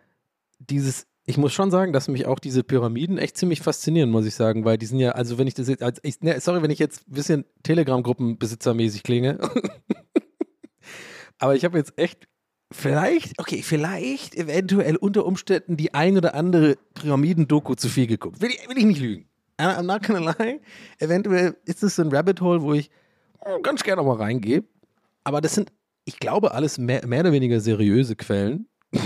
dieses, 0.59 1.07
ich 1.27 1.39
muss 1.39 1.53
schon 1.53 1.71
sagen, 1.71 1.93
dass 1.93 2.09
mich 2.09 2.27
auch 2.27 2.39
diese 2.39 2.65
Pyramiden 2.65 3.19
echt 3.19 3.37
ziemlich 3.37 3.61
faszinieren, 3.61 4.11
muss 4.11 4.27
ich 4.27 4.35
sagen, 4.35 4.65
weil 4.65 4.79
die 4.79 4.87
sind 4.87 4.99
ja, 4.99 5.13
also 5.13 5.39
wenn 5.39 5.47
ich 5.47 5.55
das 5.55 5.69
jetzt, 5.69 5.83
als 5.83 6.01
ich, 6.03 6.21
ne, 6.21 6.41
sorry, 6.41 6.63
wenn 6.63 6.71
ich 6.71 6.79
jetzt 6.79 7.09
ein 7.09 7.15
bisschen 7.15 7.45
Telegram-Gruppenbesitzermäßig 7.63 9.03
klinge, 9.03 9.39
aber 11.39 11.55
ich 11.55 11.65
habe 11.65 11.79
jetzt 11.79 11.99
echt 11.99 12.29
vielleicht, 12.73 13.39
okay, 13.39 13.63
vielleicht 13.63 14.35
eventuell 14.35 14.97
unter 14.97 15.25
Umständen 15.25 15.77
die 15.77 15.95
ein 15.95 16.17
oder 16.17 16.35
andere 16.35 16.77
Pyramiden-Doku 16.95 17.75
zu 17.75 17.89
viel 17.89 18.07
geguckt. 18.07 18.41
Will 18.41 18.51
ich, 18.51 18.69
will 18.69 18.79
ich 18.79 18.85
nicht 18.85 19.01
lügen. 19.01 19.29
I'm 19.59 19.83
not 19.83 20.03
gonna 20.03 20.35
lie. 20.39 20.61
Eventuell 20.99 21.57
ist 21.65 21.83
es 21.83 21.97
so 21.97 22.03
ein 22.03 22.09
Rabbit 22.09 22.41
Hole, 22.41 22.63
wo 22.63 22.75
ich 22.75 22.91
oh, 23.41 23.61
ganz 23.63 23.85
gerne 23.85 24.03
mal 24.03 24.17
reingehe. 24.17 24.65
Aber 25.23 25.41
das 25.41 25.55
sind, 25.55 25.73
ich 26.05 26.19
glaube, 26.19 26.53
alles 26.53 26.79
mehr, 26.79 27.07
mehr 27.07 27.21
oder 27.21 27.33
weniger 27.33 27.61
seriöse 27.61 28.17
Quellen. 28.17 28.69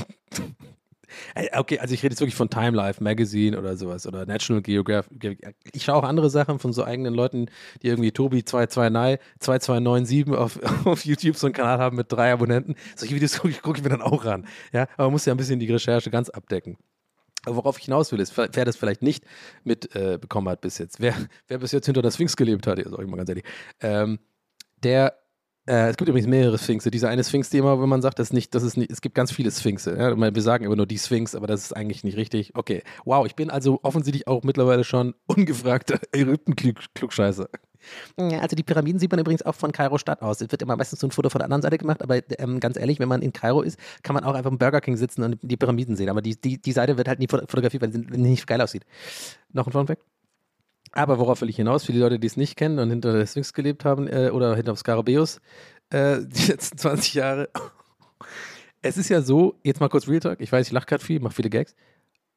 Okay, 1.54 1.78
also 1.78 1.94
ich 1.94 2.02
rede 2.02 2.12
jetzt 2.12 2.20
wirklich 2.20 2.34
von 2.34 2.50
Time 2.50 2.72
Life 2.72 3.02
Magazine 3.02 3.58
oder 3.58 3.76
sowas 3.76 4.06
oder 4.06 4.26
National 4.26 4.62
Geographic. 4.62 5.56
Ich 5.72 5.84
schaue 5.84 5.96
auch 5.96 6.04
andere 6.04 6.30
Sachen 6.30 6.58
von 6.58 6.72
so 6.72 6.84
eigenen 6.84 7.14
Leuten, 7.14 7.46
die 7.82 7.88
irgendwie 7.88 8.12
Tobi 8.12 8.44
229, 8.44 9.18
2297 9.40 10.36
auf, 10.36 10.60
auf 10.86 11.04
YouTube 11.04 11.36
so 11.36 11.46
einen 11.46 11.54
Kanal 11.54 11.78
haben 11.78 11.96
mit 11.96 12.12
drei 12.12 12.32
Abonnenten. 12.32 12.74
Solche 12.96 13.14
Videos 13.14 13.38
gucke 13.38 13.50
ich, 13.50 13.62
guck 13.62 13.78
ich 13.78 13.82
mir 13.82 13.90
dann 13.90 14.02
auch 14.02 14.24
ran. 14.24 14.46
Ja, 14.72 14.82
aber 14.96 15.04
man 15.04 15.12
muss 15.12 15.24
ja 15.24 15.32
ein 15.32 15.36
bisschen 15.36 15.60
die 15.60 15.70
Recherche 15.70 16.10
ganz 16.10 16.28
abdecken. 16.28 16.76
Worauf 17.46 17.78
ich 17.78 17.86
hinaus 17.86 18.12
will, 18.12 18.20
ist, 18.20 18.36
wer 18.36 18.64
das 18.64 18.76
vielleicht 18.76 19.02
nicht 19.02 19.24
mitbekommen 19.64 20.48
äh, 20.48 20.50
hat 20.50 20.60
bis 20.60 20.78
jetzt, 20.78 21.00
wer, 21.00 21.14
wer 21.46 21.58
bis 21.58 21.72
jetzt 21.72 21.86
hinter 21.86 22.02
der 22.02 22.10
Sphinx 22.10 22.36
gelebt 22.36 22.66
hat, 22.66 22.78
sag 22.84 23.00
ich 23.00 23.06
mal 23.06 23.16
ganz 23.16 23.28
ehrlich, 23.28 23.44
ähm, 23.80 24.18
der 24.82 25.14
äh, 25.68 25.90
es 25.90 25.96
gibt 25.96 26.08
übrigens 26.08 26.28
mehrere 26.28 26.58
Sphinxe. 26.58 26.90
Diese 26.90 27.08
eine 27.08 27.22
Sphinx, 27.22 27.50
die 27.50 27.58
immer, 27.58 27.80
wenn 27.80 27.88
man 27.88 28.02
sagt, 28.02 28.18
das 28.18 28.32
nicht, 28.32 28.54
das 28.54 28.62
ist 28.62 28.76
nicht, 28.76 28.90
es 28.90 29.00
gibt 29.00 29.14
ganz 29.14 29.30
viele 29.30 29.50
Sphinxe. 29.50 29.96
Ja? 29.96 30.16
Wir 30.34 30.42
sagen 30.42 30.64
immer 30.64 30.76
nur 30.76 30.86
die 30.86 30.98
Sphinx, 30.98 31.34
aber 31.34 31.46
das 31.46 31.62
ist 31.62 31.76
eigentlich 31.76 32.04
nicht 32.04 32.16
richtig. 32.16 32.52
Okay, 32.54 32.82
wow, 33.04 33.26
ich 33.26 33.36
bin 33.36 33.50
also 33.50 33.78
offensichtlich 33.82 34.26
auch 34.26 34.42
mittlerweile 34.42 34.84
schon 34.84 35.14
ungefragter 35.26 36.00
Ägypten-Klugscheißer. 36.12 37.48
Also 38.16 38.56
die 38.56 38.64
Pyramiden 38.64 38.98
sieht 38.98 39.10
man 39.10 39.20
übrigens 39.20 39.42
auch 39.42 39.54
von 39.54 39.70
Kairo 39.70 39.98
Stadt 39.98 40.20
aus. 40.20 40.40
Es 40.40 40.50
wird 40.50 40.60
immer 40.62 40.76
meistens 40.76 41.00
so 41.00 41.06
ein 41.06 41.10
Foto 41.10 41.30
von 41.30 41.38
der 41.38 41.44
anderen 41.44 41.62
Seite 41.62 41.78
gemacht, 41.78 42.02
aber 42.02 42.20
ähm, 42.38 42.58
ganz 42.60 42.76
ehrlich, 42.76 42.98
wenn 42.98 43.08
man 43.08 43.22
in 43.22 43.32
Kairo 43.32 43.62
ist, 43.62 43.78
kann 44.02 44.14
man 44.14 44.24
auch 44.24 44.34
einfach 44.34 44.50
im 44.50 44.58
Burger 44.58 44.80
King 44.80 44.96
sitzen 44.96 45.22
und 45.22 45.38
die 45.42 45.56
Pyramiden 45.56 45.94
sehen. 45.96 46.08
Aber 46.08 46.20
die, 46.20 46.38
die, 46.40 46.60
die 46.60 46.72
Seite 46.72 46.98
wird 46.98 47.08
halt 47.08 47.20
nie 47.20 47.28
foto- 47.28 47.46
fotografiert, 47.48 47.82
weil 47.82 47.92
sie 47.92 48.00
nicht 48.00 48.46
geil 48.46 48.60
aussieht. 48.60 48.84
Noch 49.52 49.66
ein 49.66 49.72
Fun 49.72 49.86
Fact? 49.86 50.02
Aber 50.92 51.18
worauf 51.18 51.40
will 51.40 51.48
ich 51.48 51.56
hinaus? 51.56 51.84
Für 51.84 51.92
die 51.92 51.98
Leute, 51.98 52.18
die 52.18 52.26
es 52.26 52.36
nicht 52.36 52.56
kennen 52.56 52.78
und 52.78 52.90
hinter 52.90 53.12
der 53.12 53.26
Sphinx 53.26 53.52
gelebt 53.52 53.84
haben 53.84 54.06
äh, 54.06 54.30
oder 54.32 54.54
hinter 54.56 54.72
dem 54.72 54.76
Skarabäus 54.76 55.40
äh, 55.90 56.18
die 56.26 56.46
letzten 56.46 56.78
20 56.78 57.14
Jahre. 57.14 57.50
Es 58.80 58.96
ist 58.96 59.08
ja 59.08 59.22
so, 59.22 59.58
jetzt 59.64 59.80
mal 59.80 59.88
kurz 59.88 60.08
Real 60.08 60.20
Talk, 60.20 60.40
ich 60.40 60.52
weiß, 60.52 60.66
ich 60.66 60.72
lache 60.72 60.86
gerade 60.86 61.04
viel, 61.04 61.20
mache 61.20 61.34
viele 61.34 61.50
Gags, 61.50 61.74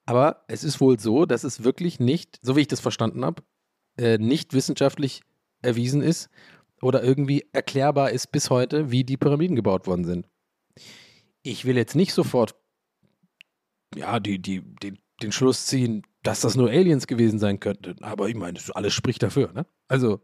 aber 0.06 0.44
es 0.48 0.64
ist 0.64 0.82
wohl 0.82 1.00
so, 1.00 1.26
dass 1.26 1.44
es 1.44 1.64
wirklich 1.64 2.00
nicht, 2.00 2.40
so 2.42 2.56
wie 2.56 2.62
ich 2.62 2.68
das 2.68 2.80
verstanden 2.80 3.24
habe, 3.24 3.44
äh, 3.98 4.18
nicht 4.18 4.54
wissenschaftlich 4.54 5.22
erwiesen 5.62 6.02
ist 6.02 6.30
oder 6.82 7.04
irgendwie 7.04 7.46
erklärbar 7.54 8.10
ist 8.10 8.32
bis 8.32 8.50
heute, 8.50 8.90
wie 8.90 9.04
die 9.04 9.18
Pyramiden 9.18 9.56
gebaut 9.56 9.86
worden 9.86 10.06
sind. 10.06 10.28
Ich 11.44 11.66
will 11.66 11.78
jetzt 11.78 11.96
nicht 11.96 12.14
sofort 12.14 12.56
ja, 13.96 14.20
die, 14.20 14.40
die, 14.40 14.62
den, 14.62 15.00
den 15.22 15.32
Schluss 15.32 15.66
ziehen, 15.66 16.04
dass 16.24 16.42
das 16.42 16.56
nur 16.56 16.70
Aliens 16.70 17.08
gewesen 17.08 17.40
sein 17.40 17.60
könnten, 17.60 18.04
aber 18.04 18.30
ich 18.30 18.36
meine, 18.36 18.60
alles 18.74 18.94
spricht 18.94 19.24
dafür, 19.24 19.52
ne? 19.54 19.66
Also, 19.88 20.22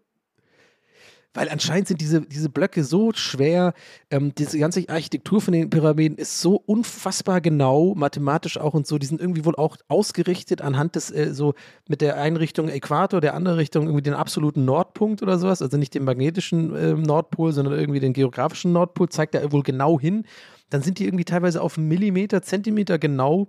weil 1.37 1.49
anscheinend 1.49 1.87
sind 1.87 2.01
diese, 2.01 2.21
diese 2.21 2.49
Blöcke 2.49 2.83
so 2.83 3.11
schwer, 3.13 3.75
ähm, 4.09 4.33
diese 4.35 4.57
ganze 4.57 4.89
Architektur 4.89 5.39
von 5.39 5.53
den 5.53 5.69
Pyramiden 5.69 6.17
ist 6.17 6.41
so 6.41 6.55
unfassbar 6.55 7.41
genau, 7.41 7.93
mathematisch 7.95 8.57
auch 8.57 8.73
und 8.73 8.87
so, 8.87 8.97
die 8.97 9.05
sind 9.05 9.21
irgendwie 9.21 9.45
wohl 9.45 9.55
auch 9.55 9.77
ausgerichtet 9.87 10.63
anhand 10.63 10.95
des, 10.95 11.11
äh, 11.11 11.35
so 11.35 11.53
mit 11.87 12.01
der 12.01 12.17
einen 12.17 12.37
Richtung 12.37 12.69
Äquator, 12.69 13.21
der 13.21 13.35
anderen 13.35 13.59
Richtung 13.59 13.83
irgendwie 13.83 14.01
den 14.01 14.15
absoluten 14.15 14.65
Nordpunkt 14.65 15.21
oder 15.21 15.37
sowas, 15.37 15.61
also 15.61 15.77
nicht 15.77 15.93
den 15.93 16.05
magnetischen 16.05 16.75
äh, 16.75 16.93
Nordpol, 16.93 17.51
sondern 17.53 17.77
irgendwie 17.77 17.99
den 17.99 18.13
geografischen 18.13 18.71
Nordpol, 18.71 19.09
zeigt 19.09 19.35
er 19.35 19.51
wohl 19.51 19.61
genau 19.61 19.99
hin. 19.99 20.25
Dann 20.71 20.81
sind 20.81 20.97
die 20.97 21.05
irgendwie 21.05 21.25
teilweise 21.25 21.61
auf 21.61 21.77
Millimeter, 21.77 22.41
Zentimeter 22.41 22.97
genau 22.97 23.47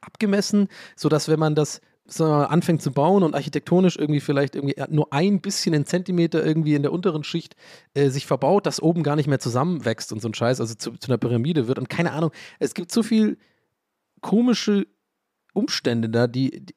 abgemessen, 0.00 0.68
sodass 0.96 1.28
wenn 1.28 1.38
man 1.38 1.54
das 1.54 1.80
so 2.10 2.24
anfängt 2.24 2.80
zu 2.80 2.90
bauen 2.90 3.22
und 3.22 3.34
architektonisch 3.34 3.96
irgendwie 3.96 4.20
vielleicht 4.20 4.54
irgendwie 4.54 4.74
nur 4.88 5.12
ein 5.12 5.40
bisschen 5.42 5.74
in 5.74 5.84
Zentimeter 5.84 6.44
irgendwie 6.44 6.74
in 6.74 6.82
der 6.82 6.92
unteren 6.92 7.22
Schicht 7.22 7.54
äh, 7.92 8.08
sich 8.08 8.26
verbaut, 8.26 8.64
dass 8.64 8.82
oben 8.82 9.02
gar 9.02 9.14
nicht 9.14 9.26
mehr 9.26 9.40
zusammenwächst 9.40 10.12
und 10.12 10.20
so 10.20 10.28
ein 10.28 10.34
Scheiß, 10.34 10.60
also 10.60 10.74
zu, 10.74 10.92
zu 10.92 11.08
einer 11.08 11.18
Pyramide 11.18 11.68
wird. 11.68 11.78
Und 11.78 11.90
keine 11.90 12.12
Ahnung, 12.12 12.30
es 12.58 12.72
gibt 12.72 12.92
so 12.92 13.02
viel 13.02 13.36
komische 14.22 14.86
Umstände 15.58 16.08
da, 16.08 16.26
die, 16.26 16.64
die, 16.64 16.74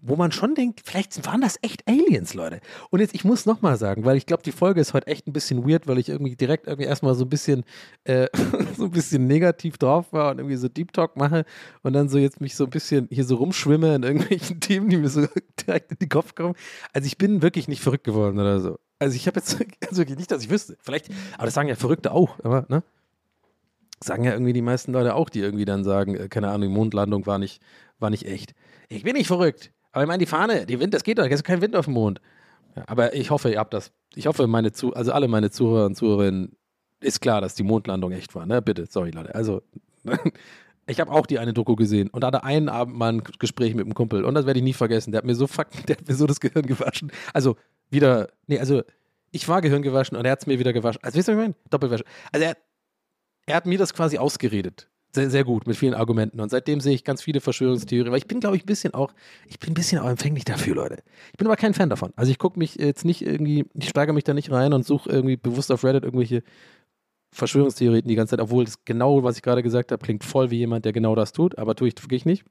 wo 0.00 0.16
man 0.16 0.30
schon 0.30 0.54
denkt, 0.54 0.82
vielleicht 0.84 1.26
waren 1.26 1.40
das 1.40 1.58
echt 1.62 1.88
Aliens, 1.88 2.34
Leute. 2.34 2.60
Und 2.90 3.00
jetzt, 3.00 3.14
ich 3.14 3.24
muss 3.24 3.46
nochmal 3.46 3.76
sagen, 3.76 4.04
weil 4.04 4.16
ich 4.16 4.26
glaube, 4.26 4.42
die 4.42 4.52
Folge 4.52 4.80
ist 4.80 4.94
heute 4.94 5.08
echt 5.08 5.26
ein 5.26 5.32
bisschen 5.32 5.68
weird, 5.68 5.88
weil 5.88 5.98
ich 5.98 6.08
irgendwie 6.08 6.36
direkt 6.36 6.68
irgendwie 6.68 6.86
erstmal 6.86 7.14
so 7.14 7.24
ein 7.24 7.28
bisschen, 7.28 7.64
äh, 8.04 8.28
so 8.76 8.84
ein 8.84 8.90
bisschen 8.92 9.26
negativ 9.26 9.76
drauf 9.76 10.12
war 10.12 10.30
und 10.30 10.38
irgendwie 10.38 10.56
so 10.56 10.68
Deep 10.68 10.92
Talk 10.92 11.16
mache 11.16 11.44
und 11.82 11.92
dann 11.92 12.08
so 12.08 12.18
jetzt 12.18 12.40
mich 12.40 12.54
so 12.54 12.64
ein 12.64 12.70
bisschen 12.70 13.08
hier 13.10 13.24
so 13.24 13.36
rumschwimme 13.36 13.96
in 13.96 14.02
irgendwelchen 14.04 14.60
Themen, 14.60 14.88
die 14.88 14.96
mir 14.96 15.08
so 15.08 15.26
direkt 15.66 15.90
in 15.90 15.98
den 15.98 16.08
Kopf 16.08 16.34
kommen. 16.34 16.54
Also 16.92 17.06
ich 17.06 17.18
bin 17.18 17.42
wirklich 17.42 17.66
nicht 17.66 17.82
verrückt 17.82 18.04
geworden 18.04 18.38
oder 18.38 18.60
so. 18.60 18.78
Also 18.98 19.16
ich 19.16 19.26
habe 19.26 19.40
jetzt 19.40 19.58
wirklich 19.96 20.16
nicht, 20.16 20.30
dass 20.30 20.44
ich 20.44 20.50
wüsste. 20.50 20.76
Vielleicht, 20.80 21.10
aber 21.34 21.46
das 21.46 21.54
sagen 21.54 21.68
ja 21.68 21.74
Verrückte 21.74 22.12
auch, 22.12 22.38
aber, 22.44 22.66
ne? 22.68 22.82
sagen 24.04 24.24
ja 24.24 24.32
irgendwie 24.32 24.52
die 24.52 24.62
meisten 24.62 24.92
Leute 24.92 25.14
auch, 25.14 25.28
die 25.28 25.40
irgendwie 25.40 25.64
dann 25.64 25.84
sagen, 25.84 26.16
äh, 26.16 26.28
keine 26.28 26.48
Ahnung, 26.48 26.68
die 26.68 26.74
Mondlandung 26.74 27.26
war 27.26 27.38
nicht, 27.38 27.62
war 28.02 28.10
nicht 28.10 28.26
echt. 28.26 28.54
Ich 28.88 29.04
bin 29.04 29.14
nicht 29.14 29.26
verrückt. 29.26 29.72
Aber 29.92 30.04
ich 30.04 30.08
meine, 30.08 30.18
die 30.18 30.26
Fahne, 30.26 30.66
die 30.66 30.80
Wind, 30.80 30.94
das 30.94 31.04
geht 31.04 31.18
doch, 31.18 31.24
es 31.24 31.32
ist 31.32 31.44
kein 31.44 31.60
Wind 31.60 31.76
auf 31.76 31.84
dem 31.84 31.94
Mond. 31.94 32.20
Ja, 32.76 32.84
aber 32.86 33.14
ich 33.14 33.30
hoffe, 33.30 33.50
ihr 33.50 33.58
habt 33.58 33.74
das. 33.74 33.92
Ich 34.14 34.26
hoffe, 34.26 34.46
meine 34.46 34.72
Zu 34.72 34.94
also 34.94 35.12
alle 35.12 35.28
meine 35.28 35.50
Zuhörer 35.50 35.86
und 35.86 35.94
Zuhörerinnen 35.94 36.56
ist 37.00 37.20
klar, 37.20 37.40
dass 37.40 37.54
die 37.54 37.62
Mondlandung 37.62 38.12
echt 38.12 38.34
war, 38.34 38.46
ne? 38.46 38.62
Bitte, 38.62 38.86
sorry, 38.86 39.10
Leute. 39.10 39.34
Also, 39.34 39.62
ich 40.86 41.00
habe 41.00 41.10
auch 41.10 41.26
die 41.26 41.38
eine 41.38 41.52
Doku 41.52 41.76
gesehen 41.76 42.08
und 42.08 42.24
hatte 42.24 42.44
einen 42.44 42.68
Abend 42.68 42.96
mal 42.96 43.12
ein 43.12 43.22
Gespräch 43.38 43.74
mit 43.74 43.84
einem 43.84 43.94
Kumpel 43.94 44.24
und 44.24 44.34
das 44.34 44.46
werde 44.46 44.58
ich 44.58 44.64
nie 44.64 44.72
vergessen. 44.72 45.12
Der 45.12 45.18
hat 45.18 45.24
mir 45.24 45.34
so 45.34 45.46
fuck, 45.46 45.68
der 45.88 45.96
hat 45.96 46.08
mir 46.08 46.14
so 46.14 46.26
das 46.26 46.40
Gehirn 46.40 46.66
gewaschen. 46.66 47.12
Also, 47.34 47.56
wieder, 47.90 48.28
nee, 48.46 48.58
also, 48.58 48.82
ich 49.30 49.48
war 49.48 49.60
Gehirn 49.60 49.82
gewaschen 49.82 50.16
und 50.16 50.24
er 50.24 50.32
hat 50.32 50.40
es 50.40 50.46
mir 50.46 50.58
wieder 50.58 50.72
gewaschen. 50.72 51.02
Also, 51.02 51.18
wisst 51.18 51.28
ihr, 51.28 51.36
was 51.36 51.42
ich 51.42 51.48
meine? 51.48 51.54
Doppelwäsche. 51.68 52.04
Also, 52.32 52.46
er, 52.46 52.56
er 53.46 53.56
hat 53.56 53.66
mir 53.66 53.78
das 53.78 53.92
quasi 53.92 54.16
ausgeredet. 54.18 54.88
Sehr, 55.14 55.28
sehr 55.28 55.44
gut, 55.44 55.66
mit 55.66 55.76
vielen 55.76 55.92
Argumenten. 55.92 56.40
Und 56.40 56.50
seitdem 56.50 56.80
sehe 56.80 56.94
ich 56.94 57.04
ganz 57.04 57.22
viele 57.22 57.42
Verschwörungstheorien, 57.42 58.10
weil 58.10 58.18
ich 58.18 58.26
bin, 58.26 58.40
glaube 58.40 58.56
ich, 58.56 58.62
ein 58.62 58.66
bisschen 58.66 58.94
auch, 58.94 59.12
ich 59.46 59.58
bin 59.58 59.72
ein 59.72 59.74
bisschen 59.74 59.98
auch 59.98 60.08
empfänglich 60.08 60.46
dafür, 60.46 60.74
Leute. 60.74 61.02
Ich 61.32 61.36
bin 61.36 61.46
aber 61.46 61.56
kein 61.56 61.74
Fan 61.74 61.90
davon. 61.90 62.14
Also 62.16 62.30
ich 62.30 62.38
gucke 62.38 62.58
mich 62.58 62.76
jetzt 62.76 63.04
nicht 63.04 63.20
irgendwie, 63.20 63.66
ich 63.74 63.90
steigere 63.90 64.14
mich 64.14 64.24
da 64.24 64.32
nicht 64.32 64.50
rein 64.50 64.72
und 64.72 64.86
suche 64.86 65.10
irgendwie 65.10 65.36
bewusst 65.36 65.70
auf 65.70 65.84
Reddit 65.84 66.04
irgendwelche 66.04 66.42
Verschwörungstheorien 67.32 68.06
die 68.06 68.14
ganze 68.14 68.32
Zeit, 68.32 68.40
obwohl 68.40 68.64
das 68.64 68.84
genau, 68.86 69.22
was 69.22 69.36
ich 69.36 69.42
gerade 69.42 69.62
gesagt 69.62 69.92
habe, 69.92 70.02
klingt 70.02 70.24
voll 70.24 70.50
wie 70.50 70.58
jemand, 70.58 70.86
der 70.86 70.92
genau 70.92 71.14
das 71.14 71.32
tut, 71.32 71.58
aber 71.58 71.74
tue 71.74 71.88
ich 71.88 72.02
wirklich 72.02 72.24
nicht. 72.24 72.44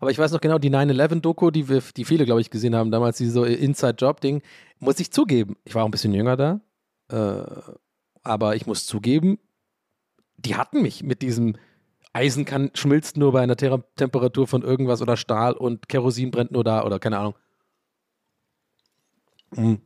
Aber 0.00 0.10
ich 0.10 0.18
weiß 0.18 0.32
noch 0.32 0.40
genau, 0.40 0.58
die 0.58 0.70
9-11-Doku, 0.70 1.50
die, 1.50 1.64
die 1.96 2.04
viele, 2.04 2.24
glaube 2.24 2.40
ich, 2.40 2.50
gesehen 2.50 2.74
haben, 2.74 2.90
damals, 2.90 3.18
diese 3.18 3.30
so 3.30 3.44
Inside-Job-Ding, 3.44 4.42
muss 4.80 5.00
ich 5.00 5.10
zugeben. 5.10 5.56
Ich 5.64 5.74
war 5.74 5.82
auch 5.82 5.88
ein 5.88 5.92
bisschen 5.92 6.14
jünger 6.14 6.36
da, 6.36 6.60
äh, 7.10 7.72
aber 8.22 8.56
ich 8.56 8.66
muss 8.66 8.86
zugeben, 8.86 9.38
die 10.36 10.56
hatten 10.56 10.82
mich 10.82 11.02
mit 11.02 11.22
diesem 11.22 11.56
Eisen 12.12 12.44
kann, 12.44 12.70
schmilzt 12.74 13.16
nur 13.16 13.32
bei 13.32 13.42
einer 13.42 13.56
Ter 13.56 13.82
Temperatur 13.96 14.46
von 14.46 14.62
irgendwas 14.62 15.02
oder 15.02 15.16
Stahl 15.16 15.54
und 15.54 15.88
Kerosin 15.88 16.30
brennt 16.30 16.52
nur 16.52 16.64
da 16.64 16.84
oder 16.84 16.98
keine 16.98 17.18
Ahnung. 17.18 17.34
Mhm. 19.56 19.80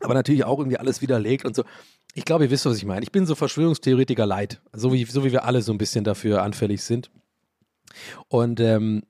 Aber 0.00 0.14
natürlich 0.14 0.44
auch 0.44 0.58
irgendwie 0.58 0.78
alles 0.78 1.00
widerlegt 1.00 1.44
und 1.44 1.56
so. 1.56 1.64
Ich 2.14 2.24
glaube, 2.24 2.44
ihr 2.44 2.50
wisst, 2.50 2.66
was 2.66 2.76
ich 2.76 2.84
meine. 2.84 3.02
Ich 3.02 3.12
bin 3.12 3.26
so 3.26 3.34
Verschwörungstheoretiker 3.34 4.26
leid. 4.26 4.60
So 4.72 4.92
wie, 4.92 5.04
so 5.04 5.24
wie 5.24 5.32
wir 5.32 5.44
alle 5.44 5.62
so 5.62 5.72
ein 5.72 5.78
bisschen 5.78 6.04
dafür 6.04 6.42
anfällig 6.42 6.82
sind. 6.82 7.10
Und 8.28 8.60
ähm, 8.60 9.02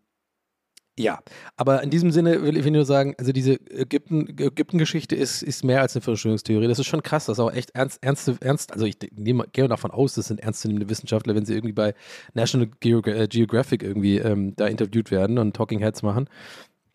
ja, 0.96 1.18
aber 1.56 1.82
in 1.82 1.90
diesem 1.90 2.12
Sinne 2.12 2.42
will 2.42 2.56
ich 2.56 2.64
nur 2.66 2.84
sagen, 2.84 3.16
also 3.18 3.32
diese 3.32 3.54
Ägypten-Geschichte 3.54 5.16
ist, 5.16 5.42
ist 5.42 5.64
mehr 5.64 5.80
als 5.80 5.96
eine 5.96 6.02
Verschwörungstheorie. 6.02 6.68
Das 6.68 6.78
ist 6.78 6.86
schon 6.86 7.02
krass, 7.02 7.26
das 7.26 7.38
ist 7.38 7.42
auch 7.42 7.52
echt 7.52 7.70
ernst, 7.70 7.98
ernst, 8.00 8.30
ernst 8.40 8.72
also 8.72 8.86
ich 8.86 8.98
nehme, 9.12 9.44
gehe 9.50 9.66
davon 9.66 9.90
aus, 9.90 10.14
das 10.14 10.26
sind 10.26 10.38
ernstzunehmende 10.38 10.88
Wissenschaftler, 10.88 11.34
wenn 11.34 11.46
sie 11.46 11.54
irgendwie 11.54 11.72
bei 11.72 11.94
National 12.34 12.68
äh, 12.80 13.26
Geographic 13.26 13.82
irgendwie 13.82 14.18
ähm, 14.18 14.54
da 14.54 14.68
interviewt 14.68 15.10
werden 15.10 15.38
und 15.38 15.56
Talking 15.56 15.80
Heads 15.80 16.02
machen. 16.02 16.28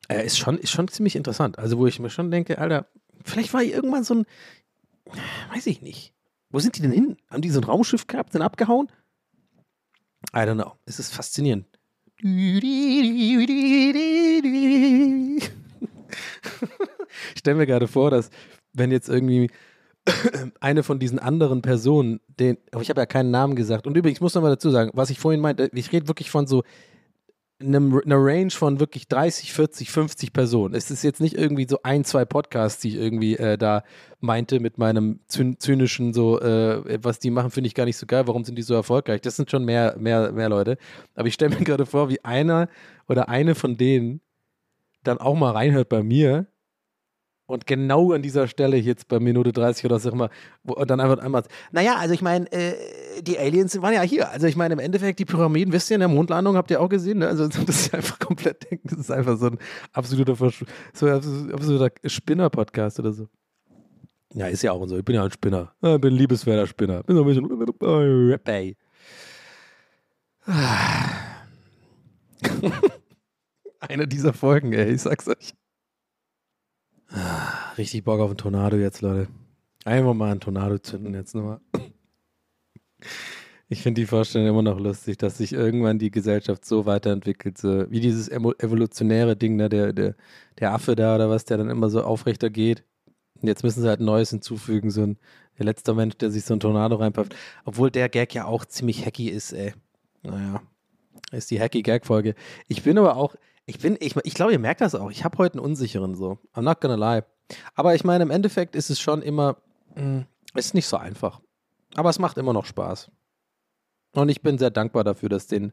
Äh, 0.08 0.26
ist, 0.26 0.38
schon, 0.38 0.58
ist 0.58 0.72
schon 0.72 0.88
ziemlich 0.88 1.18
interessant. 1.18 1.60
Also 1.60 1.78
wo 1.78 1.86
ich 1.86 2.00
mir 2.00 2.10
schon 2.10 2.32
denke, 2.32 2.58
Alter, 2.58 2.88
vielleicht 3.26 3.54
war 3.54 3.62
hier 3.62 3.76
irgendwann 3.76 4.06
so 4.06 4.16
ein, 4.16 4.26
weiß 5.54 5.68
ich 5.68 5.82
nicht. 5.82 6.14
Wo 6.52 6.60
sind 6.60 6.78
die 6.78 6.82
denn 6.82 6.94
hin? 6.94 7.18
Haben 7.30 7.42
die 7.42 7.50
so 7.50 7.60
ein 7.60 7.66
Raumschiff 7.66 8.08
gehabt, 8.08 8.32
sind 8.32 8.44
abgehauen? 8.44 8.88
I 10.34 10.40
don't 10.40 10.56
know. 10.56 10.74
Es 10.86 11.00
ist 11.00 11.14
faszinierend. 11.14 11.66
Ich 17.34 17.40
stelle 17.40 17.58
mir 17.58 17.66
gerade 17.66 17.88
vor, 17.88 18.12
dass 18.12 18.30
wenn 18.74 18.92
jetzt 18.92 19.10
irgendwie 19.10 19.50
eine 20.60 20.84
von 20.84 21.00
diesen 21.00 21.20
anderen 21.20 21.62
Personen, 21.62 22.20
den, 22.40 22.58
aber 22.72 22.82
ich 22.82 22.90
habe 22.90 23.02
ja 23.02 23.06
keinen 23.06 23.32
Namen 23.32 23.56
gesagt. 23.56 23.88
Und 23.88 23.98
übrigens, 23.98 24.22
muss 24.22 24.34
nochmal 24.34 24.52
dazu 24.52 24.70
sagen, 24.70 24.92
was 24.94 25.10
ich 25.10 25.20
vorhin 25.20 25.42
meinte, 25.42 25.70
ich 25.74 25.92
rede 25.92 26.08
wirklich 26.08 26.32
von 26.32 26.48
so 26.48 26.64
einem, 27.60 28.02
einer 28.04 28.18
Range 28.18 28.52
von 28.52 28.80
wirklich 28.80 29.08
30, 29.08 29.54
40, 29.54 29.92
50 29.92 30.34
Personen. 30.34 30.74
Es 30.74 30.92
ist 30.92 31.04
jetzt 31.04 31.20
nicht 31.20 31.36
irgendwie 31.36 31.68
so 31.70 31.80
ein, 31.84 32.06
zwei 32.06 32.26
Podcasts, 32.26 32.82
die 32.82 32.90
ich 32.90 32.96
irgendwie 32.96 33.36
äh, 33.36 33.58
da 33.58 33.84
meinte 34.20 34.60
mit 34.60 34.78
meinem 34.78 35.20
zynischen 35.28 36.14
so, 36.14 36.40
äh, 36.40 37.00
was 37.04 37.20
die 37.20 37.32
machen, 37.32 37.52
finde 37.52 37.68
ich 37.68 37.76
gar 37.76 37.86
nicht 37.86 37.98
so 37.98 38.06
geil. 38.06 38.28
Warum 38.28 38.44
sind 38.46 38.56
die 38.56 38.62
so 38.62 38.74
erfolgreich? 38.74 39.22
Das 39.22 39.36
sind 39.36 39.52
schon 39.52 39.66
mehr, 39.66 39.96
mehr, 40.00 40.32
mehr 40.32 40.50
Leute. 40.50 40.78
Aber 41.16 41.28
ich 41.28 41.34
stelle 41.34 41.56
mir 41.56 41.64
gerade 41.66 41.86
vor, 41.86 42.10
wie 42.10 42.24
einer 42.24 42.70
oder 43.08 43.30
eine 43.30 43.56
von 43.56 43.78
denen 43.78 44.22
dann 45.04 45.18
auch 45.18 45.36
mal 45.36 45.52
reinhört 45.52 45.90
bei 45.90 46.04
mir 46.04 46.48
und 47.50 47.66
genau 47.66 48.12
an 48.12 48.22
dieser 48.22 48.48
Stelle 48.48 48.78
jetzt 48.78 49.08
bei 49.08 49.20
Minute 49.20 49.52
30 49.52 49.84
oder 49.86 49.98
so 50.00 50.12
immer, 50.12 50.30
wo, 50.64 50.76
dann 50.86 51.00
einfach 51.00 51.18
einmal, 51.18 51.42
naja, 51.72 51.96
also 51.98 52.14
ich 52.14 52.22
meine, 52.22 52.50
äh, 52.52 52.76
die 53.24 53.40
Aliens 53.40 53.82
waren 53.82 53.94
ja 53.94 54.04
hier. 54.04 54.30
Also 54.30 54.46
ich 54.46 54.56
meine, 54.56 54.74
im 54.74 54.80
Endeffekt, 54.80 55.18
die 55.18 55.26
Pyramiden, 55.26 55.74
wisst 55.74 55.90
ihr, 55.90 55.96
in 55.96 56.02
der 56.02 56.10
Mondlandung 56.10 56.56
habt 56.56 56.70
ihr 56.70 56.80
auch 56.80 56.90
gesehen, 56.90 57.18
ne? 57.18 57.28
Also 57.28 57.48
das 57.66 57.68
ist 57.68 57.94
einfach 57.96 58.20
komplett, 58.20 58.68
das 58.84 59.00
ist 59.00 59.12
einfach 59.12 59.36
so 59.38 59.48
ein 59.48 59.58
absoluter, 59.94 60.36
Versch 60.36 60.64
so 60.94 61.08
ein 61.08 61.52
absoluter 61.52 61.90
Spinner-Podcast 62.06 63.00
oder 63.00 63.14
so. 63.14 63.28
Ja, 64.36 64.46
ist 64.46 64.62
ja 64.62 64.72
auch 64.72 64.86
so. 64.86 64.96
Ich 65.00 65.06
bin 65.06 65.16
ja 65.16 65.24
ein 65.24 65.32
Spinner. 65.32 65.74
Ich 65.82 66.00
bin 66.00 66.14
ein 66.14 66.18
liebeswerter 66.18 66.68
Spinner. 66.68 67.02
Bin 67.02 67.16
so 67.16 67.24
ein 67.24 67.28
bisschen 67.28 67.48
Rappay. 68.32 68.78
Eine 73.80 74.08
dieser 74.08 74.34
Folgen, 74.34 74.72
ey, 74.74 74.94
ich 74.94 75.02
sag's 75.02 75.28
euch. 75.28 75.56
Ah, 77.12 77.74
richtig 77.78 78.04
Bock 78.04 78.20
auf 78.20 78.30
einen 78.30 78.38
Tornado 78.38 78.78
jetzt, 78.78 79.02
Leute. 79.02 79.28
Einfach 79.86 80.14
mal 80.14 80.32
einen 80.32 80.40
Tornado 80.40 80.78
zünden 80.78 81.14
jetzt 81.14 81.34
nochmal. 81.34 81.60
Ich 83.70 83.82
finde 83.84 84.02
die 84.02 84.08
Vorstellung 84.08 84.48
immer 84.48 84.62
noch 84.62 84.80
lustig, 84.80 85.18
dass 85.18 85.38
sich 85.38 85.54
irgendwann 85.54 86.00
die 86.00 86.12
Gesellschaft 86.12 86.66
so 86.66 86.86
weiterentwickelt, 86.86 87.58
so 87.58 87.90
wie 87.90 88.00
dieses 88.00 88.28
evolutionäre 88.30 89.36
Ding, 89.36 89.56
ne, 89.56 89.70
der, 89.70 89.94
der, 89.94 90.16
der 90.60 90.74
Affe 90.74 90.96
da 90.96 91.16
oder 91.16 91.30
was, 91.30 91.46
der 91.46 91.58
dann 91.58 91.70
immer 91.70 91.90
so 91.90 92.04
aufrechter 92.04 92.50
geht. 92.50 92.84
Und 93.42 93.48
jetzt 93.48 93.64
müssen 93.64 93.82
sie 93.82 93.88
halt 93.88 94.02
Neues 94.02 94.32
hinzufügen, 94.32 94.92
so 94.92 95.04
ein 95.04 95.18
der 95.60 95.66
letzte 95.66 95.94
Mensch, 95.94 96.16
der 96.18 96.32
sich 96.32 96.46
so 96.46 96.54
ein 96.54 96.62
Tornado 96.62 96.96
reinpafft. 96.96 97.36
Obwohl 97.66 97.92
der 97.92 98.08
Gag 98.10 98.34
ja 98.34 98.46
auch 98.46 98.66
ziemlich 98.66 99.06
hacky 99.06 99.30
ist, 99.30 99.52
ey. 99.52 99.74
Naja, 100.24 100.62
ist 101.32 101.52
die 101.52 101.60
hacky 101.60 101.82
Gag-Folge. 101.82 102.34
Ich 102.70 102.82
bin 102.84 102.98
aber 102.98 103.18
auch, 103.18 103.36
ich 103.70 103.78
bin, 103.78 103.98
ich, 104.00 104.16
ich 104.24 104.34
glaube, 104.34 104.52
ihr 104.52 104.60
merkt 104.60 104.82
das 104.82 104.96
auch. 104.96 105.12
Ich 105.12 105.24
habe 105.24 105.38
heute 105.38 105.56
einen 105.56 105.66
unsicheren 105.66 106.16
so. 106.16 106.40
I'm 106.56 106.64
not 106.64 106.82
gonna 106.82 106.96
lie. 106.96 107.24
Aber 107.76 107.94
ich 107.94 108.04
meine, 108.04 108.24
im 108.24 108.32
Endeffekt 108.32 108.76
ist 108.76 108.90
es 108.90 109.00
schon 109.00 109.22
immer, 109.22 109.58
mh, 109.96 110.02
hm, 110.02 110.26
ist 110.56 110.74
nicht 110.74 110.88
so 110.88 110.98
einfach. 110.98 111.40
Aber 111.96 112.10
es 112.10 112.18
macht 112.18 112.40
immer 112.40 112.52
noch 112.52 112.66
Spaß. 112.66 113.12
Und 114.14 114.30
ich 114.30 114.42
bin 114.42 114.58
sehr 114.58 114.72
dankbar 114.72 115.04
dafür, 115.04 115.30
dass, 115.30 115.46
den, 115.46 115.72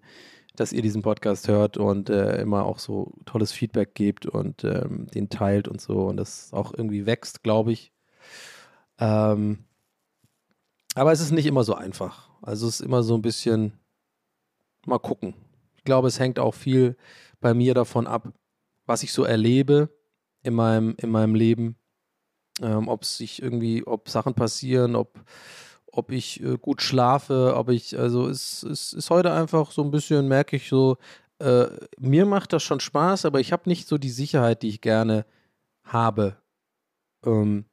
dass 0.57 0.75
ihr 0.75 0.83
diesen 0.83 1.01
Podcast 1.01 1.49
hört 1.49 1.79
und 1.79 2.11
äh, 2.11 2.43
immer 2.43 2.67
auch 2.67 2.81
so 2.81 3.15
tolles 3.25 3.53
Feedback 3.53 3.95
gebt 3.95 4.27
und 4.27 4.63
ähm, 4.65 5.07
den 5.15 5.31
teilt 5.31 5.67
und 5.67 5.81
so. 5.81 6.07
Und 6.07 6.19
das 6.19 6.53
auch 6.53 6.75
irgendwie 6.75 7.07
wächst, 7.07 7.43
glaube 7.43 7.73
ich. 7.73 7.93
Ähm, 8.99 9.65
aber 10.95 11.13
es 11.13 11.21
ist 11.21 11.31
nicht 11.31 11.47
immer 11.47 11.65
so 11.65 11.75
einfach. 11.75 12.29
Also 12.43 12.69
es 12.69 12.81
ist 12.81 12.87
immer 12.87 13.03
so 13.03 13.15
ein 13.15 13.23
bisschen 13.23 13.73
mal 14.85 14.99
gucken. 14.99 15.33
Ich 15.77 15.85
glaube, 15.85 16.09
es 16.09 16.21
hängt 16.21 16.39
auch 16.39 16.55
viel 16.55 16.97
bei 17.41 17.55
mir 17.55 17.75
davon 17.75 18.07
ab, 18.07 18.33
was 18.87 19.03
ich 19.03 19.13
so 19.13 19.25
erlebe 19.25 19.91
in 20.43 20.55
meinem, 20.55 20.95
in 20.99 21.11
meinem 21.11 21.35
Leben 21.35 21.77
ähm, 22.63 22.89
ob 22.89 23.05
sich 23.05 23.43
irgendwie, 23.43 23.87
ob 23.87 24.09
Sachen 24.09 24.35
passieren, 24.35 24.97
ob, 24.97 25.21
ob 25.87 26.11
ich 26.11 26.43
äh, 26.43 26.57
gut 26.59 26.83
schlafe, 26.83 27.55
ob 27.57 27.69
ich, 27.69 27.99
also 27.99 28.29
es, 28.29 28.63
es 28.63 28.93
ist 28.93 29.11
heute 29.11 29.33
einfach 29.33 29.71
so 29.71 29.83
ein 29.83 29.91
bisschen, 29.91 30.29
merke 30.29 30.57
ich 30.57 30.69
so, 30.69 30.97
äh, 31.39 31.67
mir 31.99 32.27
macht 32.27 32.53
das 32.53 32.63
schon 32.63 32.81
Spaß, 32.81 33.27
aber 33.27 33.41
ich 33.41 33.53
habe 33.53 33.69
nicht 33.69 33.89
so 33.89 33.99
die 33.99 34.11
Sicherheit, 34.11 34.63
die 34.63 34.69
ich 34.69 34.81
gerne 34.81 35.27
habe. 35.85 36.37
Ähm, 37.25 37.67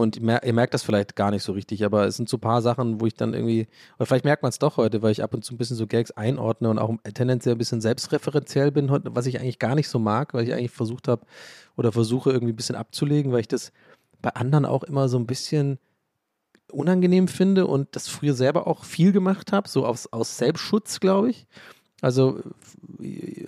und 0.00 0.16
ihr 0.16 0.22
mer- 0.22 0.44
ihr 0.44 0.52
merkt 0.52 0.74
das 0.74 0.82
vielleicht 0.82 1.14
gar 1.16 1.30
nicht 1.30 1.42
so 1.42 1.52
richtig, 1.52 1.84
aber 1.84 2.06
es 2.06 2.16
sind 2.16 2.28
so 2.28 2.36
ein 2.36 2.40
paar 2.40 2.62
Sachen, 2.62 3.00
wo 3.00 3.06
ich 3.06 3.14
dann 3.14 3.34
irgendwie, 3.34 3.68
oder 3.98 4.06
vielleicht 4.06 4.24
merkt 4.24 4.42
man 4.42 4.50
es 4.50 4.58
doch 4.58 4.76
heute, 4.76 5.02
weil 5.02 5.12
ich 5.12 5.22
ab 5.22 5.34
und 5.34 5.44
zu 5.44 5.54
ein 5.54 5.58
bisschen 5.58 5.76
so 5.76 5.86
Gags 5.86 6.10
einordne 6.12 6.68
und 6.70 6.78
auch 6.78 6.94
tendenziell 7.14 7.54
ein 7.54 7.58
bisschen 7.58 7.80
selbstreferenziell 7.80 8.72
bin 8.72 8.90
heute, 8.90 9.14
was 9.14 9.26
ich 9.26 9.40
eigentlich 9.40 9.58
gar 9.58 9.74
nicht 9.74 9.88
so 9.88 9.98
mag, 9.98 10.34
weil 10.34 10.44
ich 10.44 10.52
eigentlich 10.52 10.70
versucht 10.70 11.08
habe 11.08 11.26
oder 11.76 11.92
versuche 11.92 12.30
irgendwie 12.30 12.52
ein 12.52 12.56
bisschen 12.56 12.76
abzulegen, 12.76 13.32
weil 13.32 13.40
ich 13.40 13.48
das 13.48 13.72
bei 14.22 14.30
anderen 14.30 14.64
auch 14.64 14.82
immer 14.82 15.08
so 15.08 15.18
ein 15.18 15.26
bisschen 15.26 15.78
unangenehm 16.72 17.28
finde 17.28 17.66
und 17.66 17.88
das 17.96 18.08
früher 18.08 18.34
selber 18.34 18.66
auch 18.66 18.84
viel 18.84 19.12
gemacht 19.12 19.52
habe, 19.52 19.68
so 19.68 19.86
aus, 19.86 20.12
aus 20.12 20.36
Selbstschutz, 20.36 21.00
glaube 21.00 21.30
ich. 21.30 21.46
Also, 22.00 22.40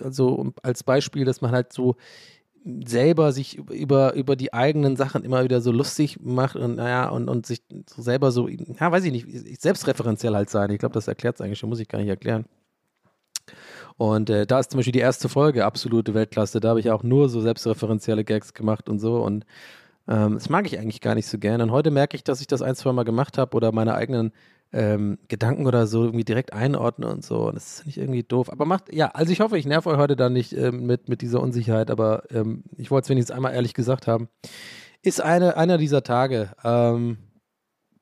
also 0.01 0.53
als 0.61 0.83
Beispiel, 0.83 1.25
dass 1.25 1.41
man 1.41 1.51
halt 1.51 1.73
so 1.73 1.95
selber 2.85 3.31
sich 3.31 3.57
über, 3.57 4.13
über 4.13 4.35
die 4.35 4.53
eigenen 4.53 4.95
Sachen 4.95 5.23
immer 5.23 5.43
wieder 5.43 5.59
so 5.61 5.71
lustig 5.71 6.19
macht 6.21 6.55
und 6.55 6.75
naja, 6.75 7.09
und, 7.09 7.27
und 7.27 7.45
sich 7.45 7.61
so 7.87 8.01
selber 8.01 8.31
so, 8.31 8.47
ja, 8.47 8.91
weiß 8.91 9.03
ich 9.03 9.11
nicht, 9.11 9.61
selbstreferenziell 9.61 10.33
halt 10.33 10.49
sein. 10.49 10.69
Ich 10.69 10.79
glaube, 10.79 10.93
das 10.93 11.07
erklärt 11.07 11.35
es 11.35 11.41
eigentlich 11.41 11.59
schon, 11.59 11.69
muss 11.69 11.79
ich 11.79 11.89
gar 11.89 11.99
nicht 11.99 12.07
erklären. 12.07 12.45
Und 13.97 14.29
äh, 14.29 14.45
da 14.47 14.59
ist 14.59 14.71
zum 14.71 14.79
Beispiel 14.79 14.93
die 14.93 14.99
erste 14.99 15.29
Folge 15.29 15.65
absolute 15.65 16.13
Weltklasse. 16.13 16.59
Da 16.59 16.69
habe 16.69 16.79
ich 16.79 16.89
auch 16.89 17.03
nur 17.03 17.29
so 17.29 17.41
selbstreferenzielle 17.41 18.23
Gags 18.23 18.53
gemacht 18.53 18.89
und 18.89 18.99
so. 18.99 19.17
Und 19.17 19.45
ähm, 20.07 20.35
das 20.35 20.49
mag 20.49 20.65
ich 20.65 20.79
eigentlich 20.79 21.01
gar 21.01 21.15
nicht 21.15 21.27
so 21.27 21.37
gerne. 21.37 21.63
Und 21.63 21.71
heute 21.71 21.91
merke 21.91 22.15
ich, 22.15 22.23
dass 22.23 22.41
ich 22.41 22.47
das 22.47 22.61
ein, 22.61 22.75
zwei 22.75 22.91
Mal 22.93 23.03
gemacht 23.03 23.37
habe 23.37 23.55
oder 23.55 23.71
meine 23.71 23.95
eigenen 23.95 24.31
ähm, 24.73 25.19
Gedanken 25.27 25.67
oder 25.67 25.87
so 25.87 26.03
irgendwie 26.03 26.25
direkt 26.25 26.51
einordne 26.51 27.07
und 27.07 27.23
so. 27.23 27.47
Und 27.47 27.55
das 27.55 27.79
ist 27.79 27.85
nicht 27.85 27.97
irgendwie 27.97 28.23
doof. 28.23 28.51
Aber 28.51 28.65
macht, 28.65 28.93
ja, 28.93 29.09
also 29.09 29.31
ich 29.31 29.39
hoffe, 29.39 29.57
ich 29.57 29.65
nerv 29.65 29.85
euch 29.85 29.97
heute 29.97 30.15
dann 30.15 30.33
nicht 30.33 30.53
ähm, 30.53 30.85
mit, 30.85 31.07
mit 31.09 31.21
dieser 31.21 31.41
Unsicherheit, 31.41 31.91
aber 31.91 32.23
ähm, 32.31 32.63
ich 32.77 32.89
wollte 32.91 33.05
es 33.05 33.09
wenigstens 33.09 33.35
einmal 33.35 33.53
ehrlich 33.53 33.73
gesagt 33.73 34.07
haben. 34.07 34.29
Ist 35.03 35.21
eine, 35.21 35.57
einer 35.57 35.77
dieser 35.77 36.03
Tage. 36.03 36.51
Ähm, 36.63 37.17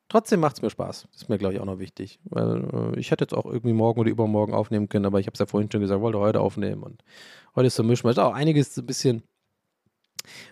trotzdem 0.07 0.39
macht 0.39 0.55
es 0.55 0.61
mir 0.61 0.69
Spaß. 0.69 1.07
Ist 1.13 1.29
mir, 1.29 1.37
glaube 1.37 1.53
ich, 1.53 1.59
auch 1.59 1.65
noch 1.65 1.79
wichtig. 1.79 2.19
Weil 2.25 2.93
äh, 2.95 2.99
ich 2.99 3.11
hätte 3.11 3.25
jetzt 3.25 3.33
auch 3.33 3.45
irgendwie 3.45 3.73
morgen 3.73 3.99
oder 3.99 4.09
übermorgen 4.09 4.53
aufnehmen 4.53 4.87
können, 4.87 5.05
aber 5.05 5.19
ich 5.19 5.27
habe 5.27 5.33
es 5.33 5.39
ja 5.39 5.45
vorhin 5.47 5.69
schon 5.69 5.81
gesagt, 5.81 6.01
wollte 6.01 6.19
heute 6.19 6.39
aufnehmen. 6.39 6.83
Und 6.83 7.03
heute 7.55 7.67
ist 7.67 7.75
so 7.75 7.83
Mischmasch. 7.83 8.17
Auch 8.17 8.33
einiges 8.33 8.73
so 8.73 8.81
ein 8.81 8.85
bisschen, 8.85 9.23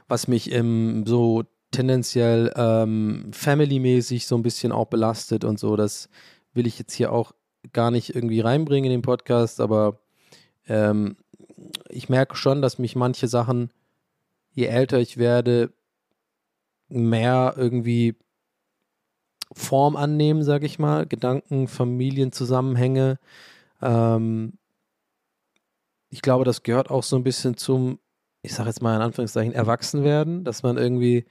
was 0.10 0.28
mich 0.28 0.52
ähm, 0.52 1.06
so 1.06 1.46
tendenziell 1.72 2.52
ähm, 2.56 3.30
family-mäßig 3.32 4.28
so 4.28 4.36
ein 4.36 4.44
bisschen 4.44 4.72
auch 4.72 4.88
belastet 4.88 5.44
und 5.44 5.60
so. 5.60 5.76
Das 5.76 6.10
will 6.54 6.68
ich 6.68 6.80
jetzt 6.80 6.94
hier 6.94 7.12
auch 7.12 7.34
gar 7.74 7.92
nicht 7.92 8.16
irgendwie 8.16 8.40
reinbringen 8.40 8.92
in 8.92 8.98
den 8.98 9.02
Podcast, 9.02 9.60
aber 9.62 10.00
ähm, 10.68 11.18
ich 11.90 12.10
merke 12.10 12.36
schon, 12.36 12.62
dass 12.62 12.80
mich 12.80 12.96
manche 12.96 13.28
Sachen, 13.28 13.72
je 14.52 14.66
älter 14.66 15.00
ich 15.00 15.18
werde, 15.18 15.72
mehr 16.88 17.54
irgendwie 17.58 18.16
Form 19.54 19.96
annehmen, 19.96 20.44
sage 20.44 20.66
ich 20.66 20.80
mal. 20.80 21.06
Gedanken, 21.06 21.68
Familienzusammenhänge. 21.68 23.20
Ähm, 23.82 24.54
ich 26.10 26.22
glaube, 26.22 26.46
das 26.46 26.64
gehört 26.64 26.90
auch 26.90 27.04
so 27.04 27.16
ein 27.16 27.24
bisschen 27.24 27.58
zum 27.58 28.00
ich 28.42 28.54
sage 28.54 28.70
jetzt 28.70 28.82
mal 28.82 28.96
in 28.96 29.02
Anführungszeichen, 29.02 29.54
erwachsen 29.54 30.04
werden, 30.04 30.44
dass 30.44 30.64
man 30.64 30.78
irgendwie 30.78 31.26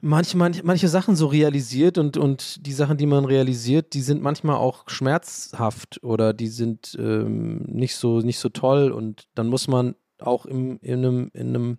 manche, 0.00 0.36
manche, 0.36 0.64
manche 0.64 0.88
Sachen 0.88 1.16
so 1.16 1.26
realisiert 1.26 1.98
und, 1.98 2.16
und 2.16 2.66
die 2.66 2.72
Sachen, 2.72 2.96
die 2.96 3.06
man 3.06 3.24
realisiert, 3.24 3.94
die 3.94 4.02
sind 4.02 4.22
manchmal 4.22 4.56
auch 4.56 4.88
schmerzhaft 4.88 6.02
oder 6.02 6.32
die 6.32 6.48
sind 6.48 6.96
ähm, 6.98 7.64
nicht, 7.66 7.96
so, 7.96 8.20
nicht 8.20 8.38
so 8.38 8.48
toll 8.48 8.92
und 8.92 9.28
dann 9.34 9.48
muss 9.48 9.68
man 9.68 9.96
auch 10.18 10.46
im, 10.46 10.78
in, 10.80 11.04
einem, 11.04 11.30
in 11.32 11.48
einem 11.48 11.78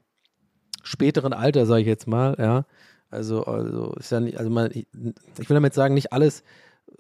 späteren 0.84 1.34
Alter, 1.34 1.66
sage 1.66 1.82
ich 1.82 1.88
jetzt 1.88 2.08
mal, 2.08 2.36
ja, 2.38 2.66
also, 3.10 3.44
also 3.46 3.94
ist 3.94 4.12
ja 4.12 4.20
nicht, 4.20 4.38
also 4.38 4.50
man, 4.52 4.72
ich 4.72 4.88
will 4.94 5.56
damit 5.56 5.74
sagen, 5.74 5.94
nicht 5.94 6.14
alles 6.14 6.44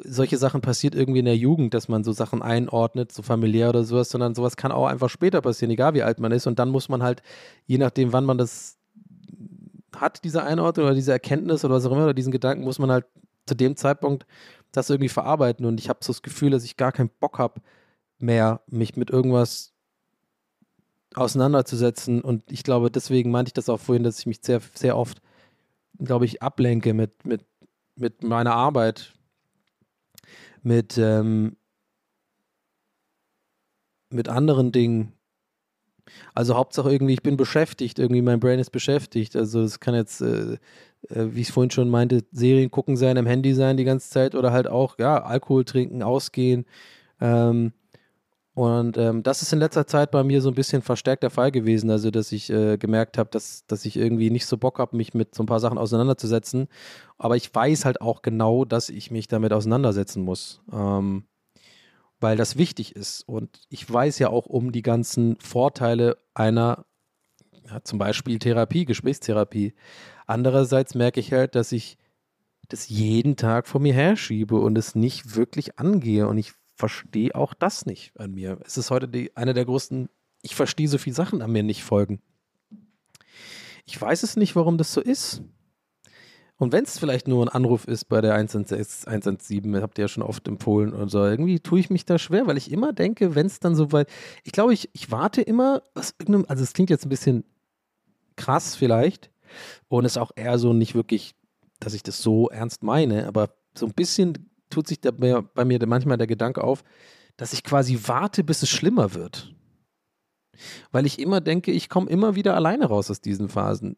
solche 0.03 0.37
Sachen 0.37 0.61
passiert 0.61 0.95
irgendwie 0.95 1.19
in 1.19 1.25
der 1.25 1.37
Jugend, 1.37 1.73
dass 1.73 1.87
man 1.87 2.03
so 2.03 2.11
Sachen 2.11 2.41
einordnet, 2.41 3.11
so 3.11 3.21
familiär 3.21 3.69
oder 3.69 3.83
sowas, 3.83 4.09
sondern 4.09 4.35
sowas 4.35 4.57
kann 4.57 4.71
auch 4.71 4.87
einfach 4.87 5.09
später 5.09 5.41
passieren, 5.41 5.71
egal 5.71 5.93
wie 5.93 6.03
alt 6.03 6.19
man 6.19 6.31
ist. 6.31 6.47
Und 6.47 6.59
dann 6.59 6.69
muss 6.69 6.89
man 6.89 7.03
halt, 7.03 7.21
je 7.65 7.77
nachdem, 7.77 8.13
wann 8.13 8.25
man 8.25 8.37
das 8.37 8.77
hat, 9.95 10.23
diese 10.23 10.43
Einordnung 10.43 10.85
oder 10.85 10.95
diese 10.95 11.11
Erkenntnis 11.11 11.65
oder 11.65 11.75
was 11.75 11.85
auch 11.85 11.91
immer, 11.91 12.05
oder 12.05 12.13
diesen 12.13 12.31
Gedanken, 12.31 12.63
muss 12.63 12.79
man 12.79 12.91
halt 12.91 13.05
zu 13.45 13.55
dem 13.55 13.75
Zeitpunkt 13.75 14.25
das 14.71 14.89
irgendwie 14.89 15.09
verarbeiten. 15.09 15.65
Und 15.65 15.79
ich 15.79 15.89
habe 15.89 15.99
so 16.01 16.13
das 16.13 16.21
Gefühl, 16.21 16.51
dass 16.51 16.63
ich 16.63 16.77
gar 16.77 16.91
keinen 16.91 17.09
Bock 17.19 17.39
habe, 17.39 17.61
mehr 18.19 18.61
mich 18.67 18.95
mit 18.95 19.09
irgendwas 19.09 19.73
auseinanderzusetzen. 21.15 22.21
Und 22.21 22.51
ich 22.51 22.63
glaube, 22.63 22.91
deswegen 22.91 23.31
meinte 23.31 23.49
ich 23.49 23.53
das 23.53 23.69
auch 23.69 23.79
vorhin, 23.79 24.03
dass 24.03 24.19
ich 24.19 24.25
mich 24.27 24.39
sehr, 24.41 24.61
sehr 24.73 24.97
oft, 24.97 25.21
glaube 25.97 26.25
ich, 26.25 26.41
ablenke 26.43 26.93
mit, 26.93 27.25
mit, 27.25 27.43
mit 27.95 28.23
meiner 28.23 28.53
Arbeit, 28.53 29.13
mit, 30.63 30.97
ähm, 30.97 31.55
mit 34.09 34.29
anderen 34.29 34.71
Dingen. 34.71 35.13
Also 36.33 36.55
Hauptsache 36.55 36.91
irgendwie, 36.91 37.13
ich 37.13 37.23
bin 37.23 37.37
beschäftigt, 37.37 37.99
irgendwie 37.99 38.21
mein 38.21 38.39
Brain 38.39 38.59
ist 38.59 38.71
beschäftigt. 38.71 39.35
Also 39.35 39.61
es 39.61 39.79
kann 39.79 39.95
jetzt, 39.95 40.21
äh, 40.21 40.53
äh, 41.09 41.27
wie 41.35 41.41
ich 41.41 41.51
vorhin 41.51 41.71
schon 41.71 41.89
meinte, 41.89 42.23
Serien 42.31 42.71
gucken 42.71 42.97
sein, 42.97 43.17
am 43.17 43.25
Handy 43.27 43.53
sein 43.53 43.77
die 43.77 43.83
ganze 43.83 44.09
Zeit 44.09 44.35
oder 44.35 44.51
halt 44.51 44.67
auch, 44.67 44.97
ja, 44.99 45.21
Alkohol 45.23 45.65
trinken, 45.65 46.03
ausgehen. 46.03 46.65
Ähm, 47.21 47.73
und 48.59 48.97
ähm, 48.97 49.23
das 49.23 49.41
ist 49.41 49.53
in 49.53 49.59
letzter 49.59 49.87
Zeit 49.87 50.11
bei 50.11 50.21
mir 50.21 50.41
so 50.41 50.49
ein 50.49 50.53
bisschen 50.53 50.81
verstärkt 50.81 51.23
der 51.23 51.29
Fall 51.29 51.49
gewesen. 51.49 51.89
Also, 51.89 52.11
dass 52.11 52.33
ich 52.33 52.49
äh, 52.49 52.77
gemerkt 52.77 53.17
habe, 53.17 53.29
dass, 53.29 53.65
dass 53.67 53.85
ich 53.85 53.95
irgendwie 53.95 54.29
nicht 54.29 54.47
so 54.47 54.57
Bock 54.57 54.79
habe, 54.79 54.97
mich 54.97 55.13
mit 55.13 55.33
so 55.33 55.43
ein 55.43 55.45
paar 55.45 55.61
Sachen 55.61 55.77
auseinanderzusetzen. 55.77 56.67
Aber 57.17 57.37
ich 57.37 57.55
weiß 57.55 57.85
halt 57.85 58.01
auch 58.01 58.21
genau, 58.21 58.65
dass 58.65 58.89
ich 58.89 59.11
mich 59.11 59.29
damit 59.29 59.53
auseinandersetzen 59.53 60.23
muss. 60.23 60.61
Ähm, 60.73 61.23
weil 62.19 62.35
das 62.35 62.57
wichtig 62.57 62.97
ist. 62.97 63.21
Und 63.29 63.61
ich 63.69 63.89
weiß 63.89 64.19
ja 64.19 64.27
auch 64.29 64.45
um 64.45 64.73
die 64.73 64.81
ganzen 64.81 65.37
Vorteile 65.39 66.17
einer, 66.33 66.83
ja, 67.65 67.81
zum 67.85 67.97
Beispiel 67.97 68.39
Therapie, 68.39 68.83
Gesprächstherapie. 68.83 69.73
Andererseits 70.27 70.95
merke 70.95 71.21
ich 71.21 71.31
halt, 71.31 71.55
dass 71.55 71.71
ich 71.71 71.97
das 72.67 72.89
jeden 72.89 73.37
Tag 73.37 73.69
vor 73.69 73.79
mir 73.79 73.93
herschiebe 73.93 74.55
und 74.55 74.77
es 74.77 74.95
nicht 74.95 75.37
wirklich 75.37 75.79
angehe. 75.79 76.27
Und 76.27 76.37
ich 76.37 76.58
verstehe 76.79 77.35
auch 77.35 77.53
das 77.53 77.85
nicht 77.85 78.17
an 78.17 78.33
mir. 78.33 78.57
Es 78.65 78.77
ist 78.77 78.89
heute 78.89 79.09
die, 79.09 79.35
eine 79.35 79.53
der 79.53 79.65
größten, 79.65 80.09
ich 80.41 80.55
verstehe 80.55 80.87
so 80.87 80.97
viele 80.97 81.15
Sachen 81.15 81.41
an 81.41 81.51
mir 81.51 81.61
nicht 81.61 81.83
folgen. 81.83 82.21
Ich 83.85 83.99
weiß 83.99 84.23
es 84.23 84.37
nicht, 84.37 84.55
warum 84.55 84.77
das 84.77 84.93
so 84.93 85.01
ist. 85.01 85.41
Und 86.55 86.71
wenn 86.71 86.85
es 86.85 86.97
vielleicht 86.97 87.27
nur 87.27 87.45
ein 87.45 87.49
Anruf 87.49 87.85
ist 87.85 88.05
bei 88.05 88.21
der 88.21 88.33
116, 88.33 89.07
117, 89.11 89.81
habt 89.81 89.97
ihr 89.97 90.05
ja 90.05 90.07
schon 90.07 90.23
oft 90.23 90.47
empfohlen 90.47 90.93
und 90.93 91.09
so, 91.09 91.23
irgendwie 91.23 91.59
tue 91.59 91.79
ich 91.81 91.89
mich 91.89 92.05
da 92.05 92.17
schwer, 92.17 92.47
weil 92.47 92.57
ich 92.57 92.71
immer 92.71 92.93
denke, 92.93 93.35
wenn 93.35 93.45
es 93.45 93.59
dann 93.59 93.75
so 93.75 93.91
weit, 93.91 94.09
ich 94.43 94.53
glaube, 94.53 94.73
ich, 94.73 94.89
ich 94.93 95.11
warte 95.11 95.41
immer 95.41 95.83
aus 95.95 96.13
irgendeinem, 96.17 96.45
also 96.47 96.63
es 96.63 96.73
klingt 96.73 96.89
jetzt 96.89 97.05
ein 97.05 97.09
bisschen 97.09 97.43
krass 98.37 98.75
vielleicht 98.75 99.31
und 99.89 100.05
ist 100.05 100.17
auch 100.17 100.31
eher 100.35 100.57
so 100.57 100.71
nicht 100.71 100.95
wirklich, 100.95 101.35
dass 101.79 101.93
ich 101.93 102.03
das 102.03 102.21
so 102.21 102.49
ernst 102.49 102.83
meine, 102.83 103.27
aber 103.27 103.49
so 103.73 103.85
ein 103.85 103.93
bisschen 103.93 104.48
tut 104.69 104.87
sich 104.87 105.01
da 105.01 105.11
bei, 105.11 105.41
bei 105.41 105.65
mir 105.65 105.79
manchmal 105.85 106.17
der 106.17 106.27
Gedanke 106.27 106.63
auf, 106.63 106.83
dass 107.37 107.53
ich 107.53 107.63
quasi 107.63 107.99
warte, 108.05 108.43
bis 108.43 108.63
es 108.63 108.69
schlimmer 108.69 109.13
wird. 109.13 109.53
Weil 110.91 111.05
ich 111.05 111.19
immer 111.19 111.41
denke, 111.41 111.71
ich 111.71 111.89
komme 111.89 112.09
immer 112.09 112.35
wieder 112.35 112.55
alleine 112.55 112.85
raus 112.85 113.09
aus 113.09 113.21
diesen 113.21 113.49
Phasen. 113.49 113.95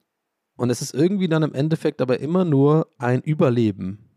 Und 0.55 0.69
es 0.69 0.82
ist 0.82 0.93
irgendwie 0.93 1.28
dann 1.28 1.43
im 1.43 1.53
Endeffekt 1.53 2.01
aber 2.01 2.19
immer 2.19 2.45
nur 2.45 2.88
ein 2.99 3.22
Überleben. 3.22 4.09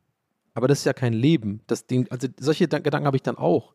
Aber 0.53 0.69
das 0.69 0.81
ist 0.81 0.85
ja 0.85 0.93
kein 0.93 1.15
Leben. 1.15 1.63
Das 1.67 1.87
Ding, 1.87 2.07
also 2.11 2.29
solche 2.39 2.69
Gedanken 2.69 3.07
habe 3.07 3.17
ich 3.17 3.23
dann 3.23 3.39
auch. 3.39 3.75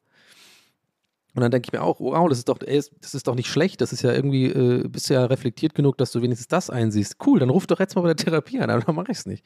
Und 1.33 1.41
dann 1.41 1.51
denke 1.51 1.67
ich 1.67 1.73
mir 1.73 1.81
auch, 1.81 1.99
wow, 1.99 2.27
das 2.29 2.39
ist 2.39 2.49
doch, 2.49 2.59
ey, 2.61 2.81
das 3.01 3.13
ist 3.15 3.27
doch 3.27 3.35
nicht 3.35 3.47
schlecht. 3.47 3.81
Das 3.81 3.91
ist 3.91 4.03
ja 4.03 4.13
irgendwie, 4.13 4.45
äh, 4.45 4.87
bist 4.87 5.09
ja 5.09 5.25
reflektiert 5.25 5.73
genug, 5.73 5.97
dass 5.97 6.11
du 6.11 6.21
wenigstens 6.21 6.47
das 6.47 6.69
einsiehst. 6.69 7.17
Cool, 7.25 7.39
dann 7.39 7.49
ruf 7.49 7.65
doch 7.65 7.79
jetzt 7.79 7.95
mal 7.95 8.01
bei 8.01 8.13
der 8.13 8.17
Therapie 8.17 8.59
an, 8.59 8.69
aber 8.69 8.83
dann 8.83 8.95
mache 8.95 9.11
ich 9.11 9.17
es 9.17 9.25
nicht 9.25 9.43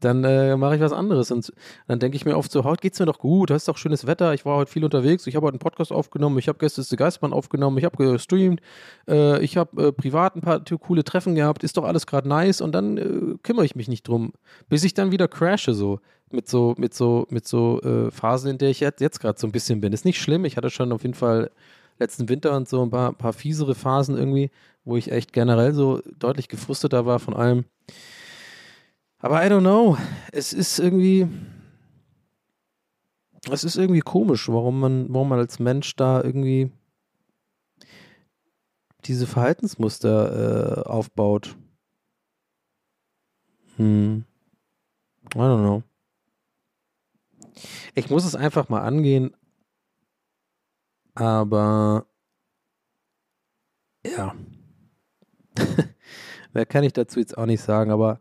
dann 0.00 0.24
äh, 0.24 0.56
mache 0.56 0.76
ich 0.76 0.80
was 0.80 0.92
anderes. 0.92 1.30
Und 1.30 1.52
dann 1.86 1.98
denke 1.98 2.16
ich 2.16 2.24
mir 2.24 2.36
oft 2.36 2.50
so, 2.50 2.64
heute 2.64 2.80
geht's 2.80 2.98
mir 2.98 3.06
doch 3.06 3.18
gut, 3.18 3.50
hast 3.50 3.68
doch 3.68 3.76
schönes 3.76 4.06
Wetter, 4.06 4.34
ich 4.34 4.44
war 4.44 4.56
heute 4.56 4.70
viel 4.70 4.84
unterwegs, 4.84 5.26
ich 5.26 5.36
habe 5.36 5.46
heute 5.46 5.54
einen 5.54 5.60
Podcast 5.60 5.92
aufgenommen, 5.92 6.38
ich 6.38 6.48
habe 6.48 6.58
gestern 6.58 6.84
die 6.90 6.96
Geistbahn 6.96 7.32
aufgenommen, 7.32 7.78
ich 7.78 7.84
habe 7.84 7.96
gestreamt, 7.96 8.60
äh, 9.08 9.42
ich 9.42 9.56
habe 9.56 9.88
äh, 9.88 9.92
privat 9.92 10.36
ein 10.36 10.40
paar 10.40 10.62
coole 10.80 11.04
Treffen 11.04 11.34
gehabt, 11.34 11.62
ist 11.62 11.76
doch 11.76 11.84
alles 11.84 12.06
gerade 12.06 12.28
nice. 12.28 12.60
Und 12.60 12.72
dann 12.72 12.96
äh, 12.96 13.36
kümmere 13.42 13.64
ich 13.64 13.76
mich 13.76 13.88
nicht 13.88 14.08
drum, 14.08 14.32
bis 14.68 14.84
ich 14.84 14.94
dann 14.94 15.12
wieder 15.12 15.28
crashe 15.28 15.74
so 15.74 16.00
mit 16.32 16.48
so 16.48 16.74
mit 16.78 16.94
so 16.94 17.26
mit 17.30 17.46
so 17.46 17.80
äh, 17.82 18.10
Phasen, 18.10 18.50
in 18.52 18.58
der 18.58 18.70
ich 18.70 18.80
jetzt, 18.80 19.00
jetzt 19.00 19.20
gerade 19.20 19.38
so 19.38 19.46
ein 19.46 19.52
bisschen 19.52 19.80
bin. 19.80 19.92
Ist 19.92 20.04
nicht 20.04 20.20
schlimm, 20.20 20.44
ich 20.44 20.56
hatte 20.56 20.70
schon 20.70 20.92
auf 20.92 21.02
jeden 21.02 21.14
Fall 21.14 21.50
letzten 22.00 22.28
Winter 22.28 22.56
und 22.56 22.68
so 22.68 22.82
ein 22.82 22.90
paar, 22.90 23.12
paar 23.12 23.32
fiesere 23.32 23.74
Phasen 23.74 24.16
irgendwie, 24.16 24.50
wo 24.84 24.96
ich 24.96 25.12
echt 25.12 25.32
generell 25.32 25.74
so 25.74 26.00
deutlich 26.18 26.48
gefrusteter 26.48 27.06
war 27.06 27.20
von 27.20 27.34
allem. 27.34 27.64
Aber 29.20 29.44
I 29.44 29.48
don't 29.48 29.60
know. 29.60 29.98
Es 30.32 30.52
ist 30.52 30.78
irgendwie. 30.78 31.28
Es 33.50 33.64
ist 33.64 33.76
irgendwie 33.76 34.00
komisch, 34.00 34.48
warum 34.48 34.80
man, 34.80 35.12
warum 35.12 35.28
man 35.28 35.38
als 35.38 35.58
Mensch 35.58 35.96
da 35.96 36.22
irgendwie 36.22 36.70
diese 39.04 39.26
Verhaltensmuster 39.26 40.84
äh, 40.84 40.88
aufbaut. 40.88 41.56
Hm. 43.76 44.24
I 45.34 45.38
don't 45.38 45.60
know. 45.60 45.82
Ich 47.94 48.10
muss 48.10 48.24
es 48.24 48.34
einfach 48.34 48.68
mal 48.68 48.82
angehen, 48.82 49.34
aber 51.14 52.06
ja. 54.04 54.34
Mehr 56.52 56.66
kann 56.66 56.84
ich 56.84 56.92
dazu 56.92 57.20
jetzt 57.20 57.36
auch 57.36 57.46
nicht 57.46 57.62
sagen, 57.62 57.90
aber 57.90 58.20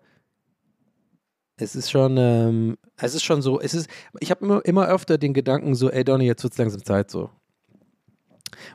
es 1.62 1.76
ist 1.76 1.92
schon, 1.92 2.18
ähm, 2.18 2.78
es 2.98 3.16
ist 3.16 3.24
schon 3.24 3.42
so, 3.42 3.60
es 3.60 3.74
ist, 3.74 3.90
ich 4.20 4.32
habe 4.32 4.46
immer, 4.46 4.66
immer 4.66 4.88
öfter 4.88 5.18
den 5.18 5.34
Gedanken 5.34 5.76
so, 5.76 5.90
ey 5.90 6.04
Donny, 6.04 6.26
jetzt 6.26 6.44
wird 6.44 6.54
es 6.54 6.58
langsam 6.60 6.84
Zeit 6.84 7.12
so. 7.12 7.30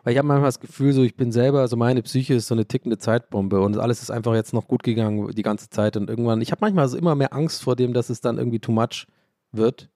Weil 0.02 0.12
ich 0.12 0.18
habe 0.18 0.28
manchmal 0.28 0.48
das 0.48 0.60
Gefühl, 0.60 0.92
so 0.92 1.02
ich 1.02 1.16
bin 1.16 1.32
selber, 1.32 1.60
also 1.60 1.76
meine 1.76 2.02
Psyche 2.02 2.34
ist 2.34 2.46
so 2.46 2.54
eine 2.54 2.66
tickende 2.66 2.98
Zeitbombe 2.98 3.60
und 3.60 3.78
alles 3.78 4.02
ist 4.02 4.10
einfach 4.10 4.34
jetzt 4.34 4.52
noch 4.52 4.68
gut 4.68 4.82
gegangen 4.82 5.30
die 5.30 5.42
ganze 5.42 5.68
Zeit 5.70 5.96
und 5.96 6.08
irgendwann, 6.08 6.40
ich 6.40 6.52
habe 6.52 6.60
manchmal 6.60 6.88
so 6.88 6.96
immer 6.96 7.14
mehr 7.14 7.32
Angst 7.32 7.62
vor 7.62 7.76
dem, 7.76 7.92
dass 7.92 8.10
es 8.10 8.20
dann 8.20 8.38
irgendwie 8.38 8.60
too 8.60 8.72
much 8.72 9.06
wird. 9.52 9.88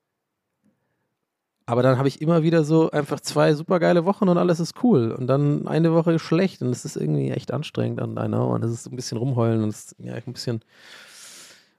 Aber 1.66 1.82
dann 1.82 1.98
habe 1.98 2.08
ich 2.08 2.22
immer 2.22 2.42
wieder 2.42 2.64
so 2.64 2.90
einfach 2.90 3.20
zwei 3.20 3.52
super 3.52 3.78
geile 3.78 4.06
Wochen 4.06 4.30
und 4.30 4.38
alles 4.38 4.58
ist 4.58 4.82
cool. 4.82 5.12
Und 5.12 5.26
dann 5.26 5.68
eine 5.68 5.92
Woche 5.92 6.18
schlecht 6.18 6.62
und 6.62 6.70
es 6.70 6.86
ist 6.86 6.96
irgendwie 6.96 7.30
echt 7.30 7.52
anstrengend 7.52 8.00
I 8.00 8.26
know. 8.26 8.54
Und 8.54 8.64
es 8.64 8.72
ist 8.72 8.86
ein 8.86 8.96
bisschen 8.96 9.18
rumheulen 9.18 9.62
und 9.62 9.68
es 9.68 9.92
ist 9.92 9.96
ja, 9.98 10.14
ein 10.14 10.32
bisschen 10.32 10.62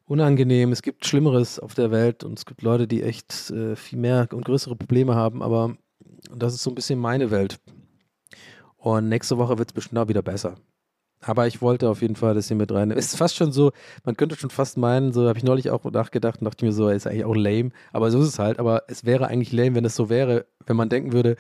unangenehm. 0.10 0.72
Es 0.72 0.82
gibt 0.82 1.06
Schlimmeres 1.06 1.60
auf 1.60 1.76
der 1.76 1.92
Welt 1.92 2.24
und 2.24 2.38
es 2.38 2.46
gibt 2.46 2.64
Leute, 2.64 2.88
die 2.88 3.04
echt 3.04 3.52
äh, 3.52 3.76
viel 3.76 4.00
mehr 4.00 4.28
und 4.34 4.44
größere 4.44 4.76
Probleme 4.76 5.16
haben. 5.16 5.44
Aber 5.44 5.78
das 6.36 6.54
ist 6.56 6.64
so 6.64 6.72
ein 6.72 6.76
bisschen 6.76 7.00
meine 7.00 7.32
Welt. 7.32 7.60
Und 8.78 9.08
nächste 9.08 9.38
Woche 9.38 9.58
wird 9.58 9.70
es 9.70 9.74
bestimmt 9.74 10.00
auch 10.00 10.08
wieder 10.08 10.24
besser. 10.24 10.56
Aber 11.22 11.48
ich 11.48 11.62
wollte 11.62 11.90
auf 11.90 12.02
jeden 12.02 12.16
Fall 12.16 12.34
das 12.34 12.48
hier 12.48 12.58
mit 12.58 12.72
rein. 12.72 12.92
Es 12.92 13.08
ist 13.08 13.18
fast 13.18 13.36
schon 13.36 13.52
so, 13.52 13.72
man 14.04 14.16
könnte 14.16 14.36
schon 14.36 14.50
fast 14.50 14.78
meinen, 14.78 15.12
so 15.12 15.28
habe 15.28 15.38
ich 15.38 15.44
neulich 15.44 15.70
auch 15.70 15.84
nachgedacht 15.84 16.40
und 16.40 16.46
dachte 16.46 16.66
mir 16.66 16.72
so, 16.72 16.90
ist 16.90 17.06
eigentlich 17.06 17.26
auch 17.26 17.36
lame. 17.36 17.72
Aber 17.92 18.10
so 18.10 18.20
ist 18.22 18.30
es 18.30 18.40
halt. 18.40 18.58
Aber 18.58 18.84
es 18.88 19.06
wäre 19.06 19.28
eigentlich 19.28 19.52
lame, 19.52 19.76
wenn 19.76 19.86
es 19.86 19.96
so 19.96 20.10
wäre, 20.10 20.48
wenn 20.66 20.78
man 20.78 20.90
denken 20.90 21.14
würde, 21.14 21.36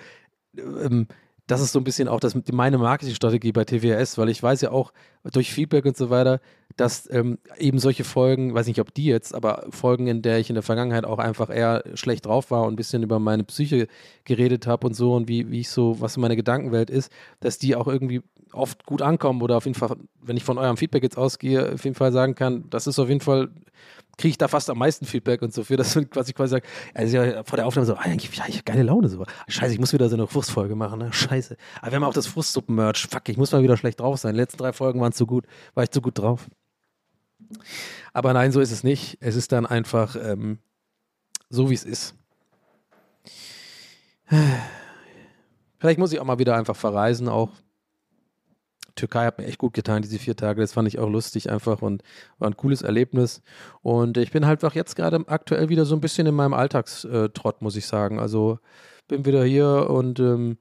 ähm, 0.57 1.07
das 1.49 1.61
ist 1.61 1.71
so 1.71 1.79
ein 1.79 1.83
bisschen 1.83 2.07
auch 2.07 2.19
das, 2.19 2.37
meine 2.51 2.77
Marketingstrategie 2.77 3.51
bei 3.51 3.65
TWS, 3.65 4.19
weil 4.19 4.29
ich 4.29 4.41
weiß 4.41 4.61
ja 4.61 4.71
auch 4.71 4.93
durch 5.23 5.51
Feedback 5.51 5.83
und 5.85 5.97
so 5.97 6.11
weiter, 6.11 6.41
dass 6.75 7.11
ähm, 7.11 7.39
eben 7.57 7.79
solche 7.79 8.03
Folgen, 8.03 8.53
weiß 8.53 8.67
nicht, 8.67 8.79
ob 8.79 8.93
die 8.93 9.05
jetzt, 9.05 9.33
aber 9.33 9.65
Folgen, 9.71 10.05
in 10.05 10.21
der 10.21 10.37
ich 10.37 10.49
in 10.49 10.53
der 10.53 10.63
Vergangenheit 10.63 11.05
auch 11.05 11.17
einfach 11.17 11.49
eher 11.49 11.83
schlecht 11.95 12.27
drauf 12.27 12.51
war 12.51 12.63
und 12.63 12.73
ein 12.73 12.75
bisschen 12.75 13.01
über 13.01 13.17
meine 13.17 13.43
Psyche 13.43 13.87
geredet 14.25 14.67
habe 14.67 14.85
und 14.85 14.93
so 14.93 15.15
und 15.15 15.27
wie, 15.27 15.49
wie 15.49 15.61
ich 15.61 15.69
so, 15.69 15.99
was 15.99 16.17
meine 16.17 16.35
Gedankenwelt 16.35 16.91
ist, 16.91 17.11
dass 17.39 17.57
die 17.57 17.75
auch 17.75 17.87
irgendwie 17.87 18.21
oft 18.53 18.85
gut 18.85 19.01
ankommen 19.01 19.41
oder 19.41 19.57
auf 19.57 19.65
jeden 19.65 19.77
Fall, 19.77 19.97
wenn 20.21 20.37
ich 20.37 20.43
von 20.43 20.59
eurem 20.59 20.77
Feedback 20.77 21.01
jetzt 21.01 21.17
ausgehe, 21.17 21.73
auf 21.73 21.83
jeden 21.83 21.95
Fall 21.95 22.11
sagen 22.11 22.35
kann, 22.35 22.65
das 22.69 22.85
ist 22.85 22.99
auf 22.99 23.09
jeden 23.09 23.21
Fall 23.21 23.49
kriege 24.20 24.32
ich 24.32 24.38
da 24.38 24.49
fast 24.49 24.70
am 24.70 24.78
meisten 24.78 25.05
Feedback 25.05 25.41
und 25.41 25.53
so 25.53 25.63
für 25.63 25.78
das, 25.78 25.95
was 26.13 26.28
ich 26.28 26.36
quasi 26.36 26.51
sage, 26.51 26.67
also 26.93 27.17
ja, 27.17 27.43
vor 27.43 27.55
der 27.55 27.65
Aufnahme 27.65 27.86
so, 27.86 27.95
ah, 27.95 28.01
eigentlich, 28.01 28.36
ja, 28.36 28.43
ich 28.47 28.55
habe 28.55 28.65
geile 28.65 28.84
Laune 28.84 29.07
so. 29.07 29.24
Scheiße, 29.47 29.74
ich 29.74 29.80
muss 29.80 29.93
wieder 29.93 30.09
so 30.09 30.17
eine 30.17 30.28
Frustfolge 30.28 30.76
machen, 30.76 30.99
ne? 30.99 31.13
Scheiße. 31.13 31.55
Aber 31.82 31.91
wir 31.91 31.95
haben 31.95 32.03
auch 32.03 32.13
das 32.13 32.28
Frustsuppen-Merch. 32.28 33.07
Fuck, 33.09 33.30
ich 33.30 33.38
muss 33.38 33.53
mal 33.53 33.63
wieder 33.63 33.78
schlecht 33.78 34.01
drauf 34.01 34.20
sein. 34.20 34.34
Die 34.34 34.41
letzten 34.41 34.57
drei 34.57 34.74
Folgen 34.74 34.99
waren 34.99 35.13
zu 35.13 35.26
gut, 35.26 35.45
war 35.74 35.86
ich 35.86 35.91
zu 35.91 36.01
gut 36.01 36.20
drauf. 36.20 36.47
Aber 38.11 38.34
nein, 38.34 38.51
so 38.51 38.59
ist 38.59 38.72
es 38.72 38.84
nicht. 38.84 39.17
Es 39.22 39.38
ist 39.38 39.53
dann 39.53 39.65
einfach 39.65 40.17
ähm, 40.22 40.59
so, 41.49 41.70
wie 41.70 41.76
es 41.76 41.86
ist. 41.86 42.13
Vielleicht 45.80 45.97
muss 45.97 46.11
ich 46.11 46.20
auch 46.20 46.26
mal 46.26 46.39
wieder 46.39 46.57
einfach 46.57 46.76
verreisen, 46.76 47.30
auch 47.30 47.51
Türkei 48.99 49.25
hat 49.25 49.37
mir 49.37 49.45
echt 49.45 49.57
gut 49.57 49.73
getan, 49.73 50.01
diese 50.01 50.19
vier 50.19 50.35
Tage. 50.35 50.61
Das 50.61 50.73
fand 50.73 50.87
ich 50.87 50.99
auch 50.99 51.09
lustig 51.09 51.49
einfach 51.49 51.81
und 51.81 52.03
war 52.37 52.49
ein 52.49 52.57
cooles 52.57 52.81
Erlebnis. 52.81 53.41
Und 53.81 54.17
ich 54.17 54.31
bin 54.31 54.45
halt 54.45 54.63
auch 54.65 54.73
jetzt 54.75 54.95
gerade 54.95 55.23
aktuell 55.27 55.69
wieder 55.69 55.85
so 55.85 55.95
ein 55.95 56.01
bisschen 56.01 56.27
in 56.27 56.35
meinem 56.35 56.53
Alltagstrott, 56.53 57.61
muss 57.61 57.75
ich 57.75 57.87
sagen. 57.87 58.19
Also 58.19 58.59
bin 59.07 59.25
wieder 59.25 59.43
hier 59.43 59.89
und 59.89 60.19
ähm, 60.19 60.57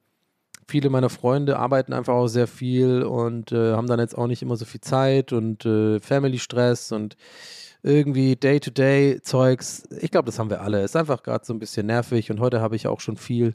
viele 0.68 0.90
meiner 0.90 1.10
Freunde 1.10 1.58
arbeiten 1.58 1.92
einfach 1.92 2.14
auch 2.14 2.28
sehr 2.28 2.46
viel 2.46 3.02
und 3.02 3.52
äh, 3.52 3.72
haben 3.72 3.86
dann 3.86 4.00
jetzt 4.00 4.16
auch 4.16 4.26
nicht 4.26 4.42
immer 4.42 4.56
so 4.56 4.64
viel 4.64 4.80
Zeit 4.80 5.32
und 5.32 5.64
äh, 5.66 6.00
Family-Stress 6.00 6.92
und 6.92 7.16
irgendwie 7.82 8.36
Day-to-Day-Zeugs. 8.36 9.88
Ich 10.00 10.10
glaube, 10.10 10.26
das 10.26 10.38
haben 10.38 10.50
wir 10.50 10.60
alle. 10.60 10.82
Ist 10.82 10.96
einfach 10.96 11.22
gerade 11.22 11.44
so 11.44 11.52
ein 11.54 11.58
bisschen 11.58 11.86
nervig 11.86 12.30
und 12.30 12.40
heute 12.40 12.60
habe 12.60 12.76
ich 12.76 12.86
auch 12.86 13.00
schon 13.00 13.16
viel 13.16 13.54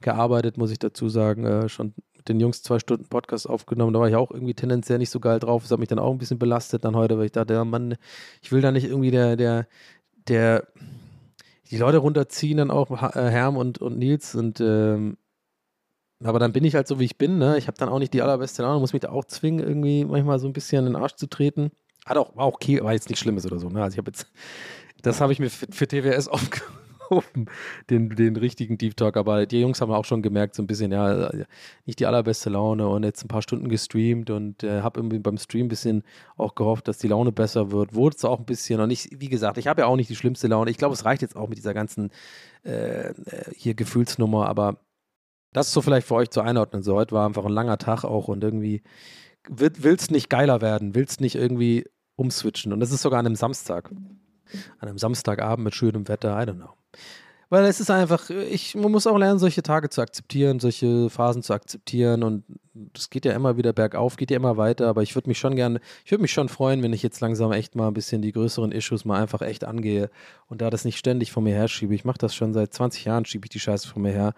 gearbeitet, 0.00 0.56
muss 0.58 0.70
ich 0.70 0.78
dazu 0.78 1.08
sagen. 1.08 1.44
Äh, 1.44 1.68
schon 1.68 1.94
den 2.28 2.40
Jungs 2.40 2.62
zwei 2.62 2.78
Stunden 2.78 3.06
Podcast 3.06 3.48
aufgenommen. 3.48 3.92
Da 3.92 4.00
war 4.00 4.08
ich 4.08 4.16
auch 4.16 4.30
irgendwie 4.30 4.54
tendenziell 4.54 4.98
nicht 4.98 5.10
so 5.10 5.20
geil 5.20 5.38
drauf. 5.40 5.62
Das 5.62 5.70
hat 5.70 5.78
mich 5.78 5.88
dann 5.88 5.98
auch 5.98 6.10
ein 6.10 6.18
bisschen 6.18 6.38
belastet 6.38 6.84
dann 6.84 6.96
heute, 6.96 7.18
weil 7.18 7.26
ich 7.26 7.32
dachte, 7.32 7.54
ja, 7.54 7.64
Mann, 7.64 7.96
ich 8.42 8.52
will 8.52 8.60
da 8.60 8.72
nicht 8.72 8.84
irgendwie 8.84 9.10
der, 9.10 9.36
der, 9.36 9.66
der, 10.28 10.66
die 11.70 11.78
Leute 11.78 11.98
runterziehen, 11.98 12.58
dann 12.58 12.70
auch 12.70 12.90
äh, 12.90 13.30
Herm 13.30 13.56
und, 13.56 13.78
und 13.78 13.98
Nils 13.98 14.34
und 14.34 14.60
ähm, 14.60 15.16
aber 16.22 16.38
dann 16.38 16.52
bin 16.52 16.64
ich 16.64 16.74
halt 16.74 16.88
so, 16.88 16.98
wie 16.98 17.04
ich 17.04 17.18
bin, 17.18 17.38
ne? 17.38 17.58
Ich 17.58 17.66
habe 17.66 17.76
dann 17.76 17.88
auch 17.88 17.98
nicht 17.98 18.14
die 18.14 18.22
allerbeste 18.22 18.62
Laune, 18.62 18.80
muss 18.80 18.92
mich 18.92 19.02
da 19.02 19.10
auch 19.10 19.24
zwingen, 19.24 19.66
irgendwie 19.66 20.04
manchmal 20.04 20.38
so 20.38 20.46
ein 20.46 20.52
bisschen 20.52 20.86
in 20.86 20.92
den 20.92 21.02
Arsch 21.02 21.16
zu 21.16 21.26
treten. 21.26 21.70
Hat 22.06 22.16
auch, 22.16 22.34
war 22.36 22.46
auch 22.46 22.54
okay, 22.54 22.82
war 22.82 22.92
jetzt 22.92 23.08
nichts 23.08 23.20
Schlimmes 23.20 23.44
oder 23.44 23.58
so, 23.58 23.68
ne? 23.68 23.82
Also 23.82 23.94
ich 23.94 23.98
habe 23.98 24.10
jetzt, 24.10 24.26
das 25.02 25.20
habe 25.20 25.32
ich 25.32 25.38
mir 25.38 25.50
für, 25.50 25.66
für 25.70 25.86
TWS 25.86 26.28
aufgehoben 27.04 27.46
den, 27.90 28.10
den 28.10 28.36
richtigen 28.36 28.78
Deep 28.78 28.96
Talk. 28.96 29.16
Aber 29.16 29.46
die 29.46 29.60
Jungs 29.60 29.80
haben 29.80 29.92
auch 29.92 30.04
schon 30.04 30.22
gemerkt, 30.22 30.54
so 30.54 30.62
ein 30.62 30.66
bisschen, 30.66 30.92
ja, 30.92 31.30
nicht 31.86 32.00
die 32.00 32.06
allerbeste 32.06 32.50
Laune 32.50 32.88
und 32.88 33.04
jetzt 33.04 33.24
ein 33.24 33.28
paar 33.28 33.42
Stunden 33.42 33.68
gestreamt 33.68 34.30
und 34.30 34.62
äh, 34.62 34.82
habe 34.82 35.00
irgendwie 35.00 35.18
beim 35.18 35.38
Stream 35.38 35.66
ein 35.66 35.68
bisschen 35.68 36.02
auch 36.36 36.54
gehofft, 36.54 36.88
dass 36.88 36.98
die 36.98 37.08
Laune 37.08 37.32
besser 37.32 37.70
wird. 37.70 37.94
Wurde 37.94 38.16
es 38.16 38.24
auch 38.24 38.38
ein 38.38 38.46
bisschen. 38.46 38.80
Und 38.80 38.90
ich, 38.90 39.08
wie 39.12 39.28
gesagt, 39.28 39.58
ich 39.58 39.66
habe 39.66 39.82
ja 39.82 39.86
auch 39.86 39.96
nicht 39.96 40.10
die 40.10 40.16
schlimmste 40.16 40.48
Laune. 40.48 40.70
Ich 40.70 40.78
glaube, 40.78 40.94
es 40.94 41.04
reicht 41.04 41.22
jetzt 41.22 41.36
auch 41.36 41.48
mit 41.48 41.58
dieser 41.58 41.74
ganzen 41.74 42.10
äh, 42.62 43.12
hier 43.56 43.74
Gefühlsnummer, 43.74 44.48
aber 44.48 44.78
das 45.52 45.68
ist 45.68 45.72
so 45.74 45.82
vielleicht 45.82 46.06
für 46.06 46.14
euch 46.14 46.30
zu 46.30 46.40
einordnen. 46.40 46.82
So, 46.82 46.96
heute 46.96 47.14
war 47.14 47.26
einfach 47.26 47.44
ein 47.44 47.52
langer 47.52 47.78
Tag 47.78 48.04
auch 48.04 48.28
und 48.28 48.42
irgendwie 48.42 48.82
willst 49.48 50.10
nicht 50.10 50.30
geiler 50.30 50.60
werden, 50.62 50.94
willst 50.94 51.20
nicht 51.20 51.36
irgendwie 51.36 51.84
umswitchen. 52.16 52.72
Und 52.72 52.80
das 52.80 52.90
ist 52.90 53.02
sogar 53.02 53.20
an 53.20 53.26
einem 53.26 53.36
Samstag. 53.36 53.90
An 54.78 54.88
einem 54.88 54.98
Samstagabend 54.98 55.64
mit 55.64 55.74
schönem 55.74 56.08
Wetter, 56.08 56.40
I 56.40 56.46
don't 56.46 56.56
know. 56.56 56.74
Weil 57.50 57.66
es 57.66 57.78
ist 57.78 57.90
einfach, 57.90 58.30
ich, 58.30 58.74
man 58.74 58.90
muss 58.90 59.06
auch 59.06 59.18
lernen, 59.18 59.38
solche 59.38 59.62
Tage 59.62 59.90
zu 59.90 60.00
akzeptieren, 60.00 60.60
solche 60.60 61.10
Phasen 61.10 61.42
zu 61.42 61.52
akzeptieren 61.52 62.22
und 62.22 62.42
es 62.96 63.10
geht 63.10 63.24
ja 63.24 63.32
immer 63.32 63.56
wieder 63.56 63.72
bergauf, 63.72 64.16
geht 64.16 64.30
ja 64.30 64.36
immer 64.36 64.56
weiter, 64.56 64.88
aber 64.88 65.02
ich 65.02 65.14
würde 65.14 65.28
mich 65.28 65.38
schon 65.38 65.54
gerne, 65.54 65.80
ich 66.04 66.10
würde 66.10 66.22
mich 66.22 66.32
schon 66.32 66.48
freuen, 66.48 66.82
wenn 66.82 66.92
ich 66.92 67.02
jetzt 67.02 67.20
langsam 67.20 67.52
echt 67.52 67.76
mal 67.76 67.88
ein 67.88 67.94
bisschen 67.94 68.22
die 68.22 68.32
größeren 68.32 68.72
Issues 68.72 69.04
mal 69.04 69.20
einfach 69.20 69.42
echt 69.42 69.64
angehe 69.64 70.10
und 70.48 70.62
da 70.62 70.70
das 70.70 70.84
nicht 70.84 70.98
ständig 70.98 71.32
vor 71.32 71.42
mir 71.42 71.54
her 71.54 71.68
schiebe. 71.68 71.94
Ich 71.94 72.04
mache 72.04 72.18
das 72.18 72.34
schon 72.34 72.52
seit 72.52 72.72
20 72.72 73.04
Jahren, 73.04 73.24
schiebe 73.24 73.46
ich 73.46 73.50
die 73.50 73.60
Scheiße 73.60 73.86
vor 73.86 74.02
mir 74.02 74.12
her. 74.12 74.34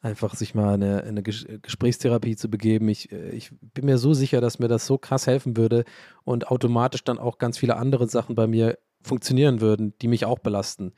Einfach 0.00 0.34
sich 0.34 0.54
mal 0.54 0.74
eine, 0.74 1.02
eine 1.02 1.22
Gesprächstherapie 1.22 2.36
zu 2.36 2.50
begeben. 2.50 2.88
Ich, 2.88 3.10
ich 3.10 3.50
bin 3.60 3.86
mir 3.86 3.96
so 3.96 4.12
sicher, 4.12 4.42
dass 4.42 4.58
mir 4.58 4.68
das 4.68 4.86
so 4.86 4.98
krass 4.98 5.26
helfen 5.26 5.56
würde 5.56 5.84
und 6.24 6.48
automatisch 6.48 7.04
dann 7.04 7.18
auch 7.18 7.38
ganz 7.38 7.58
viele 7.58 7.76
andere 7.76 8.06
Sachen 8.08 8.34
bei 8.34 8.46
mir 8.46 8.78
funktionieren 9.02 9.60
würden, 9.60 9.94
die 10.00 10.08
mich 10.08 10.24
auch 10.24 10.38
belasten. 10.38 10.92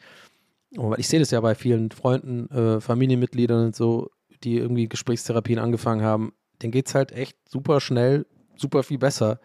Und 0.76 0.98
ich 0.98 1.08
sehe 1.08 1.20
das 1.20 1.30
ja 1.30 1.40
bei 1.40 1.54
vielen 1.54 1.90
Freunden, 1.90 2.50
äh, 2.50 2.80
Familienmitgliedern 2.80 3.66
und 3.66 3.76
so, 3.76 4.10
die 4.44 4.58
irgendwie 4.58 4.88
Gesprächstherapien 4.88 5.58
angefangen 5.58 6.02
haben. 6.02 6.32
Denen 6.62 6.72
geht 6.72 6.88
es 6.88 6.94
halt 6.94 7.12
echt 7.12 7.36
super 7.48 7.80
schnell, 7.80 8.26
super 8.56 8.82
viel 8.82 8.98
besser. 8.98 9.40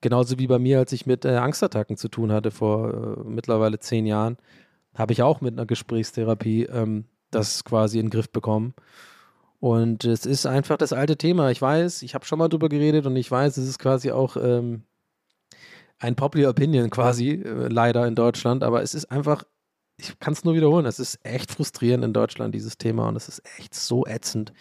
Genauso 0.00 0.38
wie 0.38 0.46
bei 0.46 0.58
mir, 0.58 0.78
als 0.78 0.92
ich 0.92 1.06
mit 1.06 1.24
äh, 1.24 1.36
Angstattacken 1.36 1.96
zu 1.96 2.08
tun 2.08 2.32
hatte 2.32 2.50
vor 2.50 3.18
äh, 3.18 3.24
mittlerweile 3.24 3.78
zehn 3.78 4.06
Jahren, 4.06 4.36
habe 4.94 5.12
ich 5.12 5.22
auch 5.22 5.40
mit 5.40 5.54
einer 5.54 5.66
Gesprächstherapie 5.66 6.64
ähm, 6.64 7.04
das 7.30 7.64
quasi 7.64 7.98
in 7.98 8.06
den 8.06 8.10
Griff 8.10 8.30
bekommen. 8.30 8.74
Und 9.60 10.04
es 10.04 10.24
ist 10.24 10.46
einfach 10.46 10.76
das 10.76 10.92
alte 10.92 11.16
Thema. 11.16 11.50
Ich 11.50 11.60
weiß, 11.60 12.02
ich 12.02 12.14
habe 12.14 12.24
schon 12.24 12.38
mal 12.38 12.48
drüber 12.48 12.68
geredet 12.68 13.06
und 13.06 13.16
ich 13.16 13.30
weiß, 13.30 13.56
es 13.56 13.68
ist 13.68 13.78
quasi 13.78 14.12
auch 14.12 14.36
ähm, 14.36 14.82
ein 15.98 16.14
Popular 16.14 16.50
Opinion 16.50 16.90
quasi, 16.90 17.30
äh, 17.30 17.68
leider 17.68 18.06
in 18.06 18.14
Deutschland, 18.14 18.62
aber 18.62 18.82
es 18.82 18.94
ist 18.94 19.10
einfach 19.10 19.44
ich 19.98 20.18
kann 20.20 20.32
es 20.32 20.44
nur 20.44 20.54
wiederholen, 20.54 20.86
es 20.86 20.98
ist 20.98 21.18
echt 21.24 21.50
frustrierend 21.50 22.04
in 22.04 22.12
Deutschland, 22.12 22.54
dieses 22.54 22.78
Thema, 22.78 23.08
und 23.08 23.16
es 23.16 23.28
ist 23.28 23.42
echt 23.58 23.74
so 23.74 24.06
ätzend, 24.06 24.52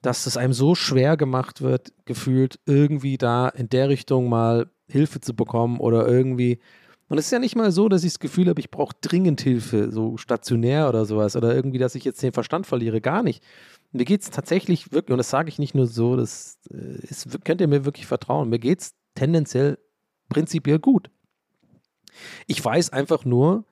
dass 0.00 0.26
es 0.26 0.36
einem 0.36 0.52
so 0.52 0.74
schwer 0.74 1.16
gemacht 1.16 1.60
wird, 1.60 1.92
gefühlt, 2.06 2.58
irgendwie 2.66 3.18
da 3.18 3.48
in 3.48 3.68
der 3.68 3.88
Richtung 3.88 4.28
mal 4.28 4.70
Hilfe 4.88 5.20
zu 5.20 5.34
bekommen 5.34 5.78
oder 5.78 6.08
irgendwie. 6.08 6.60
Und 7.08 7.18
es 7.18 7.26
ist 7.26 7.32
ja 7.32 7.40
nicht 7.40 7.56
mal 7.56 7.72
so, 7.72 7.88
dass 7.88 8.04
ich 8.04 8.12
das 8.12 8.20
Gefühl 8.20 8.48
habe, 8.48 8.60
ich 8.60 8.70
brauche 8.70 8.94
dringend 9.00 9.40
Hilfe, 9.40 9.90
so 9.90 10.16
stationär 10.16 10.88
oder 10.88 11.04
sowas, 11.04 11.34
oder 11.36 11.54
irgendwie, 11.54 11.78
dass 11.78 11.96
ich 11.96 12.04
jetzt 12.04 12.22
den 12.22 12.32
Verstand 12.32 12.66
verliere. 12.66 13.00
Gar 13.00 13.24
nicht. 13.24 13.42
Mir 13.92 14.04
geht 14.04 14.22
es 14.22 14.30
tatsächlich 14.30 14.92
wirklich, 14.92 15.12
und 15.12 15.18
das 15.18 15.30
sage 15.30 15.48
ich 15.48 15.58
nicht 15.58 15.74
nur 15.74 15.88
so, 15.88 16.16
das 16.16 16.58
ist, 17.02 17.26
äh, 17.26 17.38
könnt 17.44 17.60
ihr 17.60 17.66
mir 17.66 17.84
wirklich 17.84 18.06
vertrauen, 18.06 18.48
mir 18.48 18.60
geht 18.60 18.80
es 18.80 18.94
tendenziell 19.16 19.78
prinzipiell 20.28 20.78
gut. 20.78 21.10
Ich 22.46 22.64
weiß 22.64 22.90
einfach 22.90 23.24
nur, 23.24 23.64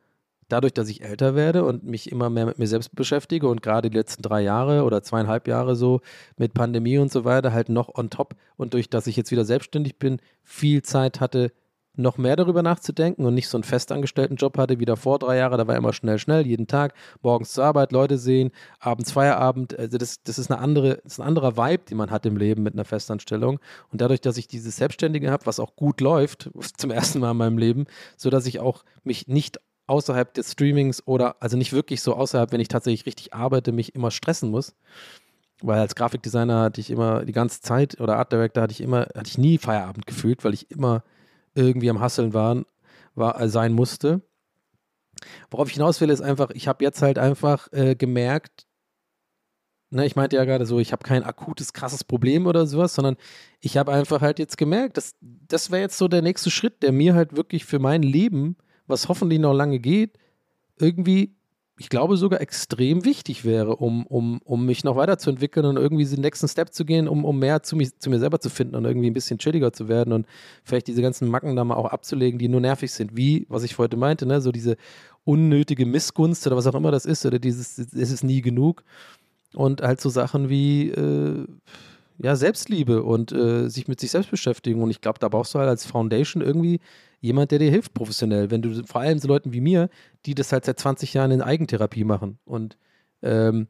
dadurch, 0.49 0.73
dass 0.73 0.89
ich 0.89 1.03
älter 1.03 1.35
werde 1.35 1.65
und 1.65 1.85
mich 1.85 2.11
immer 2.11 2.31
mehr 2.31 2.47
mit 2.47 2.59
mir 2.59 2.67
selbst 2.67 2.95
beschäftige 2.95 3.49
und 3.49 3.63
gerade 3.63 3.91
die 3.91 3.97
letzten 3.97 4.23
drei 4.23 4.41
Jahre 4.43 4.85
oder 4.85 5.03
zweieinhalb 5.03 5.47
Jahre 5.49 5.77
so 5.77 6.01
mit 6.37 6.55
Pandemie 6.55 6.99
und 6.99 7.13
so 7.13 7.25
weiter 7.25 7.53
halt 7.53 7.69
noch 7.69 7.95
on 7.95 8.11
top 8.11 8.35
und 8.57 8.75
durch, 8.75 8.91
dass 8.91 9.07
ich 9.07 9.17
jetzt 9.17 9.31
wieder 9.31 9.45
selbstständig 9.45 9.99
bin, 9.99 10.21
viel 10.43 10.83
Zeit 10.83 11.21
hatte, 11.21 11.53
noch 11.99 12.17
mehr 12.17 12.37
darüber 12.37 12.63
nachzudenken 12.63 13.27
und 13.27 13.35
nicht 13.35 13.49
so 13.49 13.57
einen 13.57 13.65
festangestellten 13.65 14.37
Job 14.37 14.57
hatte 14.57 14.79
wie 14.79 14.85
davor 14.85 15.19
drei 15.19 15.37
Jahre. 15.37 15.57
Da 15.57 15.67
war 15.67 15.77
immer 15.77 15.93
schnell, 15.93 16.19
schnell, 16.19 16.47
jeden 16.47 16.67
Tag, 16.67 16.95
morgens 17.23 17.53
zur 17.53 17.65
Arbeit, 17.65 17.93
Leute 17.93 18.19
sehen, 18.19 18.53
abends 18.79 19.11
Feierabend. 19.11 19.77
Also 19.77 19.99
das, 19.99 20.23
das 20.23 20.39
ist 20.39 20.51
eine 20.51 20.61
andere, 20.61 21.01
das 21.03 21.15
ist 21.15 21.21
ein 21.21 21.27
anderer 21.27 21.57
Vibe, 21.57 21.85
den 21.91 21.99
man 21.99 22.11
hat 22.11 22.25
im 22.25 22.37
Leben 22.37 22.63
mit 22.63 22.75
einer 22.75 22.85
Festanstellung. 22.85 23.59
Und 23.91 24.01
dadurch, 24.01 24.21
dass 24.21 24.37
ich 24.37 24.47
dieses 24.47 24.77
Selbstständige 24.77 25.31
habe, 25.31 25.47
was 25.47 25.59
auch 25.59 25.75
gut 25.75 26.01
läuft, 26.01 26.51
zum 26.77 26.91
ersten 26.91 27.19
Mal 27.19 27.33
in 27.33 27.37
meinem 27.37 27.59
Leben, 27.59 27.87
so 28.17 28.31
dass 28.31 28.47
ich 28.47 28.61
auch 28.61 28.85
mich 29.03 29.27
nicht 29.27 29.59
außerhalb 29.89 30.33
des 30.35 30.53
Streamings 30.53 31.07
oder 31.07 31.37
also 31.41 31.57
nicht 31.57 31.73
wirklich 31.73 32.03
so 32.03 32.15
außerhalb, 32.15 32.53
wenn 32.53 32.61
ich 32.61 32.69
tatsächlich 32.69 33.07
richtig 33.07 33.35
arbeite, 33.35 33.73
mich 33.73 33.95
immer 33.95 34.11
stressen 34.11 34.51
muss. 34.51 34.75
Weil 35.61 35.81
als 35.81 35.95
Grafikdesigner 35.95 36.63
hatte 36.63 36.81
ich 36.81 36.91
immer 36.91 37.25
die 37.25 37.33
ganze 37.33 37.61
Zeit 37.61 38.01
oder 38.01 38.17
Art 38.17 38.33
Director 38.33 38.63
hatte 38.63 38.73
ich 38.73 38.81
immer, 38.81 39.03
hatte 39.17 39.27
ich 39.27 39.39
nie 39.39 39.59
Feierabend 39.59 40.07
gefühlt, 40.07 40.45
weil 40.45 40.55
ich 40.55 40.71
immer 40.71 41.03
irgendwie 41.55 41.91
am 41.91 42.01
Hasseln 42.01 42.33
waren, 42.33 42.65
war, 43.15 43.41
äh, 43.41 43.49
sein 43.49 43.73
musste. 43.73 44.23
Worauf 45.51 45.69
ich 45.69 45.75
hinaus 45.75 46.01
will, 46.01 46.11
ist 46.11 46.21
einfach, 46.21 46.51
ich 46.51 46.69
habe 46.69 46.85
jetzt 46.85 47.03
halt 47.03 47.19
einfach 47.19 47.73
äh, 47.73 47.97
gemerkt, 47.97 48.69
ne, 49.91 50.07
ich 50.07 50.15
meinte 50.15 50.37
ja 50.37 50.45
gerade 50.45 50.67
so, 50.67 50.79
ich 50.79 50.93
habe 50.93 51.03
kein 51.05 51.25
akutes, 51.25 51.73
krasses 51.73 52.05
Problem 52.05 52.47
oder 52.47 52.67
sowas, 52.67 52.95
sondern 52.95 53.17
ich 53.61 53.77
habe 53.77 53.93
einfach 53.93 54.21
halt 54.21 54.39
jetzt 54.39 54.59
gemerkt, 54.59 54.97
dass 54.97 55.17
das 55.21 55.73
wäre 55.73 55.83
jetzt 55.83 55.99
so 55.99 56.07
der 56.07 56.23
nächste 56.23 56.51
Schritt, 56.51 56.83
der 56.83 56.93
mir 56.93 57.15
halt 57.15 57.37
wirklich 57.37 57.65
für 57.65 57.81
mein 57.81 58.03
Leben, 58.03 58.57
was 58.89 59.09
hoffentlich 59.09 59.39
noch 59.39 59.55
lange 59.55 59.79
geht, 59.79 60.19
irgendwie 60.79 61.35
ich 61.81 61.89
glaube, 61.89 62.17
sogar 62.17 62.41
extrem 62.41 63.05
wichtig 63.05 63.45
wäre, 63.45 63.77
um, 63.77 64.05
um, 64.07 64.41
um 64.45 64.67
mich 64.67 64.83
noch 64.83 64.97
weiterzuentwickeln 64.97 65.65
und 65.65 65.77
irgendwie 65.77 66.05
den 66.05 66.21
nächsten 66.21 66.49
Step 66.49 66.75
zu 66.75 66.85
gehen, 66.85 67.07
um, 67.07 67.25
um 67.25 67.39
mehr 67.39 67.63
zu, 67.63 67.77
mich, 67.77 67.97
zu 67.99 68.11
mir 68.11 68.19
selber 68.19 68.41
zu 68.41 68.51
finden 68.51 68.75
und 68.75 68.85
irgendwie 68.85 69.09
ein 69.09 69.15
bisschen 69.15 69.39
chilliger 69.39 69.73
zu 69.73 69.89
werden 69.89 70.13
und 70.13 70.27
vielleicht 70.65 70.89
diese 70.89 71.03
ganzen 71.03 71.29
Macken 71.29 71.55
da 71.55 71.63
mal 71.63 71.77
auch 71.77 71.87
abzulegen, 71.87 72.39
die 72.39 72.49
nur 72.49 72.61
nervig 72.61 72.91
sind. 72.91 73.17
Wie, 73.17 73.47
was 73.49 73.63
ich 73.63 73.79
heute 73.79 73.97
meinte, 73.97 74.27
ne, 74.27 74.41
so 74.41 74.51
diese 74.51 74.77
unnötige 75.25 75.87
Missgunst 75.87 76.47
oder 76.49 76.57
was 76.57 76.67
auch 76.67 76.75
immer 76.75 76.91
das 76.91 77.07
ist, 77.07 77.25
oder 77.25 77.39
dieses, 77.39 77.79
es 77.79 78.11
ist 78.11 78.25
nie 78.25 78.43
genug. 78.43 78.83
Und 79.55 79.81
halt 79.81 80.01
so 80.01 80.09
Sachen 80.09 80.49
wie, 80.49 80.91
äh, 80.91 81.47
ja, 82.19 82.35
Selbstliebe 82.35 83.05
und 83.05 83.31
äh, 83.31 83.69
sich 83.69 83.87
mit 83.87 84.01
sich 84.01 84.11
selbst 84.11 84.31
beschäftigen. 84.31 84.83
Und 84.83 84.91
ich 84.91 85.01
glaube, 85.01 85.21
da 85.21 85.29
brauchst 85.29 85.55
du 85.55 85.61
halt 85.61 85.69
als 85.69 85.87
Foundation 85.87 86.43
irgendwie 86.43 86.81
jemand, 87.21 87.51
der 87.51 87.59
dir 87.59 87.71
hilft 87.71 87.95
professionell. 87.95 88.51
Wenn 88.51 88.63
du 88.63 88.85
vor 88.87 89.01
allem 89.01 89.19
so 89.19 89.29
Leuten 89.29 89.53
wie 89.53 89.61
mir, 89.61 89.89
die 90.27 90.35
das 90.35 90.53
halt 90.53 90.65
seit 90.65 90.79
20 90.79 91.15
Jahren 91.15 91.31
in 91.31 91.43
Eigentherapie 91.43 92.05
machen 92.05 92.39
und 92.45 92.77
ähm, 93.23 93.69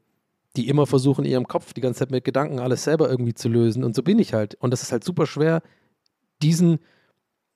die 0.55 0.67
immer 0.67 0.87
versuchen, 0.87 1.25
in 1.25 1.31
ihrem 1.31 1.47
Kopf 1.47 1.73
die 1.73 1.81
ganze 1.81 1.99
Zeit 1.99 2.11
mit 2.11 2.23
Gedanken 2.23 2.59
alles 2.59 2.83
selber 2.83 3.09
irgendwie 3.09 3.33
zu 3.33 3.49
lösen. 3.49 3.83
Und 3.83 3.95
so 3.95 4.03
bin 4.03 4.19
ich 4.19 4.33
halt. 4.33 4.55
Und 4.55 4.71
das 4.71 4.81
ist 4.81 4.91
halt 4.91 5.03
super 5.03 5.25
schwer, 5.25 5.61
diesen, 6.41 6.79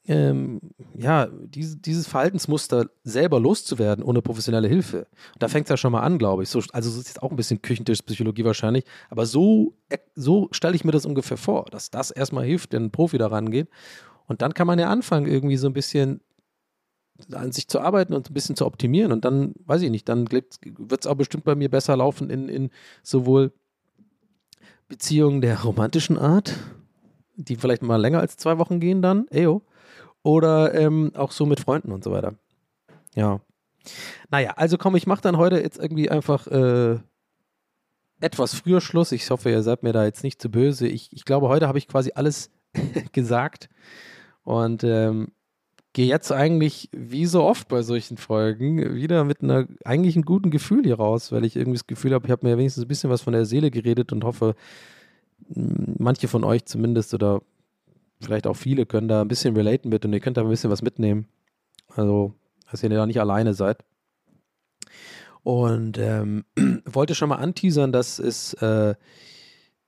ähm, 0.06 0.60
ja, 0.96 1.28
diese, 1.28 1.78
dieses 1.78 2.08
Verhaltensmuster 2.08 2.88
selber 3.04 3.39
loszuwerden 3.39 4.04
ohne 4.04 4.22
professionelle 4.22 4.68
Hilfe. 4.68 5.08
Und 5.34 5.41
da 5.41 5.48
fängt 5.48 5.66
es 5.66 5.70
ja 5.70 5.78
schon 5.78 5.91
mal 5.91 6.02
an, 6.02 6.18
glaube 6.18 6.44
ich. 6.44 6.50
So, 6.50 6.60
also 6.72 6.89
das 6.89 6.98
ist 6.98 7.08
jetzt 7.08 7.24
auch 7.24 7.32
ein 7.32 7.38
bisschen 7.38 7.62
Küchentischpsychologie 7.62 8.46
wahrscheinlich, 8.46 8.86
aber 9.10 9.26
so, 9.26 9.74
äh, 9.89 9.98
so 10.16 10.50
stelle 10.52 10.76
ich 10.76 10.84
mir 10.84 10.91
das 10.91 11.06
ungefähr 11.06 11.38
vor, 11.38 11.66
dass 11.72 11.89
das 11.89 12.12
erstmal 12.12 12.46
hilft, 12.46 12.74
wenn 12.74 12.86
ein 12.86 12.91
Profi 12.91 13.18
da 13.18 13.28
rangeht. 13.28 13.70
Und 14.28 14.42
dann 14.42 14.54
kann 14.54 14.68
man 14.68 14.80
ja 14.80 14.90
anfangen, 14.90 15.28
irgendwie 15.28 15.58
so 15.58 15.68
ein 15.68 15.74
bisschen 15.74 16.22
an 17.32 17.52
sich 17.52 17.68
zu 17.68 17.80
arbeiten 17.80 18.14
und 18.14 18.30
ein 18.30 18.34
bisschen 18.34 18.56
zu 18.56 18.66
optimieren. 18.66 19.12
Und 19.12 19.26
dann, 19.26 19.54
weiß 19.66 19.82
ich 19.82 19.92
nicht, 19.92 20.10
dann 20.10 20.32
wird 20.32 20.58
es 21.00 21.08
auch 21.08 21.16
bestimmt 21.16 21.44
bei 21.44 21.56
mir 21.56 21.70
besser 21.70 21.96
laufen 21.96 22.30
in, 22.30 22.50
in 22.50 22.70
sowohl 23.04 23.52
Beziehungen 24.88 25.42
der 25.42 25.62
romantischen 25.64 26.18
Art, 26.18 26.56
die 27.36 27.56
vielleicht 27.56 27.84
mal 27.84 27.98
länger 27.98 28.20
als 28.20 28.38
zwei 28.38 28.58
Wochen 28.58 28.80
gehen 28.80 29.02
dann, 29.02 29.28
eyo, 29.30 29.62
oder 30.24 30.74
ähm, 30.74 31.12
auch 31.16 31.32
so 31.32 31.46
mit 31.46 31.60
Freunden 31.60 31.92
und 31.92 32.04
so 32.04 32.12
weiter. 32.12 32.36
Ja. 33.16 33.42
Naja, 34.30 34.54
also 34.56 34.78
komm, 34.78 34.96
ich 34.96 35.08
mache 35.08 35.22
dann 35.22 35.38
heute 35.38 35.60
jetzt 35.60 35.78
irgendwie 35.78 36.10
einfach 36.10 36.48
äh, 36.48 37.00
etwas 38.22 38.56
früher 38.56 38.82
Schluss. 38.82 39.12
Ich 39.12 39.30
hoffe, 39.30 39.50
ihr 39.50 39.64
seid 39.64 39.84
mir 39.84 39.94
da 39.94 40.06
jetzt 40.06 40.24
nicht 40.24 40.42
zu 40.42 40.50
böse. 40.50 40.88
Ich, 40.88 41.12
ich 41.12 41.26
glaube, 41.26 41.50
heute 41.50 41.68
habe 41.68 41.78
ich 41.78 41.88
quasi 41.88 42.12
alles 42.16 42.50
gesagt. 43.12 43.70
Und 44.44 44.84
ähm, 44.84 45.32
gehe 45.94 46.08
jetzt 46.08 46.32
eigentlich, 46.32 46.89
wie 46.91 47.26
so 47.26 47.44
oft 47.44 47.68
bei 47.68 47.82
solchen 47.84 48.18
Folgen, 48.18 48.96
wieder 48.96 49.24
mit 49.24 49.41
einer 49.41 49.68
eigentlich 49.86 50.16
einem 50.16 50.26
guten 50.26 50.50
Gefühl 50.50 50.84
hier 50.84 50.96
raus, 50.96 51.32
weil 51.32 51.46
ich 51.46 51.56
irgendwie 51.56 51.78
das 51.78 51.88
Gefühl 51.88 52.14
habe, 52.14 52.26
ich 52.26 52.32
habe 52.32 52.46
mir 52.46 52.58
wenigstens 52.58 52.84
ein 52.84 52.88
bisschen 52.88 53.10
was 53.10 53.22
von 53.22 53.34
der 53.34 53.46
Seele 53.46 53.72
geredet 53.72 54.12
und 54.12 54.24
hoffe, 54.24 54.56
manche 55.48 56.28
von 56.28 56.44
euch 56.44 56.66
zumindest 56.66 57.14
oder 57.14 57.41
vielleicht 58.22 58.48
auch 58.48 58.56
viele 58.56 58.86
können 58.86 59.08
da 59.08 59.22
ein 59.22 59.28
bisschen 59.28 59.56
relaten 59.56 59.89
mit 59.89 60.04
und 60.06 60.14
ihr 60.14 60.20
könnt 60.20 60.38
da 60.38 60.41
ein 60.41 60.50
bisschen 60.50 60.72
was 60.72 60.82
mitnehmen. 60.82 61.28
Also, 61.96 62.34
dass 62.72 62.82
ihr 62.82 62.89
da 62.89 63.06
nicht 63.06 63.20
alleine 63.20 63.54
seid. 63.54 63.84
Und 65.44 65.98
ähm, 66.00 66.46
wollte 66.86 67.16
schon 67.16 67.30
mal 67.30 67.36
anteasern, 67.36 67.91
dass 67.91 68.18
es 68.18 68.54
äh, 68.56 68.96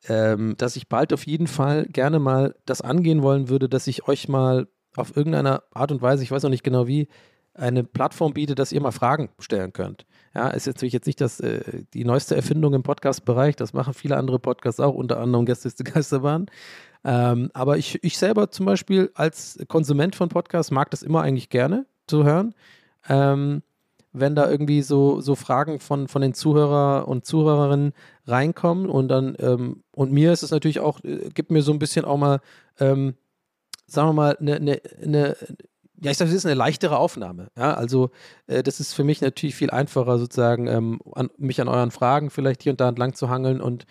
ähm, 0.08 0.56
dass 0.58 0.76
ich 0.76 0.88
bald 0.88 1.14
auf 1.14 1.26
jeden 1.26 1.48
Fall 1.48 1.86
gerne 1.86 2.20
mal 2.20 2.56
das 2.66 2.82
angehen 2.82 3.22
wollen 3.22 3.50
würde, 3.50 3.70
dass 3.70 3.88
ich 3.88 4.08
euch 4.08 4.28
mal 4.28 4.68
auf 4.96 5.16
irgendeiner 5.16 5.64
Art 5.74 5.92
und 5.92 6.02
Weise, 6.02 6.24
ich 6.24 6.32
weiß 6.32 6.44
noch 6.44 6.50
nicht 6.50 6.64
genau 6.64 6.88
wie, 6.88 7.08
eine 7.56 7.84
Plattform 7.84 8.34
biete, 8.34 8.54
dass 8.54 8.72
ihr 8.72 8.82
mal 8.82 8.92
Fragen 8.92 9.30
stellen 9.40 9.72
könnt. 9.74 10.06
Ja, 10.34 10.50
ist 10.50 10.68
jetzt 10.68 10.78
natürlich 10.78 10.94
jetzt 10.94 11.06
nicht 11.06 11.22
das, 11.22 11.40
äh, 11.40 11.84
die 11.94 12.04
neueste 12.04 12.36
Erfindung 12.36 12.74
im 12.74 12.84
Podcast-Bereich, 12.84 13.56
das 13.56 13.74
machen 13.74 13.94
viele 13.94 14.18
andere 14.18 14.40
Podcasts 14.40 14.82
auch, 14.82 14.94
unter 14.94 15.20
anderem 15.20 15.46
Gäste 15.46 15.68
ist 15.68 15.80
die 15.80 15.86
Geisterbahn. 15.86 16.48
Ähm, 17.06 17.50
aber 17.54 17.78
ich, 17.78 18.04
ich 18.04 18.18
selber 18.18 18.52
zum 18.52 18.66
Beispiel 18.66 19.12
als 19.14 19.58
Konsument 19.68 20.16
von 20.16 20.30
Podcasts 20.30 20.72
mag 20.72 20.90
das 20.92 21.04
immer 21.04 21.22
eigentlich 21.22 21.50
gerne 21.50 21.86
zu 22.08 22.26
hören. 22.26 22.54
Ähm, 23.08 23.62
wenn 24.20 24.36
da 24.36 24.50
irgendwie 24.50 24.82
so, 24.82 25.22
so 25.22 25.36
Fragen 25.36 25.80
von, 25.80 26.08
von 26.08 26.22
den 26.22 26.34
Zuhörer 26.34 27.08
und 27.08 27.26
Zuhörerinnen 27.26 27.94
reinkommen 28.26 28.90
und 28.90 29.08
dann, 29.08 29.36
ähm, 29.40 29.84
und 29.94 30.12
mir 30.12 30.32
ist 30.32 30.44
es 30.44 30.52
natürlich 30.52 30.80
auch, 30.80 31.04
äh, 31.04 31.30
gibt 31.34 31.52
mir 31.52 31.62
so 31.62 31.72
ein 31.72 31.80
bisschen 31.80 32.06
auch 32.06 32.18
mal, 32.18 32.40
ähm, 32.80 33.16
sagen 33.88 34.10
wir 34.10 34.14
mal, 34.14 34.38
eine, 34.40 34.56
eine, 34.56 34.82
eine 35.02 35.38
ja, 36.02 36.12
ich 36.12 36.18
sage, 36.18 36.30
es 36.30 36.36
ist 36.36 36.46
eine 36.46 36.56
leichtere 36.56 36.98
Aufnahme. 36.98 37.48
Ja, 37.58 37.74
also 37.74 38.12
äh, 38.48 38.64
das 38.64 38.80
ist 38.80 38.94
für 38.94 39.04
mich 39.04 39.22
natürlich 39.22 39.56
viel 39.56 39.72
einfacher, 39.72 40.20
sozusagen, 40.20 40.68
ähm, 40.68 41.00
an, 41.14 41.30
mich 41.38 41.62
an 41.62 41.68
euren 41.68 41.92
Fragen 41.92 42.30
vielleicht 42.30 42.64
hier 42.64 42.74
und 42.74 42.82
da 42.82 42.90
entlang 42.90 43.14
zu 43.14 43.30
hangeln 43.30 43.62
und 43.62 43.86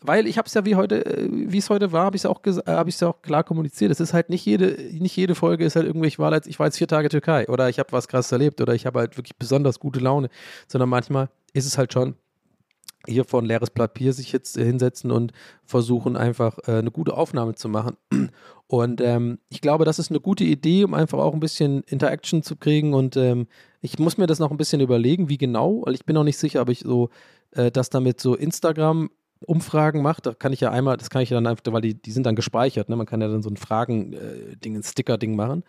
weil 0.00 0.26
ich 0.26 0.38
habe 0.38 0.46
es 0.46 0.54
ja 0.54 0.64
wie 0.64 0.76
heute, 0.76 1.04
äh, 1.04 1.28
wie 1.30 1.58
es 1.58 1.70
heute 1.70 1.92
war, 1.92 2.04
habe 2.04 2.16
ich 2.16 2.22
es 2.22 2.26
auch, 2.26 2.40
äh, 2.44 2.52
habe 2.66 2.88
ich 2.88 3.00
ja 3.00 3.08
auch 3.08 3.22
klar 3.22 3.44
kommuniziert. 3.44 3.90
Es 3.90 4.00
ist 4.00 4.14
halt 4.14 4.30
nicht 4.30 4.44
jede, 4.44 4.76
nicht 4.98 5.16
jede 5.16 5.34
Folge 5.34 5.64
ist 5.64 5.76
halt 5.76 5.86
irgendwie, 5.86 6.06
ich 6.08 6.18
war 6.18 6.32
jetzt, 6.32 6.46
ich 6.46 6.58
war 6.58 6.66
jetzt 6.66 6.78
vier 6.78 6.88
Tage 6.88 7.08
Türkei 7.08 7.48
oder 7.48 7.68
ich 7.68 7.78
habe 7.78 7.92
was 7.92 8.08
krasses 8.08 8.32
erlebt 8.32 8.60
oder 8.60 8.74
ich 8.74 8.86
habe 8.86 9.00
halt 9.00 9.16
wirklich 9.16 9.36
besonders 9.36 9.80
gute 9.80 10.00
Laune, 10.00 10.28
sondern 10.68 10.88
manchmal 10.88 11.30
ist 11.52 11.66
es 11.66 11.78
halt 11.78 11.92
schon 11.92 12.14
hier 13.06 13.24
vor 13.24 13.40
ein 13.40 13.46
leeres 13.46 13.70
Papier 13.70 14.12
sich 14.12 14.32
jetzt 14.32 14.56
äh, 14.56 14.64
hinsetzen 14.64 15.10
und 15.10 15.32
versuchen 15.64 16.16
einfach 16.16 16.58
eine 16.58 16.90
gute 16.90 17.16
Aufnahme 17.16 17.54
zu 17.54 17.68
machen. 17.68 17.96
Und 18.70 19.00
ähm, 19.00 19.38
ich 19.48 19.62
glaube, 19.62 19.86
das 19.86 19.98
ist 19.98 20.10
eine 20.10 20.20
gute 20.20 20.44
Idee, 20.44 20.84
um 20.84 20.92
einfach 20.92 21.18
auch 21.18 21.32
ein 21.32 21.40
bisschen 21.40 21.84
Interaction 21.84 22.42
zu 22.42 22.54
kriegen. 22.54 22.92
Und 22.92 23.16
ähm, 23.16 23.46
ich 23.80 23.98
muss 23.98 24.18
mir 24.18 24.26
das 24.26 24.40
noch 24.40 24.50
ein 24.50 24.58
bisschen 24.58 24.82
überlegen, 24.82 25.30
wie 25.30 25.38
genau, 25.38 25.84
weil 25.86 25.94
ich 25.94 26.04
bin 26.04 26.12
noch 26.12 26.24
nicht 26.24 26.36
sicher, 26.36 26.60
ob 26.60 26.68
ich 26.68 26.80
so 26.80 27.08
äh, 27.52 27.70
das 27.70 27.88
damit 27.88 28.20
so 28.20 28.34
Instagram 28.34 29.08
Umfragen 29.46 30.02
mache, 30.02 30.22
da 30.22 30.34
kann 30.34 30.52
ich 30.52 30.60
ja 30.60 30.70
einmal, 30.70 30.96
das 30.96 31.10
kann 31.10 31.22
ich 31.22 31.30
ja 31.30 31.36
dann 31.36 31.46
einfach, 31.46 31.62
weil 31.66 31.80
die, 31.80 31.94
die 31.94 32.10
sind 32.12 32.26
dann 32.26 32.36
gespeichert, 32.36 32.88
ne? 32.88 32.96
Man 32.96 33.06
kann 33.06 33.20
ja 33.20 33.28
dann 33.28 33.42
so 33.42 33.50
ein 33.50 33.56
Fragen-Ding, 33.56 34.74
äh, 34.74 34.78
ein 34.78 34.82
Sticker-Ding 34.82 35.36
machen. 35.36 35.64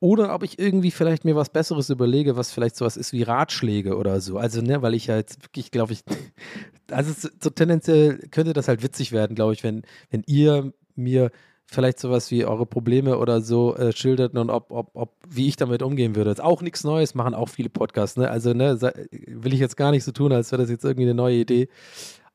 Oder 0.00 0.34
ob 0.34 0.42
ich 0.42 0.58
irgendwie 0.58 0.90
vielleicht 0.90 1.26
mir 1.26 1.36
was 1.36 1.50
Besseres 1.50 1.90
überlege, 1.90 2.36
was 2.36 2.52
vielleicht 2.52 2.76
sowas 2.76 2.96
ist 2.96 3.12
wie 3.12 3.22
Ratschläge 3.22 3.96
oder 3.96 4.20
so. 4.20 4.38
Also, 4.38 4.62
ne, 4.62 4.80
weil 4.80 4.94
ich 4.94 5.06
ja 5.06 5.16
jetzt 5.16 5.42
wirklich, 5.42 5.70
glaube 5.70 5.92
ich, 5.92 6.04
also 6.90 7.28
so 7.38 7.50
tendenziell 7.50 8.18
könnte 8.30 8.54
das 8.54 8.68
halt 8.68 8.82
witzig 8.82 9.12
werden, 9.12 9.34
glaube 9.34 9.52
ich, 9.52 9.62
wenn, 9.62 9.82
wenn 10.10 10.22
ihr 10.26 10.72
mir 10.96 11.30
vielleicht 11.66 12.00
sowas 12.00 12.30
wie 12.30 12.44
eure 12.44 12.66
Probleme 12.66 13.18
oder 13.18 13.40
so 13.40 13.76
äh, 13.76 13.92
schildert 13.92 14.36
und 14.36 14.50
ob, 14.50 14.72
ob, 14.72 14.90
ob, 14.94 15.14
wie 15.28 15.46
ich 15.46 15.56
damit 15.56 15.82
umgehen 15.82 16.16
würde. 16.16 16.30
Ist 16.30 16.42
auch 16.42 16.62
nichts 16.62 16.82
Neues, 16.82 17.14
machen 17.14 17.34
auch 17.34 17.48
viele 17.48 17.68
Podcasts, 17.68 18.16
ne? 18.16 18.28
Also, 18.28 18.54
ne, 18.54 18.78
will 19.26 19.54
ich 19.54 19.60
jetzt 19.60 19.76
gar 19.76 19.92
nicht 19.92 20.04
so 20.04 20.12
tun, 20.12 20.32
als 20.32 20.50
wäre 20.50 20.62
das 20.62 20.70
jetzt 20.70 20.84
irgendwie 20.84 21.04
eine 21.04 21.14
neue 21.14 21.36
Idee. 21.36 21.68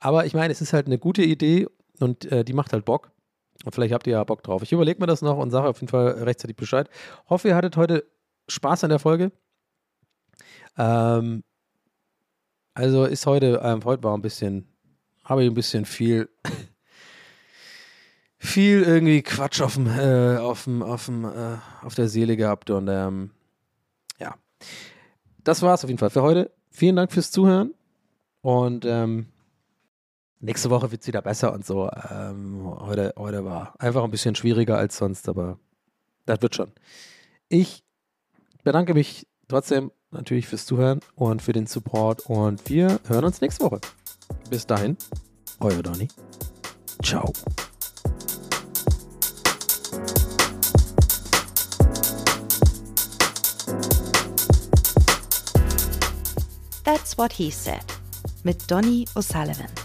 Aber 0.06 0.28
ich 0.28 0.36
meine, 0.36 0.54
es 0.54 0.62
ist 0.62 0.72
halt 0.72 0.86
eine 0.86 1.00
gute 1.00 1.24
Idee 1.24 1.66
und 2.00 2.32
äh, 2.32 2.46
die 2.46 2.54
macht 2.54 2.74
halt 2.74 2.86
Bock. 2.86 3.12
Und 3.64 3.74
vielleicht 3.74 3.92
habt 3.92 4.06
ihr 4.06 4.14
ja 4.14 4.24
Bock 4.24 4.44
drauf. 4.44 4.62
Ich 4.62 4.72
überlege 4.72 5.00
mir 5.00 5.08
das 5.08 5.24
noch 5.24 5.38
und 5.38 5.50
sage 5.50 5.68
auf 5.68 5.82
jeden 5.82 5.90
Fall 5.90 6.10
rechtzeitig 6.10 6.56
Bescheid. 6.56 6.88
Hoffe, 7.28 7.48
ihr 7.48 7.56
hattet 7.56 7.76
heute 7.76 8.06
Spaß 8.48 8.84
an 8.84 8.92
der 8.92 9.00
Folge. 9.00 9.32
Ähm, 10.78 11.44
also 12.76 13.06
ist 13.06 13.26
heute, 13.26 13.60
ähm, 13.64 13.84
heute 13.84 14.04
war 14.04 14.16
ein 14.16 14.22
bisschen, 14.22 14.68
habe 15.24 15.44
ich 15.44 15.50
ein 15.50 15.56
bisschen 15.56 15.86
viel, 15.86 16.30
viel 18.38 18.84
irgendwie 18.84 19.24
Quatsch 19.24 19.60
auf 19.60 19.74
dem, 19.74 19.88
äh, 19.88 20.38
auf 20.38 20.66
dem, 20.66 20.84
auf 20.84 21.06
dem, 21.06 21.26
äh, 21.26 21.58
auf 21.82 21.96
der 21.96 22.10
Seele 22.10 22.38
gehabt 22.38 22.70
und 22.70 22.90
ähm, 22.90 23.32
Das 25.44 25.62
war's 25.64 25.84
auf 25.84 25.90
jeden 25.90 26.00
Fall 26.00 26.12
für 26.12 26.22
heute. 26.22 26.52
Vielen 26.70 26.96
Dank 26.96 27.12
fürs 27.12 27.32
Zuhören. 27.32 27.74
Und 28.42 28.86
ähm, 28.86 29.28
nächste 30.46 30.70
Woche 30.70 30.92
wird's 30.92 31.08
wieder 31.08 31.22
besser 31.22 31.52
und 31.54 31.66
so. 31.66 31.90
Ähm, 32.10 32.64
heute, 32.80 33.14
heute 33.18 33.44
war 33.44 33.74
einfach 33.80 34.04
ein 34.04 34.12
bisschen 34.12 34.36
schwieriger 34.36 34.78
als 34.78 34.98
sonst, 34.98 35.28
aber 35.28 35.60
das 36.26 36.42
wird 36.42 36.56
schon. 36.56 36.72
Ich 37.50 37.84
bedanke 38.64 38.94
mich 38.94 39.28
trotzdem 39.48 39.92
natürlich 40.12 40.48
fürs 40.48 40.66
Zuhören 40.66 41.00
und 41.16 41.42
für 41.42 41.52
den 41.52 41.68
Support 41.68 42.28
und 42.28 42.70
wir 42.70 43.00
hören 43.08 43.26
uns 43.26 43.42
nächste 43.42 43.66
Woche. 43.66 43.82
Bis 44.50 44.66
dahin, 44.66 44.98
euer 45.60 45.82
Donny. 45.82 46.08
Ciao. 47.04 47.34
That's 56.84 57.18
What 57.18 57.34
He 57.34 57.50
Said 57.50 57.84
mit 58.44 58.70
Donny 58.70 59.06
O'Sullivan. 59.16 59.85